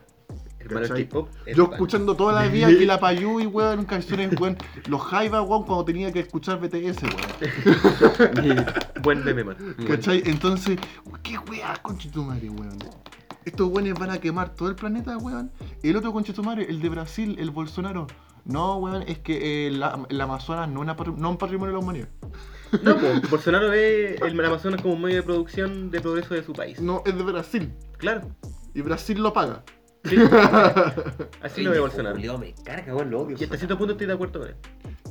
[1.56, 4.56] Yo escuchando toda la vida que la Payú y weón, canciones, weón,
[4.88, 8.64] los Jaiba, weón, cuando tenía que escuchar BTS, weón.
[9.02, 9.56] Buen meme, man.
[9.88, 10.22] ¿Cachai?
[10.26, 10.78] Entonces,
[11.22, 12.78] ¿qué weá, conchetumare, weón?
[13.44, 15.50] Estos weones van a quemar todo el planeta, weón.
[15.82, 18.06] El otro conchetumare, el de Brasil, el Bolsonaro.
[18.44, 21.78] No, weón, es que eh, la- el Amazonas no es una no un patrimonio de
[21.80, 22.08] la humanidad.
[22.82, 26.52] No, pues, Bolsonaro ve el Amazonas como un medio de producción de progreso de su
[26.52, 26.80] país.
[26.80, 27.72] No, es de Brasil.
[27.98, 28.30] Claro,
[28.74, 29.62] Y Brasil lo paga.
[31.42, 32.16] así lo ve Bolsonaro.
[32.16, 33.36] Julio me carga, weón, lo odio.
[33.38, 34.54] Y hasta cierto punto estoy de acuerdo con él.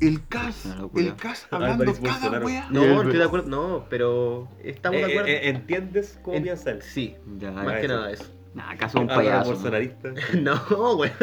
[0.02, 1.04] El CAS, locura.
[1.04, 2.46] el CAS hablando Álvarez cada Bolsonaro.
[2.46, 2.68] weá.
[2.72, 3.48] No, estoy de acuerdo.
[3.50, 5.28] No, pero estamos de Eh, acuerdo.
[5.28, 6.82] eh, ¿Entiendes cómo En- piensa él?
[6.82, 8.24] Sí, Ya, más que nada eso.
[8.60, 9.52] Nah, acaso un payaso.
[9.52, 10.10] bolsonarista.
[10.42, 10.54] No,
[10.96, 11.14] weón,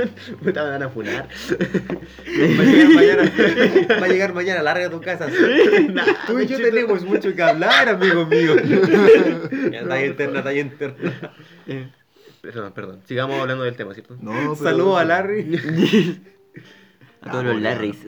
[0.41, 1.28] me van a funar.
[1.28, 3.32] Va a llegar mañana,
[4.01, 5.26] va a llegar mañana, larga tu casa.
[6.26, 8.55] Tú y yo tenemos mucho que hablar, amigo mío.
[9.70, 11.12] Ya, Talla interna, talla interna.
[11.66, 11.91] Eh,
[12.41, 13.01] Perdón, perdón.
[13.07, 14.16] Sigamos hablando del tema, ¿cierto?
[14.20, 16.20] No, pero- Saludos a Larry.
[17.20, 17.99] A todos los Larrys.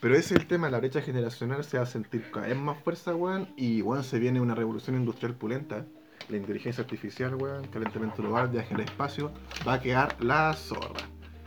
[0.00, 2.76] Pero ese es el tema, la brecha generacional se va a sentir cada vez más
[2.84, 3.48] fuerza, weón.
[3.56, 5.86] Y, weón, se viene una revolución industrial pulenta.
[6.28, 9.32] La inteligencia artificial, weón, calentamiento global, viaje al espacio.
[9.66, 11.00] Va a quedar la zorra.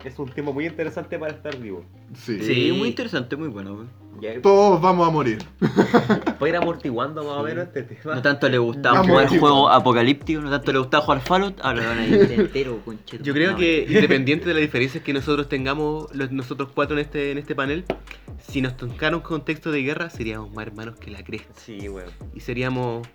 [0.03, 1.85] Es un tema muy interesante para estar vivo.
[2.15, 2.41] Sí.
[2.41, 3.85] Sí, muy interesante, muy bueno.
[4.19, 5.37] Ya, Todos vamos a morir.
[6.39, 8.15] Para ir amortiguando más o menos este tema.
[8.15, 9.39] No tanto le gustaba Vamos, jugar tío.
[9.39, 13.23] juegos apocalípticos, no tanto le gustaba jugar Fallout, ahora van a ir entero, concheto.
[13.23, 17.01] Yo creo No, que independiente de las diferencias que nosotros tengamos, los- nosotros cuatro en
[17.05, 17.85] este, en este panel,
[18.39, 21.53] si nos tocara un contexto de guerra, seríamos más hermanos que la cresta.
[21.55, 22.09] Sí, weón.
[22.33, 23.07] Y seríamos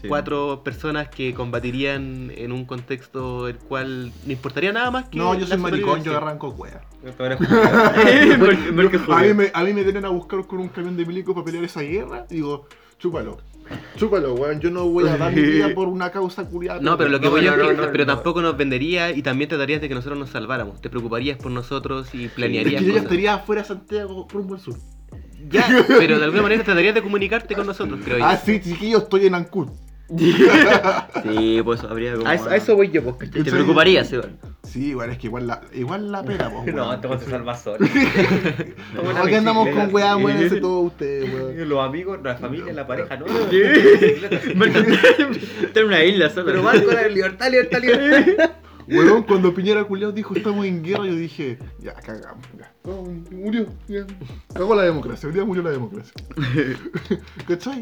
[0.00, 0.08] sí.
[0.08, 5.18] cuatro personas que combatirían en un contexto el cual no importaría nada más que.
[5.18, 6.82] No, yo soy maricón, yo arranco wea.
[9.08, 11.44] A mí, me, a mí me vienen a buscar con un camión de milico para
[11.44, 12.26] pelear esa guerra.
[12.30, 12.66] Y digo,
[12.98, 13.38] chúpalo.
[13.96, 14.60] Chúpalo, weón.
[14.60, 16.80] Yo no voy a dar mi vida por una causa curiada.
[16.80, 18.14] No, pero lo que No, voy no, es no, pero no.
[18.14, 20.80] tampoco nos vendería y también tratarías de que nosotros nos salváramos.
[20.80, 24.54] Te preocuparías por nosotros y Es planearías que yo ya estaría afuera de Santiago rumbo
[24.54, 24.76] al sur.
[25.48, 28.24] Ya, pero de alguna manera tratarías de comunicarte con nosotros, creo yo.
[28.24, 29.68] Ah, sí, chiquillo, estoy en Ancud.
[31.22, 32.28] Sí, pues habría como.
[32.28, 33.42] A eso, a eso voy yo, pues, ¿cachai?
[33.42, 34.32] Te preocuparías, igual.
[34.62, 36.94] Sí, igual es que igual la, igual la pena, po, No, weón.
[36.94, 37.86] este weón se salva solo.
[38.94, 41.66] No, aquí andamos con weá, muérense todos ustedes, weón.
[41.68, 43.24] Los amigos, la familia, la pareja, ¿no?
[43.26, 43.50] Está
[45.80, 46.44] en una isla, ¿sabes?
[46.46, 48.50] Pero Marco, la libertad, libertad, libertad.
[48.88, 52.72] Weón, cuando Piñera culiao dijo estamos en guerra, yo dije, ya, cagamos, ya.
[53.30, 54.06] Murió, ya.
[54.52, 56.12] Cagó la democracia, hoy día murió la democracia.
[57.48, 57.80] ¿Cachai?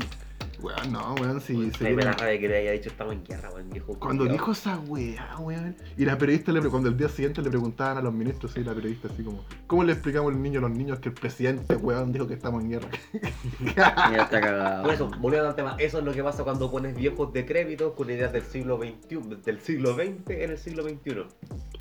[0.63, 3.25] Weón, no, weón, si se Ahí me la rabia que le haya dicho estamos en
[3.25, 3.99] guerra, weón, viejo.
[3.99, 4.33] Cuando culiao.
[4.39, 5.77] dijo esa weá, weón.
[5.99, 8.63] Y la periodista, le, pre- cuando el día siguiente le preguntaban a los ministros, y
[8.65, 11.75] la periodista así como, ¿cómo le explicamos al niño a los niños que el presidente,
[11.77, 12.89] weón, dijo que estamos en guerra?
[13.61, 14.83] Mira, está cagado.
[14.85, 18.09] Por eso, volviendo al tema, eso es lo que pasa cuando pones viejos decrépitos con
[18.11, 21.25] ideas del siglo XXI, del siglo XX en el siglo XXI.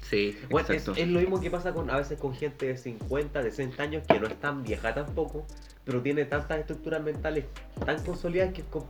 [0.10, 0.38] Sí.
[0.50, 1.00] Bueno, es, Exacto.
[1.02, 4.04] es lo mismo que pasa con a veces con gente de 50, de 60 años
[4.08, 5.46] que no es tan vieja tampoco,
[5.86, 7.46] pero tiene tantas estructuras mentales
[7.86, 8.88] tan consolidadas que es como,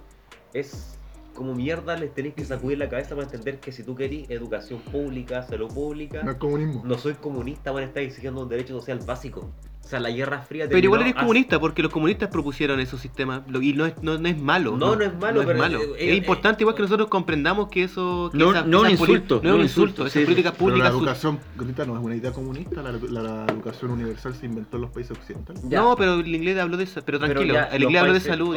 [0.54, 0.98] es
[1.34, 4.80] como mierda, les tenéis que sacudir la cabeza para entender que si tú querís educación
[4.82, 6.82] pública, salud pública, No comunismo.
[6.84, 9.50] no soy comunista, van a estar exigiendo un derecho social básico.
[9.92, 13.02] O sea, la Guerra Fría Pero igual eres hace- comunista porque los comunistas propusieron esos
[13.02, 14.78] sistemas y no es, no, no es malo.
[14.78, 15.82] No, no es malo, no pero, malo.
[15.82, 18.30] eh, es eh, importante igual que nosotros comprendamos que eso...
[18.32, 20.92] que No- esa- no un insulto, No es un insulto, esas sí, políticas la públicas...
[20.94, 24.78] su- educación gratuita no es una idea comunista, la, la- la educación universal se inventó
[24.78, 25.62] en los países occidentales.
[25.68, 25.82] Ya.
[25.82, 28.20] No, pero el inglés habló de eso, pero Pero tranquilo, ya el inglés habló de
[28.22, 28.56] salud, un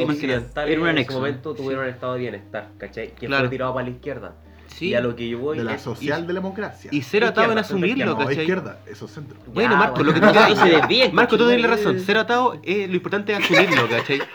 [0.87, 3.13] en ese momento tuvieron un estado de bienestar, ¿cachai?
[3.13, 4.35] Que fue tirado para la izquierda.
[4.75, 4.89] Sí.
[4.89, 6.89] Y a lo que yo voy De la es- socialdemocracia.
[6.93, 8.39] Y cero atado en asumirlo, ¿cachai?
[8.39, 9.37] izquierda, eso es centro.
[9.53, 10.27] Bueno, Ya, Marco, lo que tú
[10.63, 11.99] se desvíen, Marco, tú tienes la razón.
[12.05, 14.19] Cero atado, eh, lo importante es asumirlo, ¿cachai?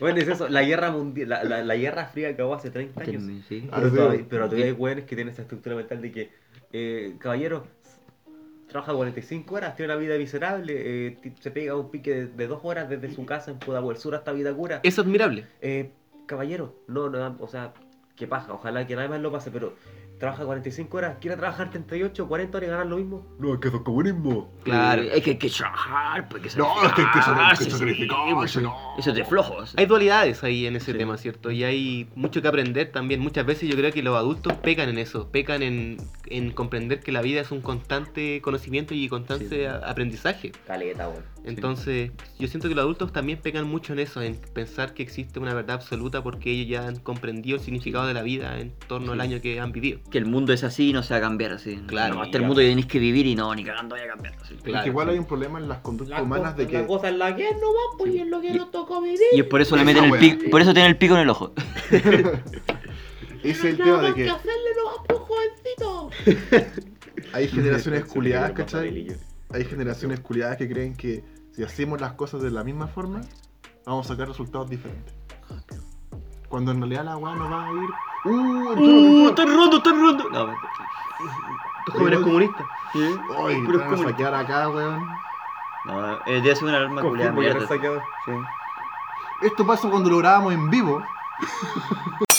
[0.00, 3.22] Bueno, es eso, la guerra mundial, la, la, la guerra fría acabó hace 30 años.
[3.48, 3.68] Sí.
[3.70, 6.30] Ah, Pero, todavía, pero todavía hay weones que tienen esa estructura mental de que,
[6.72, 7.64] eh, caballero,
[8.68, 12.58] trabaja 45 horas, tiene una vida miserable, eh, se pega un pique de, de dos
[12.64, 14.80] horas desde su casa en Pudahuel Sur hasta Vitacura.
[14.82, 15.46] Es admirable.
[15.62, 15.92] Eh,
[16.26, 17.72] caballero, no, no, o sea,
[18.16, 19.74] que paja, ojalá que nada más lo pase, pero
[20.20, 23.26] trabaja 45 horas, quiere trabajar 38, 40 horas y ganar lo mismo.
[23.40, 24.52] No, es que eso es comunismo.
[24.62, 25.02] Claro.
[25.02, 27.22] Es que hay que trabajar, pues, hay que No, es que hay que
[27.70, 28.74] sacrificarse, pues, no.
[28.96, 29.74] Eso es de flojos.
[29.76, 30.98] Hay dualidades ahí en ese Sí.
[30.98, 31.50] tema, ¿cierto?
[31.50, 33.20] Y hay mucho que aprender también.
[33.20, 35.96] Muchas veces yo creo que los adultos pecan en eso, pecan en,
[36.26, 39.76] en comprender que la vida es un constante conocimiento y constante Sí.
[39.84, 40.52] aprendizaje.
[40.66, 41.33] Caleta, weón.
[41.44, 45.38] Entonces, yo siento que los adultos también pecan mucho en eso, en pensar que existe
[45.38, 49.12] una verdad absoluta porque ellos ya han comprendido el significado de la vida en torno
[49.12, 50.00] al año que han vivido.
[50.10, 51.76] Que el mundo es así y no se va a cambiar así.
[51.86, 54.14] Claro, No, hasta el mundo que tenéis que vivir y no, ni cagando vaya a
[54.14, 54.34] cambiar.
[54.40, 54.54] así.
[54.64, 56.78] Es que igual hay un problema en las conductas La, humanas cosa, de que.
[56.78, 59.18] la cosa es la que es nomás, pues y es lo que nos tocó vivir.
[59.32, 61.28] Y es por eso le meten el pico, por eso tiene el pico en el
[61.30, 61.52] ojo.
[61.90, 62.30] Ese
[63.42, 66.10] es el tema de que que hacerle nomás, jovencito.
[67.34, 69.14] hay generaciones culiadas, ¿cachai?
[69.50, 71.22] Hay generaciones culiadas que creen que
[71.54, 73.20] si hacemos las cosas de la misma forma,
[73.86, 75.14] vamos a sacar resultados diferentes.
[76.48, 77.90] Cuando en realidad la weá no va a ir.
[78.24, 79.24] ¡Uh!
[79.24, 79.28] ¡Uh!
[79.28, 80.30] ¡Están rondo, están rondo!
[80.30, 80.52] No,
[81.86, 82.66] estos jóvenes comunistas.
[82.94, 83.46] entró!
[83.46, 83.62] ¡Ay!
[83.66, 84.08] Pero Van a ¿cómo?
[84.08, 85.06] saquear acá, weón.
[85.86, 87.34] No, el día de una alarma culiada.
[88.24, 88.32] Sí.
[89.42, 91.02] Esto pasa cuando lo grabamos en vivo.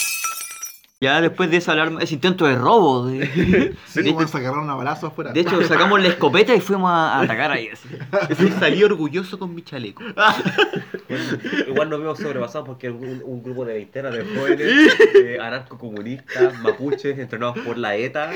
[1.02, 3.06] Ya después de esa alarma, ese intento de robo.
[3.08, 5.34] De, Sí, de, weón, se agarraron a balazos afuera.
[5.34, 7.68] de hecho, sacamos la escopeta y fuimos a, a atacar ahí.
[7.70, 8.50] Así.
[8.60, 10.02] Salí orgulloso con mi chaleco.
[11.68, 17.20] Igual nos vemos sobrepasados porque un, un grupo de veintenas de jóvenes eh, anarcocomunistas, mapuches,
[17.20, 18.32] entrenados por la ETA.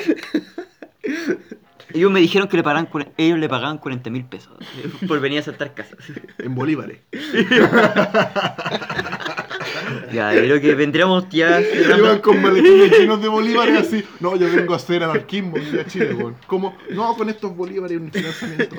[1.93, 4.53] Ellos me dijeron que le pagaban, cuare- ellos le pagaban 40 mil pesos
[5.07, 5.97] por venir a saltar casas.
[6.37, 6.99] En bolívares.
[10.11, 11.59] Ya, creo que vendríamos ya.
[11.97, 14.03] Iban con maletines llenos de bolívares así.
[14.19, 16.35] No, yo vengo a hacer anarquismo a Chile, weón.
[16.47, 16.75] ¿Cómo?
[16.91, 18.75] No, con estos bolívares un financiamiento.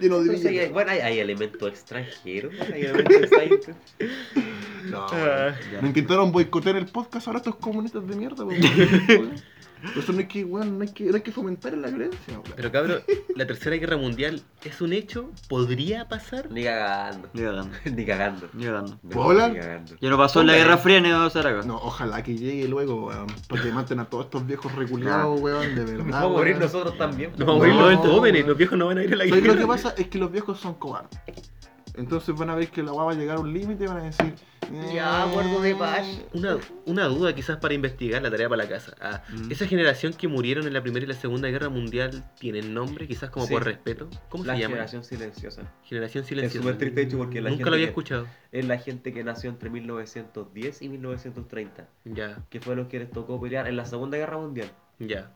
[0.00, 0.72] Lleno de Entonces, hay- billetes.
[0.72, 3.66] bueno, hay, hay elementos extranjeros, hay elementos extranjeros.
[4.90, 8.60] No, Ah, Me intentaron boicotear el podcast ahora estos comunistas de mierda, weón.
[9.94, 12.20] Por eso no hay que, weón, no hay que, no hay que fomentar la violencia,
[12.32, 12.42] weón.
[12.56, 13.00] Pero cabrón,
[13.36, 16.50] la tercera guerra mundial es un hecho, podría pasar.
[16.50, 17.28] Ni cagando.
[17.32, 18.48] Ni cagando, Ni cagando.
[18.54, 18.98] ni cagando.
[19.10, 19.52] ¿Puedo hablar?
[19.52, 19.96] Ni cagando.
[20.00, 21.66] Ya no pasó en la Guerra Fría ni va a pasar acá.
[21.66, 23.26] No, ojalá que llegue luego, weón.
[23.48, 26.04] Para que maten a todos estos viejos reculeados, weón, de verdad.
[26.04, 27.30] Nos vamos a morir nosotros también.
[27.36, 29.42] Nos vamos a morir los jóvenes, los viejos no van a ir a la ¿Sabes
[29.42, 29.54] guerra.
[29.54, 29.94] lo que pasa?
[29.96, 31.20] Es que los viejos son cobardes.
[31.98, 33.98] Entonces van a ver que la weá va a llegar a un límite y van
[33.98, 34.34] a decir.
[34.94, 36.06] Ya, acuerdo de paz.
[36.34, 38.94] Una, una duda quizás para investigar la tarea para la casa.
[39.00, 39.50] Ah, Mm.
[39.50, 43.30] Esa generación que murieron en la Primera y la Segunda Guerra Mundial tienen nombre, quizás
[43.30, 43.52] como Sí.
[43.54, 44.08] por respeto.
[44.28, 44.72] ¿Cómo La se llama?
[44.74, 45.62] generación silenciosa.
[45.84, 46.62] Generación Es silenciosa.
[46.62, 48.26] súper triste, hecho, porque la Nunca gente lo había que- escuchado.
[48.52, 53.10] es la gente que nació entre 1910 y 1930, Ya, que fue los que les
[53.10, 54.70] tocó pelear en la Segunda Guerra Mundial.
[54.98, 55.32] ya,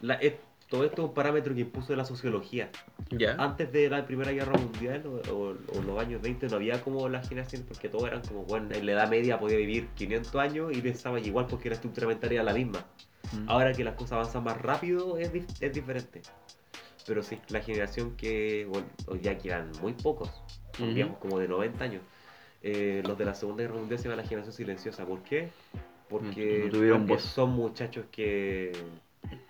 [0.00, 0.34] La- es-
[0.70, 2.70] todo esto es un parámetro que impuso la sociología.
[3.38, 7.08] Antes de la Primera Guerra Mundial o, o- o los años 20 no había como
[7.08, 10.72] las generaciones porque todos eran como, bueno, en la edad media podía vivir 500 años
[10.74, 12.84] y pensaban igual porque la estructura mental era la misma.
[13.32, 13.48] Mm.
[13.50, 15.30] Ahora que las cosas avanzan más rápido es,
[15.60, 16.22] es diferente.
[17.06, 20.30] Pero sí, la generación que, bueno, hoy ya quedan muy pocos,
[20.78, 20.92] Ujú.
[20.92, 22.02] viejos como de 90 años.
[22.62, 25.04] eh, los de la Segunda Guerra Mundial se llama la generación silenciosa.
[25.06, 25.48] ¿Por qué?
[26.08, 28.72] Porque, No tuvieron porque son muchachos que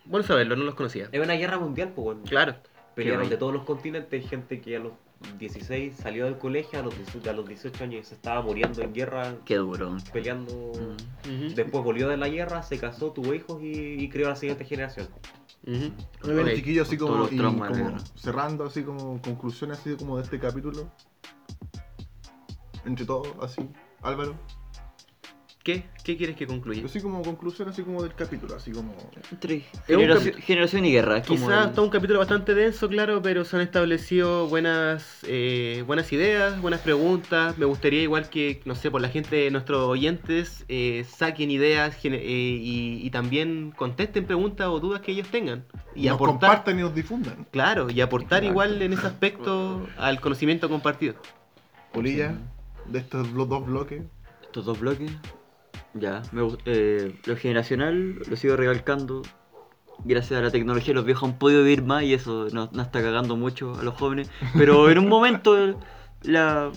[0.05, 1.09] Bueno saberlo, no los conocía.
[1.13, 2.23] Es una guerra mundial, pues bueno.
[2.25, 2.57] Claro.
[2.95, 4.93] Pelearon de todos los continentes, hay gente que a los
[5.39, 8.93] 16 salió del colegio, a los 18, a los 18 años se estaba muriendo en
[8.93, 9.97] guerra, Qué duro.
[10.13, 10.73] peleando.
[11.25, 11.55] Mm.
[11.55, 15.09] Después volvió de la guerra, se casó, tuvo hijos y, y creó la siguiente generación.
[16.55, 17.39] chiquillos, así como, y
[18.17, 20.91] cerrando, así como conclusiones así como de este capítulo.
[22.85, 23.69] Entre todos, así.
[24.03, 24.35] Álvaro.
[25.63, 25.85] ¿Qué?
[26.05, 26.83] ¿Qué quieres que concluya?
[26.87, 28.95] Así como conclusión, así como del capítulo, así como.
[29.31, 31.21] Entre generación, capi- generación y guerra.
[31.21, 36.11] Quizás el- está un capítulo bastante denso, claro, pero se han establecido buenas eh, buenas
[36.15, 37.59] ideas, buenas preguntas.
[37.59, 42.09] Me gustaría igual que, no sé, por la gente, nuestros oyentes, eh, saquen ideas eh,
[42.19, 45.67] y, y también contesten preguntas o dudas que ellos tengan.
[45.95, 47.47] Y nos aportar, compartan y nos difundan.
[47.51, 48.51] claro, y aportar Exacto.
[48.51, 51.17] igual en ese aspecto al conocimiento compartido.
[51.93, 52.35] Polilla,
[52.87, 54.03] de estos dos bloques.
[54.43, 55.11] Estos dos bloques.
[55.95, 59.23] Ya, me eh, lo generacional lo sigo recalcando.
[60.05, 63.03] Gracias a la tecnología los viejos han podido vivir más y eso nos, nos está
[63.03, 64.31] cagando mucho a los jóvenes.
[64.57, 65.75] Pero en un momento
[66.23, 66.71] la,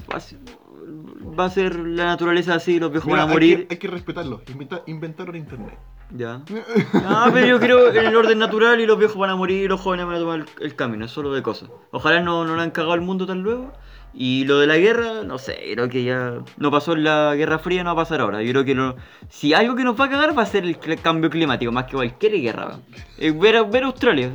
[1.39, 3.67] va a ser la naturaleza así, los viejos Mira, van a hay morir.
[3.67, 4.41] que, hay que respetarlo.
[4.47, 5.77] Inventa- inventaron internet.
[6.15, 6.41] Ya.
[6.93, 9.67] Ah, pero yo creo en el orden natural y los viejos van a morir y
[9.67, 11.69] los jóvenes van a tomar el, el camino, es solo de cosas.
[11.91, 13.71] Ojalá no, no le han cagado el mundo tan luego.
[14.15, 17.57] Y lo de la guerra, no sé, creo que ya no pasó en la Guerra
[17.57, 18.43] Fría, no va a pasar ahora.
[18.43, 18.95] Yo creo que no,
[19.29, 21.93] si algo que nos va a cagar va a ser el cambio climático, más que
[21.93, 22.67] cualquier guerra.
[22.67, 22.81] weón.
[23.17, 24.31] Eh, ver, a- ver Australia.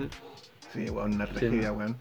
[0.73, 1.97] Sí, weón, una tragedia, weón.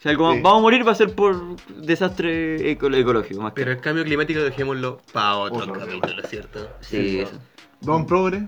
[0.00, 0.40] Si algo Sí.
[0.42, 4.04] vamos a morir va a ser por desastre eco- ecológico, más que Pero el cambio
[4.04, 6.68] climático dejémoslo para otro Otro capítulo, ¿cierto?
[6.80, 7.40] Sí, eso.
[7.80, 8.46] Don Progre,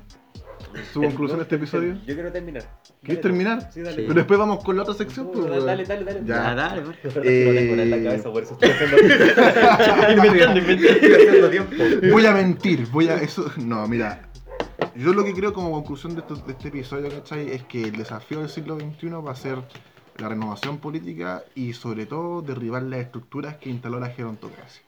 [0.93, 1.95] su conclusión de este episodio.
[2.07, 2.65] Yo quiero terminar.
[3.07, 3.71] ¿Quieres terminar?
[3.73, 3.97] Sí, dale.
[3.97, 4.03] Sí.
[4.03, 5.27] Pero después vamos con la otra sección.
[5.27, 6.21] No, pues, dale, dale, dale, dale.
[6.27, 6.55] Ya, Ya.
[6.55, 7.01] dale, Mario.
[7.05, 8.97] No tengo nada en la Eh, cabeza, por eso estoy haciendo,
[10.17, 11.51] Inventando, inventando.
[11.51, 11.73] tiempo.
[12.13, 13.15] Voy a mentir, voy a.
[13.17, 13.51] Eso.
[13.59, 14.23] No, mira.
[14.95, 17.51] Yo lo que creo como conclusión de, esto- de este episodio, ¿cachai?
[17.51, 19.59] Es que el desafío del siglo XXI va a ser
[20.19, 24.83] la renovación política y sobre todo derribar las estructuras que instaló la gerontocracia.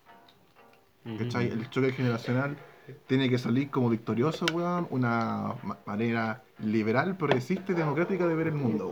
[1.19, 1.47] ¿Cachai?
[1.51, 2.57] El choque generacional
[3.07, 4.87] tiene que salir como victorioso, weón.
[4.91, 8.89] Una ma- manera liberal, progresista y democrática de ver el mundo.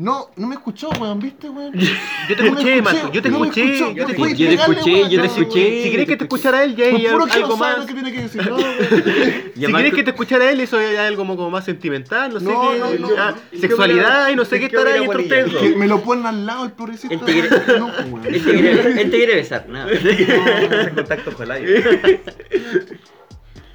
[0.00, 1.72] No, no me escuchó, weón, ¿viste, weón?
[1.74, 4.92] Yo te No escuché, Marco, yo te no escuché, yo te escuché, yo te escuché,
[4.94, 5.82] weón, yo te no, escuché.
[5.82, 7.80] Si querés que te escuchara él, ya hay Por puro que algo no sabe más.
[7.80, 8.68] lo que tiene que decir, no, weón.
[9.56, 12.38] Y Si además querés que- te escuchara él, eso es algo como, más sentimental, no
[12.38, 12.78] sé No, qué.
[12.78, 13.08] no, no.
[13.18, 15.08] ah, ¿Y qué sexualidad y no sé qué estará ahí.
[15.08, 17.14] Que me lo ponen al lado el pobrecito.
[17.14, 17.48] Él te quiere-
[17.80, 17.90] No.
[18.24, 19.90] Él te besar, nada.
[19.90, 21.58] Ese contacto con la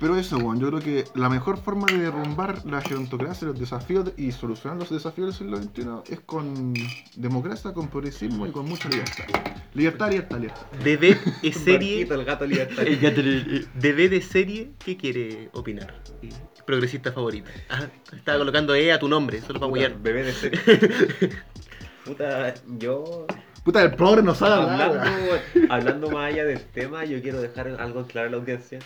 [0.04, 4.04] Pero eso, weón, yo creo que la mejor forma de derrumbar la gerontocracia, los desafíos
[4.04, 6.74] de- y solucionar los desafíos del siglo XXI es con
[7.16, 9.24] democracia, con progresismo y con mucha libertad.
[9.74, 10.66] Libertad, libertad, libertad.
[10.84, 12.86] De B de serie, el gato libertad.
[12.86, 15.94] El gato le- de serie, ¿qué quiere opinar?
[16.66, 17.50] Progresista favorita.
[17.70, 19.98] Ah, estaba colocando E a tu nombre, solo para huear.
[19.98, 20.60] Bebé de serie.
[22.06, 23.26] Puta, yo
[23.64, 27.70] Puta, el progre no sabe hablar, hablando, hablando más allá del tema, yo quiero dejar
[27.80, 28.80] algo en claro a la audiencia.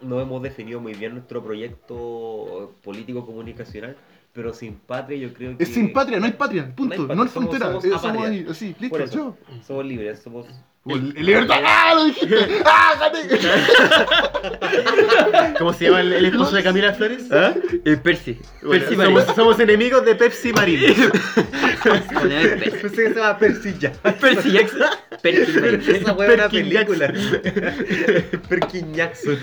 [0.00, 3.96] No hemos definido muy bien nuestro proyecto político comunicacional,
[4.32, 7.06] pero sin patria yo creo que Es sin patria, no hay patria, punto.
[7.06, 7.80] No No hay somos- frontera.
[7.80, 9.34] somos Somos, ahí, así, listo,
[9.66, 10.46] somos libres, somos
[10.88, 11.92] El- el libertad, ¡ah!
[11.94, 12.36] Lo dijiste.
[12.64, 13.18] ¡Ah, gané!
[15.58, 17.24] ¿Cómo se llama el, el esposo de Camila Flores?
[17.32, 17.54] ¿Ah?
[17.84, 18.38] El Percy.
[18.62, 19.34] Bueno, Percy somos, Marín.
[19.34, 20.80] somos enemigos de Pepsi Marín.
[22.14, 22.70] Poneme el Percy.
[22.78, 24.14] Pensé que se llama Percy Jackson.
[24.20, 24.80] Percy Jackson.
[25.22, 25.80] Percy Marín.
[25.80, 27.12] Esa es una película.
[28.48, 29.38] Perkin Jackson.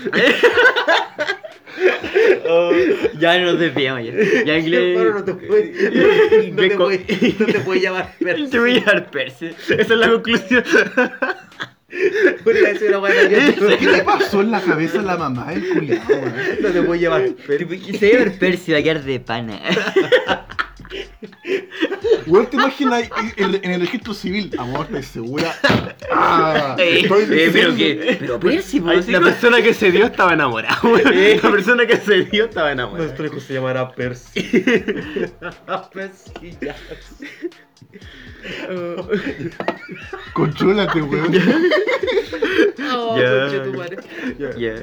[2.48, 2.72] Oh,
[3.18, 4.12] ya no nos desviamos ya.
[4.44, 4.96] Ya inglés.
[4.98, 5.92] Hermano, no te puedes
[6.52, 8.46] no te puedes- no te puedes llamar Percy.
[8.50, 9.46] Te voy a dar Percy.
[9.46, 10.64] Esa es la conclusión.
[13.78, 16.04] ¿Qué le pasó en la cabeza a la mamá del culiado?
[16.60, 17.82] No te puedes llamar Percy.
[17.88, 19.60] Y se va a va a quedar de pana.
[22.26, 25.54] Weón, te imaginas en, en el registro civil, amor, ¿estás segura?
[26.12, 28.16] Ah, Eh, estoy eh, pero que.
[28.20, 30.78] Pero Percy, La sí, persona que se dio estaba enamorada.
[30.82, 31.38] güey.
[31.40, 33.04] La persona que se dio estaba enamorada.
[33.06, 34.40] Nuestro hijo se llamará Percy.
[35.92, 37.28] Percy Jackson.
[40.34, 41.34] Contrólate, weón.
[42.96, 43.96] Oh, conche tu madre.
[44.38, 44.74] Ya.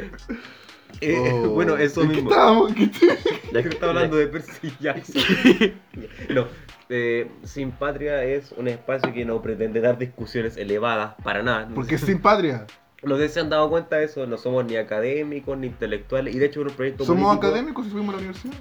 [1.01, 2.29] Eh, Oh, bueno, eso ¿en qué mismo.
[2.31, 2.73] estábamos?
[2.73, 3.17] ¿Qué te-
[3.53, 5.21] Ya que está hablando de Percy Jackson.
[6.29, 6.47] no,
[6.89, 11.67] eh, Sin Patria es un espacio que no pretende dar discusiones elevadas para nada.
[11.73, 12.65] Porque es sin patria.
[13.01, 16.35] Los que se han dado cuenta de eso, no somos ni académicos ni intelectuales.
[16.35, 18.53] Y de hecho, es un proyecto Somos político- académicos y fuimos a la universidad.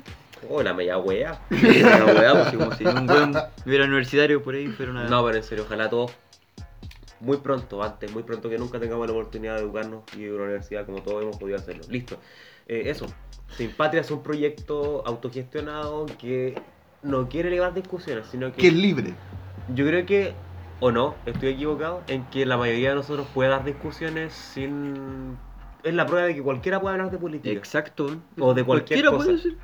[0.48, 1.38] Oh, la media wea.
[1.50, 3.34] La weá, pues, como si un buen
[3.66, 5.04] hubiera universitario por ahí, fuera una.
[5.04, 6.12] No, pero en serio, ojalá todos
[7.20, 10.36] muy pronto, antes, muy pronto que nunca tengamos la oportunidad de educarnos y ir a
[10.36, 11.84] la universidad como todos hemos podido hacerlo.
[11.88, 12.16] Listo.
[12.66, 13.06] Eh, eso.
[13.56, 16.60] Sin Patria es un proyecto autogestionado que
[17.02, 19.14] no quiere elevar discusiones, sino que Que es libre.
[19.74, 20.34] yo creo que,
[20.80, 25.36] o no, estoy equivocado, en que la mayoría de nosotros puede dar discusiones sin...
[25.82, 27.54] Es la prueba de que cualquiera puede hablar de política.
[27.58, 28.04] Exacto.
[28.38, 29.24] O de cualquier Cualquiera cosa.
[29.24, 29.58] puede decir.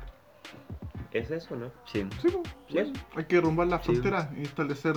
[1.13, 1.71] ¿Es eso, no?
[1.85, 2.05] Sí.
[2.21, 2.27] Sí.
[2.69, 2.93] Sí.
[3.15, 3.91] Hay que derrumbar las Sí.
[3.91, 4.95] fronteras y establecer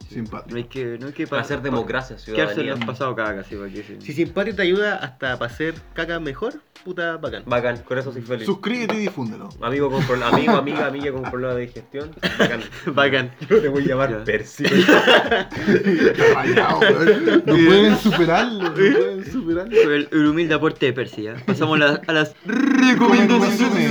[0.00, 0.56] No simpatía.
[0.56, 2.72] hay que, no hay que Para hacer democracia, ciudadanía.
[2.74, 3.10] el pasado
[3.46, 3.96] sí, para que sí.
[4.00, 7.42] Si Simpatio te ayuda hasta para hacer caca mejor, puta bacán.
[7.46, 8.46] Bacán, con eso soy feliz.
[8.46, 9.50] Suscríbete y difúndelo.
[9.60, 12.10] Amigo con pro- amigo, amiga, amiga con problema de digestión.
[12.38, 12.60] Bacán.
[12.94, 13.30] Bacán.
[13.50, 14.24] Yo te voy a llamar.
[14.24, 14.64] Percy.
[17.46, 19.72] No pueden superarlo, no pueden superarlo.
[19.94, 21.36] El, el humilde aporte de Percy, ¿ya?
[21.46, 23.90] Pasamos la- a las Recomendaciones.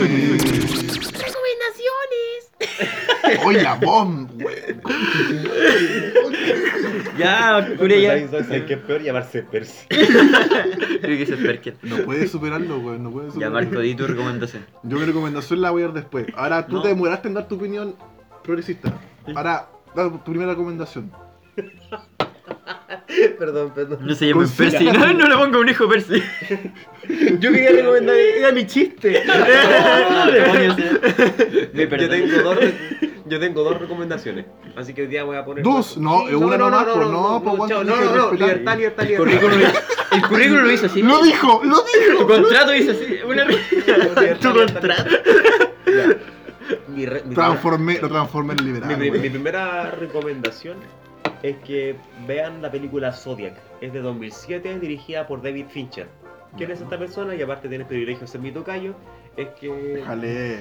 [3.45, 4.81] Oye, la bomb, weón.
[7.17, 8.27] Ya, Curia, ya.
[8.43, 9.01] ¿Sabes qué es peor?
[9.01, 9.85] Llamarse Percy.
[9.89, 11.75] Creo que es el Perker.
[11.83, 13.03] No puedes superarlo, weón.
[13.03, 13.61] No puedes Ya, superarlo.
[13.69, 14.65] Marco, di tu recomendación.
[14.83, 16.27] Yo mi recomendación la voy a dar después.
[16.35, 16.81] Ahora tú No.
[16.83, 17.95] te demoraste en dar tu opinión
[18.43, 18.93] progresista.
[19.35, 21.11] Ahora, da tu primera recomendación.
[23.39, 23.99] perdón, perdón.
[24.01, 24.85] No se llama Percy.
[24.85, 26.21] No, no le ponga un hijo Percy.
[27.39, 29.09] Yo quería recomendar, era mi chiste.
[30.33, 30.99] Demonios, ya.
[31.73, 32.07] Me Yo perdoné.
[32.21, 32.73] tengo, dos, re-
[33.27, 34.45] yo tengo dos recomendaciones.
[34.75, 35.63] Así que hoy día voy a poner.
[35.63, 38.77] Dos, no, es una no, nomás, no, pues, no, no, no, pues, no, no, libertad,
[38.77, 39.39] libertad, El libertad.
[39.39, 39.61] currículum,
[40.11, 41.01] el currículum lo hizo así.
[41.01, 41.61] ¡Lo dijo!
[41.63, 42.19] ¡Lo dijo!
[42.19, 43.17] Tu contrato dice así.
[43.27, 43.45] Una...
[43.45, 45.09] Libertad, Tu contrato.
[46.87, 48.97] Mi, re- mi Transformé, lo transformé en liberal.
[48.97, 50.77] mi primera recomendación
[51.43, 51.95] es que
[52.27, 53.53] vean la película Zodiac.
[53.79, 56.07] Es de 2007, dirigida por David Fincher.
[56.57, 57.35] ¿Quién es esta persona?
[57.35, 58.95] Y aparte tiene el privilegio de ser mi tocayo.
[59.37, 60.59] Es que Déjale.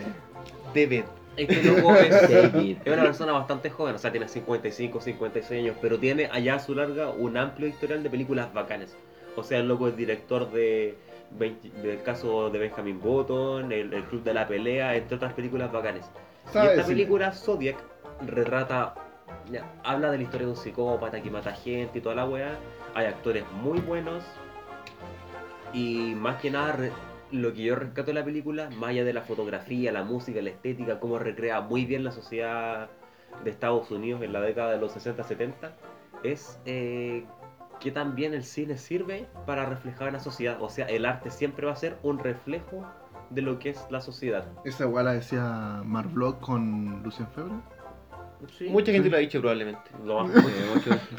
[1.36, 1.50] David.
[1.50, 2.10] Este loco es,
[2.52, 2.76] David.
[2.84, 6.58] es una persona bastante joven, o sea, tiene 55, 56 años, pero tiene allá a
[6.58, 8.96] su larga un amplio historial de películas bacanes.
[9.36, 10.96] O sea, el loco es director de,
[11.32, 15.70] 20 del caso de Benjamin Button, el, el Club de la Pelea, entre otras películas
[15.72, 16.06] bacanes.
[16.54, 17.76] Y esta película, Zodiac,
[18.24, 18.94] retrata,
[19.50, 22.56] ya, habla de la historia de un psicópata que mata gente y toda la weá.
[22.94, 24.24] Hay actores muy buenos.
[25.72, 26.76] Y más que nada,
[27.32, 30.50] lo que yo rescato de la película, más allá de la fotografía, la música, la
[30.50, 32.88] estética, cómo recrea muy bien la sociedad
[33.44, 35.52] de Estados Unidos en la década de los 60-70,
[36.22, 37.24] es eh,
[37.80, 40.56] que también el cine sirve para reflejar la sociedad.
[40.62, 42.86] O sea, el arte siempre va a ser un reflejo
[43.30, 44.44] de lo que es la sociedad.
[44.64, 47.54] Esa weá la decía Mark Vlog con Lucien Febre.
[48.56, 48.68] Sí.
[48.68, 49.90] Mucha gente lo ha dicho probablemente.
[50.04, 50.30] Lo más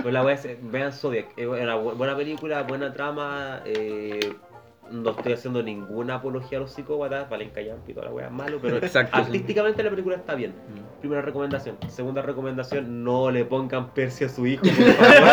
[0.01, 3.61] Pues la wea es, vean Zodiac, es una bu- buena película, buena trama.
[3.65, 4.19] eh,
[4.91, 8.59] no estoy haciendo ninguna apología a los psicópatas, valen callampi y toda la wea malo,
[8.61, 9.23] pero Exacto, sí.
[9.23, 10.53] artísticamente la película está bien.
[10.99, 11.77] Primera recomendación.
[11.89, 15.29] Segunda recomendación, no le pongan Percy a su hijo, por favor.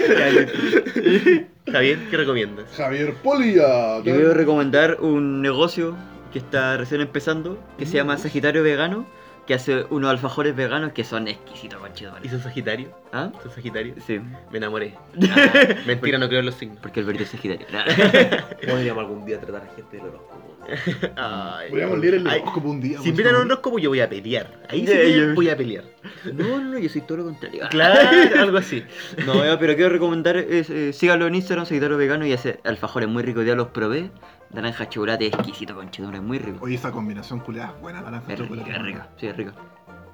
[1.72, 2.66] Javier, ¿qué recomiendas?
[2.76, 3.98] Javier Polia.
[3.98, 5.94] Yo quiero recomendar un negocio
[6.32, 9.06] que está recién empezando, que se llama Sagitario Vegano,
[9.46, 12.12] que hace unos alfajores veganos que son exquisitos, conchito.
[12.22, 12.88] ¿Y sos Sagitario?
[13.12, 13.30] ¿Ah?
[13.42, 13.94] ¿Sos Sagitario?
[14.06, 14.94] Sí, Me enamoré.
[15.30, 16.78] Ah, mentira, no creo en los signos.
[16.80, 17.66] porque el verde es Sagitario.
[18.68, 20.56] Podríamos algún día tratar a gente del horóscopo.
[21.16, 21.70] Ay.
[21.70, 23.00] Podríamos leer el Ay, horóscopo un día.
[23.00, 24.60] Si miran un horóscopo, yo voy a pelear.
[24.68, 25.34] Ahí sí ya.
[25.34, 25.84] voy a pelear.
[26.32, 27.62] No, no, no, yo soy todo lo contrario.
[27.70, 28.00] Claro,
[28.40, 28.82] algo así.
[29.26, 33.08] No, ya, pero quiero recomendar, es, eh, síganlo en Instagram, Sagitario Vegano, y hace alfajores
[33.08, 34.10] muy ricos, ya los probé.
[34.52, 36.58] Naranja chocolate exquisito, conchito, es muy rico.
[36.62, 38.70] Oye, esa combinación culiada es buena, naranja Es chocolate.
[38.70, 39.52] es rico, sí, es rico.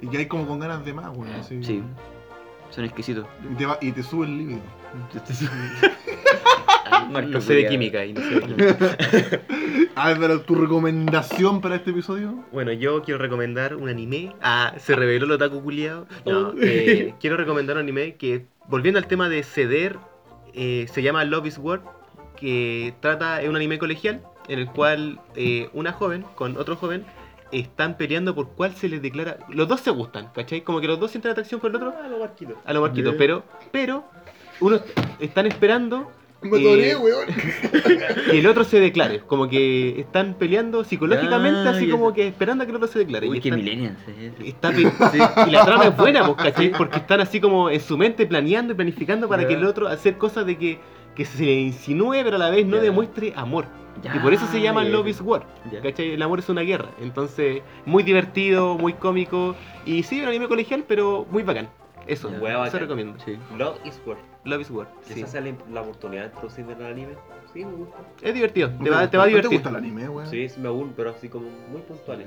[0.01, 1.33] Y que hay como con ganas de más, güey.
[1.33, 1.65] así.
[1.65, 1.83] Sí,
[2.71, 3.27] son exquisitos.
[3.51, 4.61] Y te, va- y te sube el líbido.
[7.11, 8.97] No sé de química y no sé de química.
[9.95, 12.45] A ver, pero tu recomendación para este episodio.
[12.53, 14.35] Bueno, yo quiero recomendar un anime.
[14.43, 16.07] Ah, se reveló el otaku culiado.
[16.27, 19.97] No, eh, quiero recomendar un anime que, volviendo al tema de ceder,
[20.53, 21.81] eh, se llama Love is War,
[22.37, 27.05] que trata, es un anime colegial, en el cual eh, una joven con otro joven
[27.53, 29.39] están peleando por cuál se les declara.
[29.49, 30.61] Los dos se gustan, ¿cachai?
[30.61, 32.61] Como que los dos sienten atracción por el otro, Ah, lo barquito.
[32.67, 33.19] a lo marquito, Bien.
[33.19, 34.05] pero, pero,
[34.61, 34.83] unos
[35.21, 36.11] están esperando
[36.47, 37.27] Me Eh, atoré, weón.
[38.31, 39.21] que el otro se declare.
[39.27, 42.17] Como que están peleando psicológicamente, así ya como sé.
[42.17, 43.29] que esperando a que el otro se declare.
[43.29, 43.99] Uy, y qué están- millennials.
[44.09, 44.33] eh.
[44.45, 44.73] Está
[45.47, 46.71] Y la trama es buena, pues, ¿cachai?
[46.73, 49.49] Porque están así como en su mente planeando y planificando para Ya.
[49.49, 50.79] que el otro hacer cosas de que,
[51.15, 52.83] que se le insinúe, pero a la vez no Ya.
[52.83, 53.67] demuestre amor.
[54.03, 55.11] Ya, y por eso se llama ya, Love ya.
[55.11, 55.47] is War.
[55.73, 55.81] Ya.
[55.81, 56.11] ¿Cachai?
[56.13, 56.91] El amor es una guerra.
[57.01, 59.57] Entonces, muy divertido, muy cómico.
[59.87, 61.71] Y sí, un anime colegial, pero muy bacán.
[62.07, 62.29] Eso.
[62.29, 63.19] Hueá eso recomiendo.
[63.25, 63.37] Sí.
[63.57, 64.17] Love is War.
[64.45, 64.89] Love is War.
[65.03, 65.21] sí.
[65.21, 67.13] ¿Esa sea la, la oportunidad de introducirme en el anime?
[67.53, 67.97] Sí, me gusta.
[68.23, 69.51] Es divertido, ¿No te va, gusta- te va a ¿no divertir.
[69.51, 70.31] ¿Te gusta el anime, weón?
[70.31, 72.27] Sí, sí me aún, pero así como muy puntuales.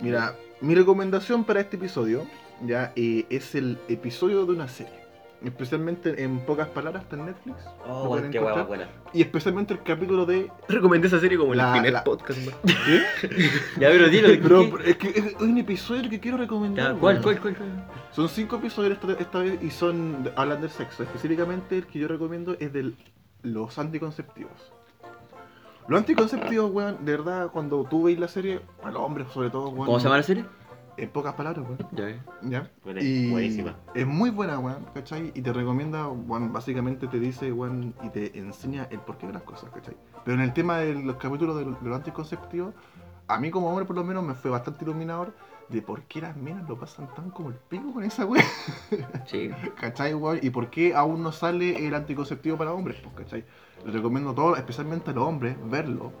[0.00, 2.26] Mira, mi recomendación para este episodio
[2.64, 5.05] ya eh, es el episodio de una serie.
[5.44, 7.56] Especialmente en pocas palabras, está en Netflix.
[7.88, 8.66] Oh, pueden qué encontrar.
[8.66, 8.88] buena.
[9.12, 10.50] Y especialmente el capítulo de.
[10.68, 12.38] Recomendé esa serie como La- el primer la- podcast.
[12.64, 13.28] ¿Qué?
[13.80, 14.28] Ya, pero dilo.
[14.42, 16.94] Pero es que es un episodio que quiero recomendar.
[16.94, 17.68] Ya, ¿Cuál, cuál, cuál, cuál?
[18.12, 21.02] Son cinco episodios esta, esta vez y son hablan del sexo.
[21.02, 22.92] Específicamente el que yo recomiendo es de
[23.42, 24.72] los anticonceptivos.
[25.88, 29.68] Los anticonceptivos, weón, de verdad, cuando tú veis la serie, a los hombres sobre todo,
[29.68, 29.86] weón.
[29.86, 30.44] ¿Cómo se llama la serie?
[30.96, 31.78] En pocas palabras, weón.
[31.92, 32.20] Ya, eh.
[32.42, 32.70] ¿Ya?
[33.00, 33.76] Y buenísima.
[33.94, 35.30] Es muy buena, weón, ¿cachai?
[35.34, 39.42] Y te recomienda, weón, básicamente te dice, weón, y te enseña el porqué de las
[39.42, 39.96] cosas, ¿cachai?
[40.24, 42.74] Pero en el tema de los capítulos de, de los anticonceptivos,
[43.28, 45.34] a mí como hombre por lo menos me fue bastante iluminador
[45.68, 48.44] de por qué las minas lo pasan tan como el pico con esa weón.
[49.26, 49.50] Sí.
[49.78, 50.38] ¿Cachai, weón?
[50.42, 52.98] ¿Y por qué aún no sale el anticonceptivo para hombres?
[53.02, 53.44] Pues, ¿cachai?
[53.84, 56.12] Les recomiendo a todos, especialmente a los hombres, verlo.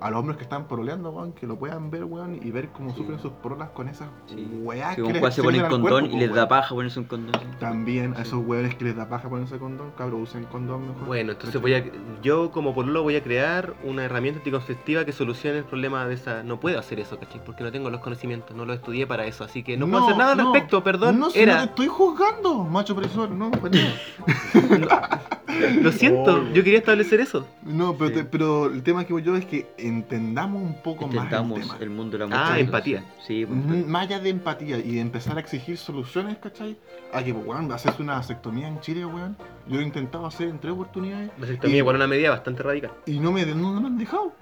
[0.00, 2.90] A los hombres que están poroleando, weón, que lo puedan ver, weón, y ver cómo
[2.90, 2.96] Sí.
[2.98, 4.46] sufren sus porolas con esas Sí.
[4.62, 6.36] weas que un les- se se pone meten el al condón cuerpo, y les pues,
[6.36, 7.32] da paja ponerse un condón.
[7.40, 7.46] sí.
[7.60, 11.06] También a esos weones que les da paja ponerse condón, cabrón, usen condón mejor.
[11.06, 11.84] Bueno, entonces voy a,
[12.22, 16.42] yo como pololo voy a crear una herramienta anticonceptiva que solucione el problema de esa...
[16.42, 17.42] No puedo hacer eso, ¿cachai?
[17.44, 20.16] Porque no tengo los conocimientos, no lo estudié para eso, así que no, puedo hacer
[20.18, 21.18] nada al no, respecto, perdón.
[21.18, 21.54] No, si era...
[21.54, 25.22] no te estoy juzgando, macho opresor, no, para nada.
[25.80, 27.46] Lo siento, yo quería establecer eso.
[27.62, 28.14] No, pero, Sí.
[28.16, 31.72] te- pero el tema que voy yo es que entendamos un poco Intentamos más el
[31.72, 31.82] tema.
[31.84, 33.04] el mundo de la Ah, empatía.
[33.26, 36.76] Sí, pues, Mm, Más allá de empatía y de empezar a exigir soluciones, ¿cachai?
[37.12, 39.36] A que, pues, weón, haces una vasectomía en Chile, weón.
[39.68, 42.92] Yo lo he intentado hacer en tres oportunidades Vasectomía igual una medida bastante radical.
[43.06, 44.32] y no me, no, me han dejado.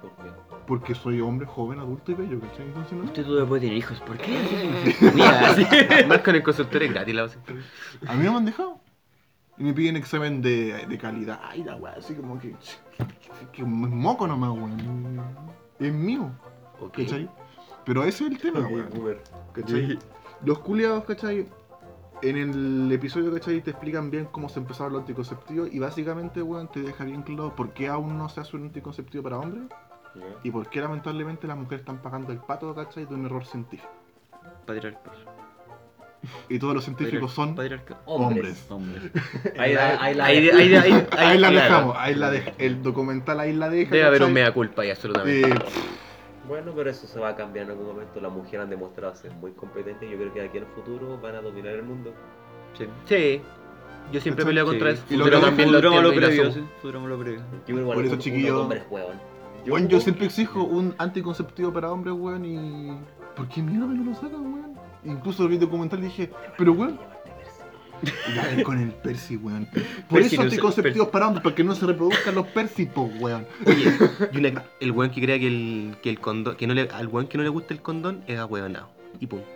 [0.00, 0.30] ¿Por qué?
[0.66, 2.66] Porque soy hombre joven, adulto y bello, ¿cachai?
[2.66, 3.04] Entonces no.
[3.04, 4.00] Usted todavía puede tener hijos.
[4.00, 4.32] ¿Por qué?
[5.14, 6.06] Mira.
[6.06, 7.64] Más con el consultorio es gratis la vasectomía.
[8.06, 8.80] A mí no me han dejado.
[9.56, 11.40] Y me piden examen de, de calidad.
[11.42, 12.54] Ay, la weá, así como que.
[13.52, 15.20] Que es moco nomás, weón.
[15.78, 16.30] Es mío,
[16.80, 16.98] Ok.
[16.98, 17.28] ¿cachai?
[17.84, 19.18] Pero ese es el tema, weón.
[19.52, 19.98] ¿Cachai?
[20.44, 21.48] Los culiados, ¿cachai?
[22.22, 23.62] En el episodio, ¿cachai?
[23.62, 27.54] Te explican bien cómo se empezaron los anticonceptivos y básicamente, weón, te deja bien claro
[27.54, 29.64] por qué aún no se hace un anticonceptivo para hombres
[30.42, 33.06] y por qué lamentablemente las mujeres están pagando el pato, ¿cachai?
[33.06, 33.90] De un error científico.
[34.66, 35.14] Patriarcal.
[36.48, 37.56] Y todos los científicos son
[38.06, 38.66] hombres.
[38.68, 39.10] Hombres.
[39.58, 41.54] Ahí la, ahí la, Ahí, ahí, ahí, Ahí, la claro.
[41.64, 42.52] dejamos, ahí la deja.
[42.58, 43.90] El documental ahí la deja.
[43.90, 45.48] Debe haber un mea culpa ahí, absolutamente.
[45.48, 45.54] Eh,
[46.46, 48.20] Bueno, pero eso se va a cambiar en algún momento.
[48.20, 50.10] Las mujeres han demostrado ser muy competentes.
[50.10, 52.14] Yo creo que aquí en el futuro van a dominar el mundo.
[52.76, 52.86] Sí.
[53.06, 53.42] Sí,
[54.12, 55.02] yo siempre peleo contra Sí.
[55.04, 55.14] eso.
[55.14, 56.64] Y lo pero también lo lo previo, sí.
[56.82, 57.40] Lo previo.
[57.66, 58.82] Yo igual Por eso, chiquillo, hombres
[59.88, 62.98] yo siempre exijo un anticonceptivo para hombres, weón, y.
[63.36, 64.77] ¿Por qué mierda no lo sacan, weón?
[65.08, 66.98] Incluso vi el documental y dije, pero weón.
[68.34, 69.66] Ya, con el Percy, weón.
[69.66, 72.86] Por Percy eso no se- anticonceptivos para hombres, para que no se reproduzcan los Percy,
[72.86, 73.44] po, weón.
[73.66, 73.92] Oye,
[74.32, 77.08] y una- el weón que crea que el, que el condón, que no le, al
[77.08, 78.88] weón que no le gusta el condón es ahueonado.
[79.18, 79.46] Y punto.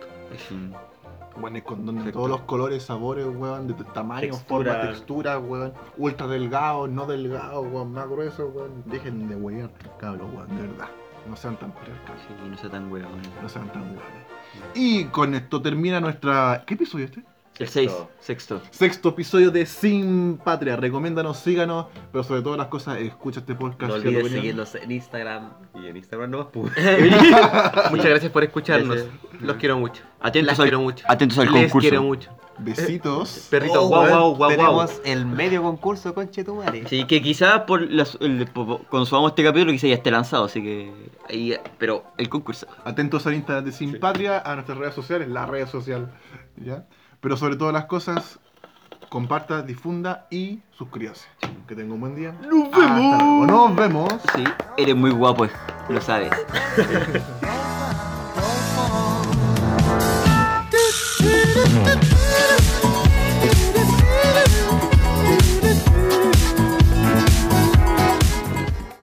[1.39, 4.73] Weón, el condón de todos los colores, sabores, weón, de tamaño, Textura.
[4.73, 5.73] forma, textura, weón.
[5.97, 8.83] Ultra delgado, no delgado, weón, más grueso, weón.
[8.85, 10.89] Dejen de weón, cabrón, weón, de verdad.
[11.29, 13.07] No sean tan patriarcales, Sí, no sea tan weón.
[13.41, 14.22] no sean tan weones.
[14.73, 16.63] Y con esto termina nuestra.
[16.65, 17.23] ¿Qué episodio este?
[17.59, 18.61] El 6, Sexto.
[18.71, 19.09] sexto.
[19.09, 20.75] Episodio de Sin Patria.
[20.75, 23.89] Recomiéndanos, síganos, pero sobre todas las cosas, escucha este podcast.
[23.89, 25.51] No olvides seguirnos en Instagram.
[25.75, 26.73] Y en Instagram no más, pues.
[27.91, 28.95] Muchas gracias por escucharnos.
[28.95, 29.41] Gracias.
[29.41, 30.01] Los quiero mucho.
[30.19, 31.05] Atentos Las al, quiero mucho.
[31.07, 31.79] atentos al Les concurso.
[31.89, 32.31] quiero mucho.
[32.59, 33.47] Besitos.
[33.49, 34.49] Perrito, Oh, guau, guau, guau.
[34.49, 36.83] Tenemos el medio concurso, conche tu madre.
[36.87, 40.61] Sí, que quizás por el- por- cuando subamos este capítulo quizás ya esté lanzado, así
[40.61, 42.67] que ahí, pero el concurso.
[42.85, 46.11] Atentos al Instagram de Sin Patria, a nuestras redes sociales, la red social,
[46.57, 46.85] ¿ya?
[47.21, 48.39] Pero sobre todas las cosas,
[49.09, 51.27] comparta, difunda y suscríbase.
[51.67, 52.33] Que tenga un buen día.
[52.49, 53.47] ¡Nos vemos!
[53.47, 54.13] Nos vemos.
[54.35, 54.43] Sí,
[54.77, 55.47] eres muy guapo,
[55.89, 56.31] lo sabes.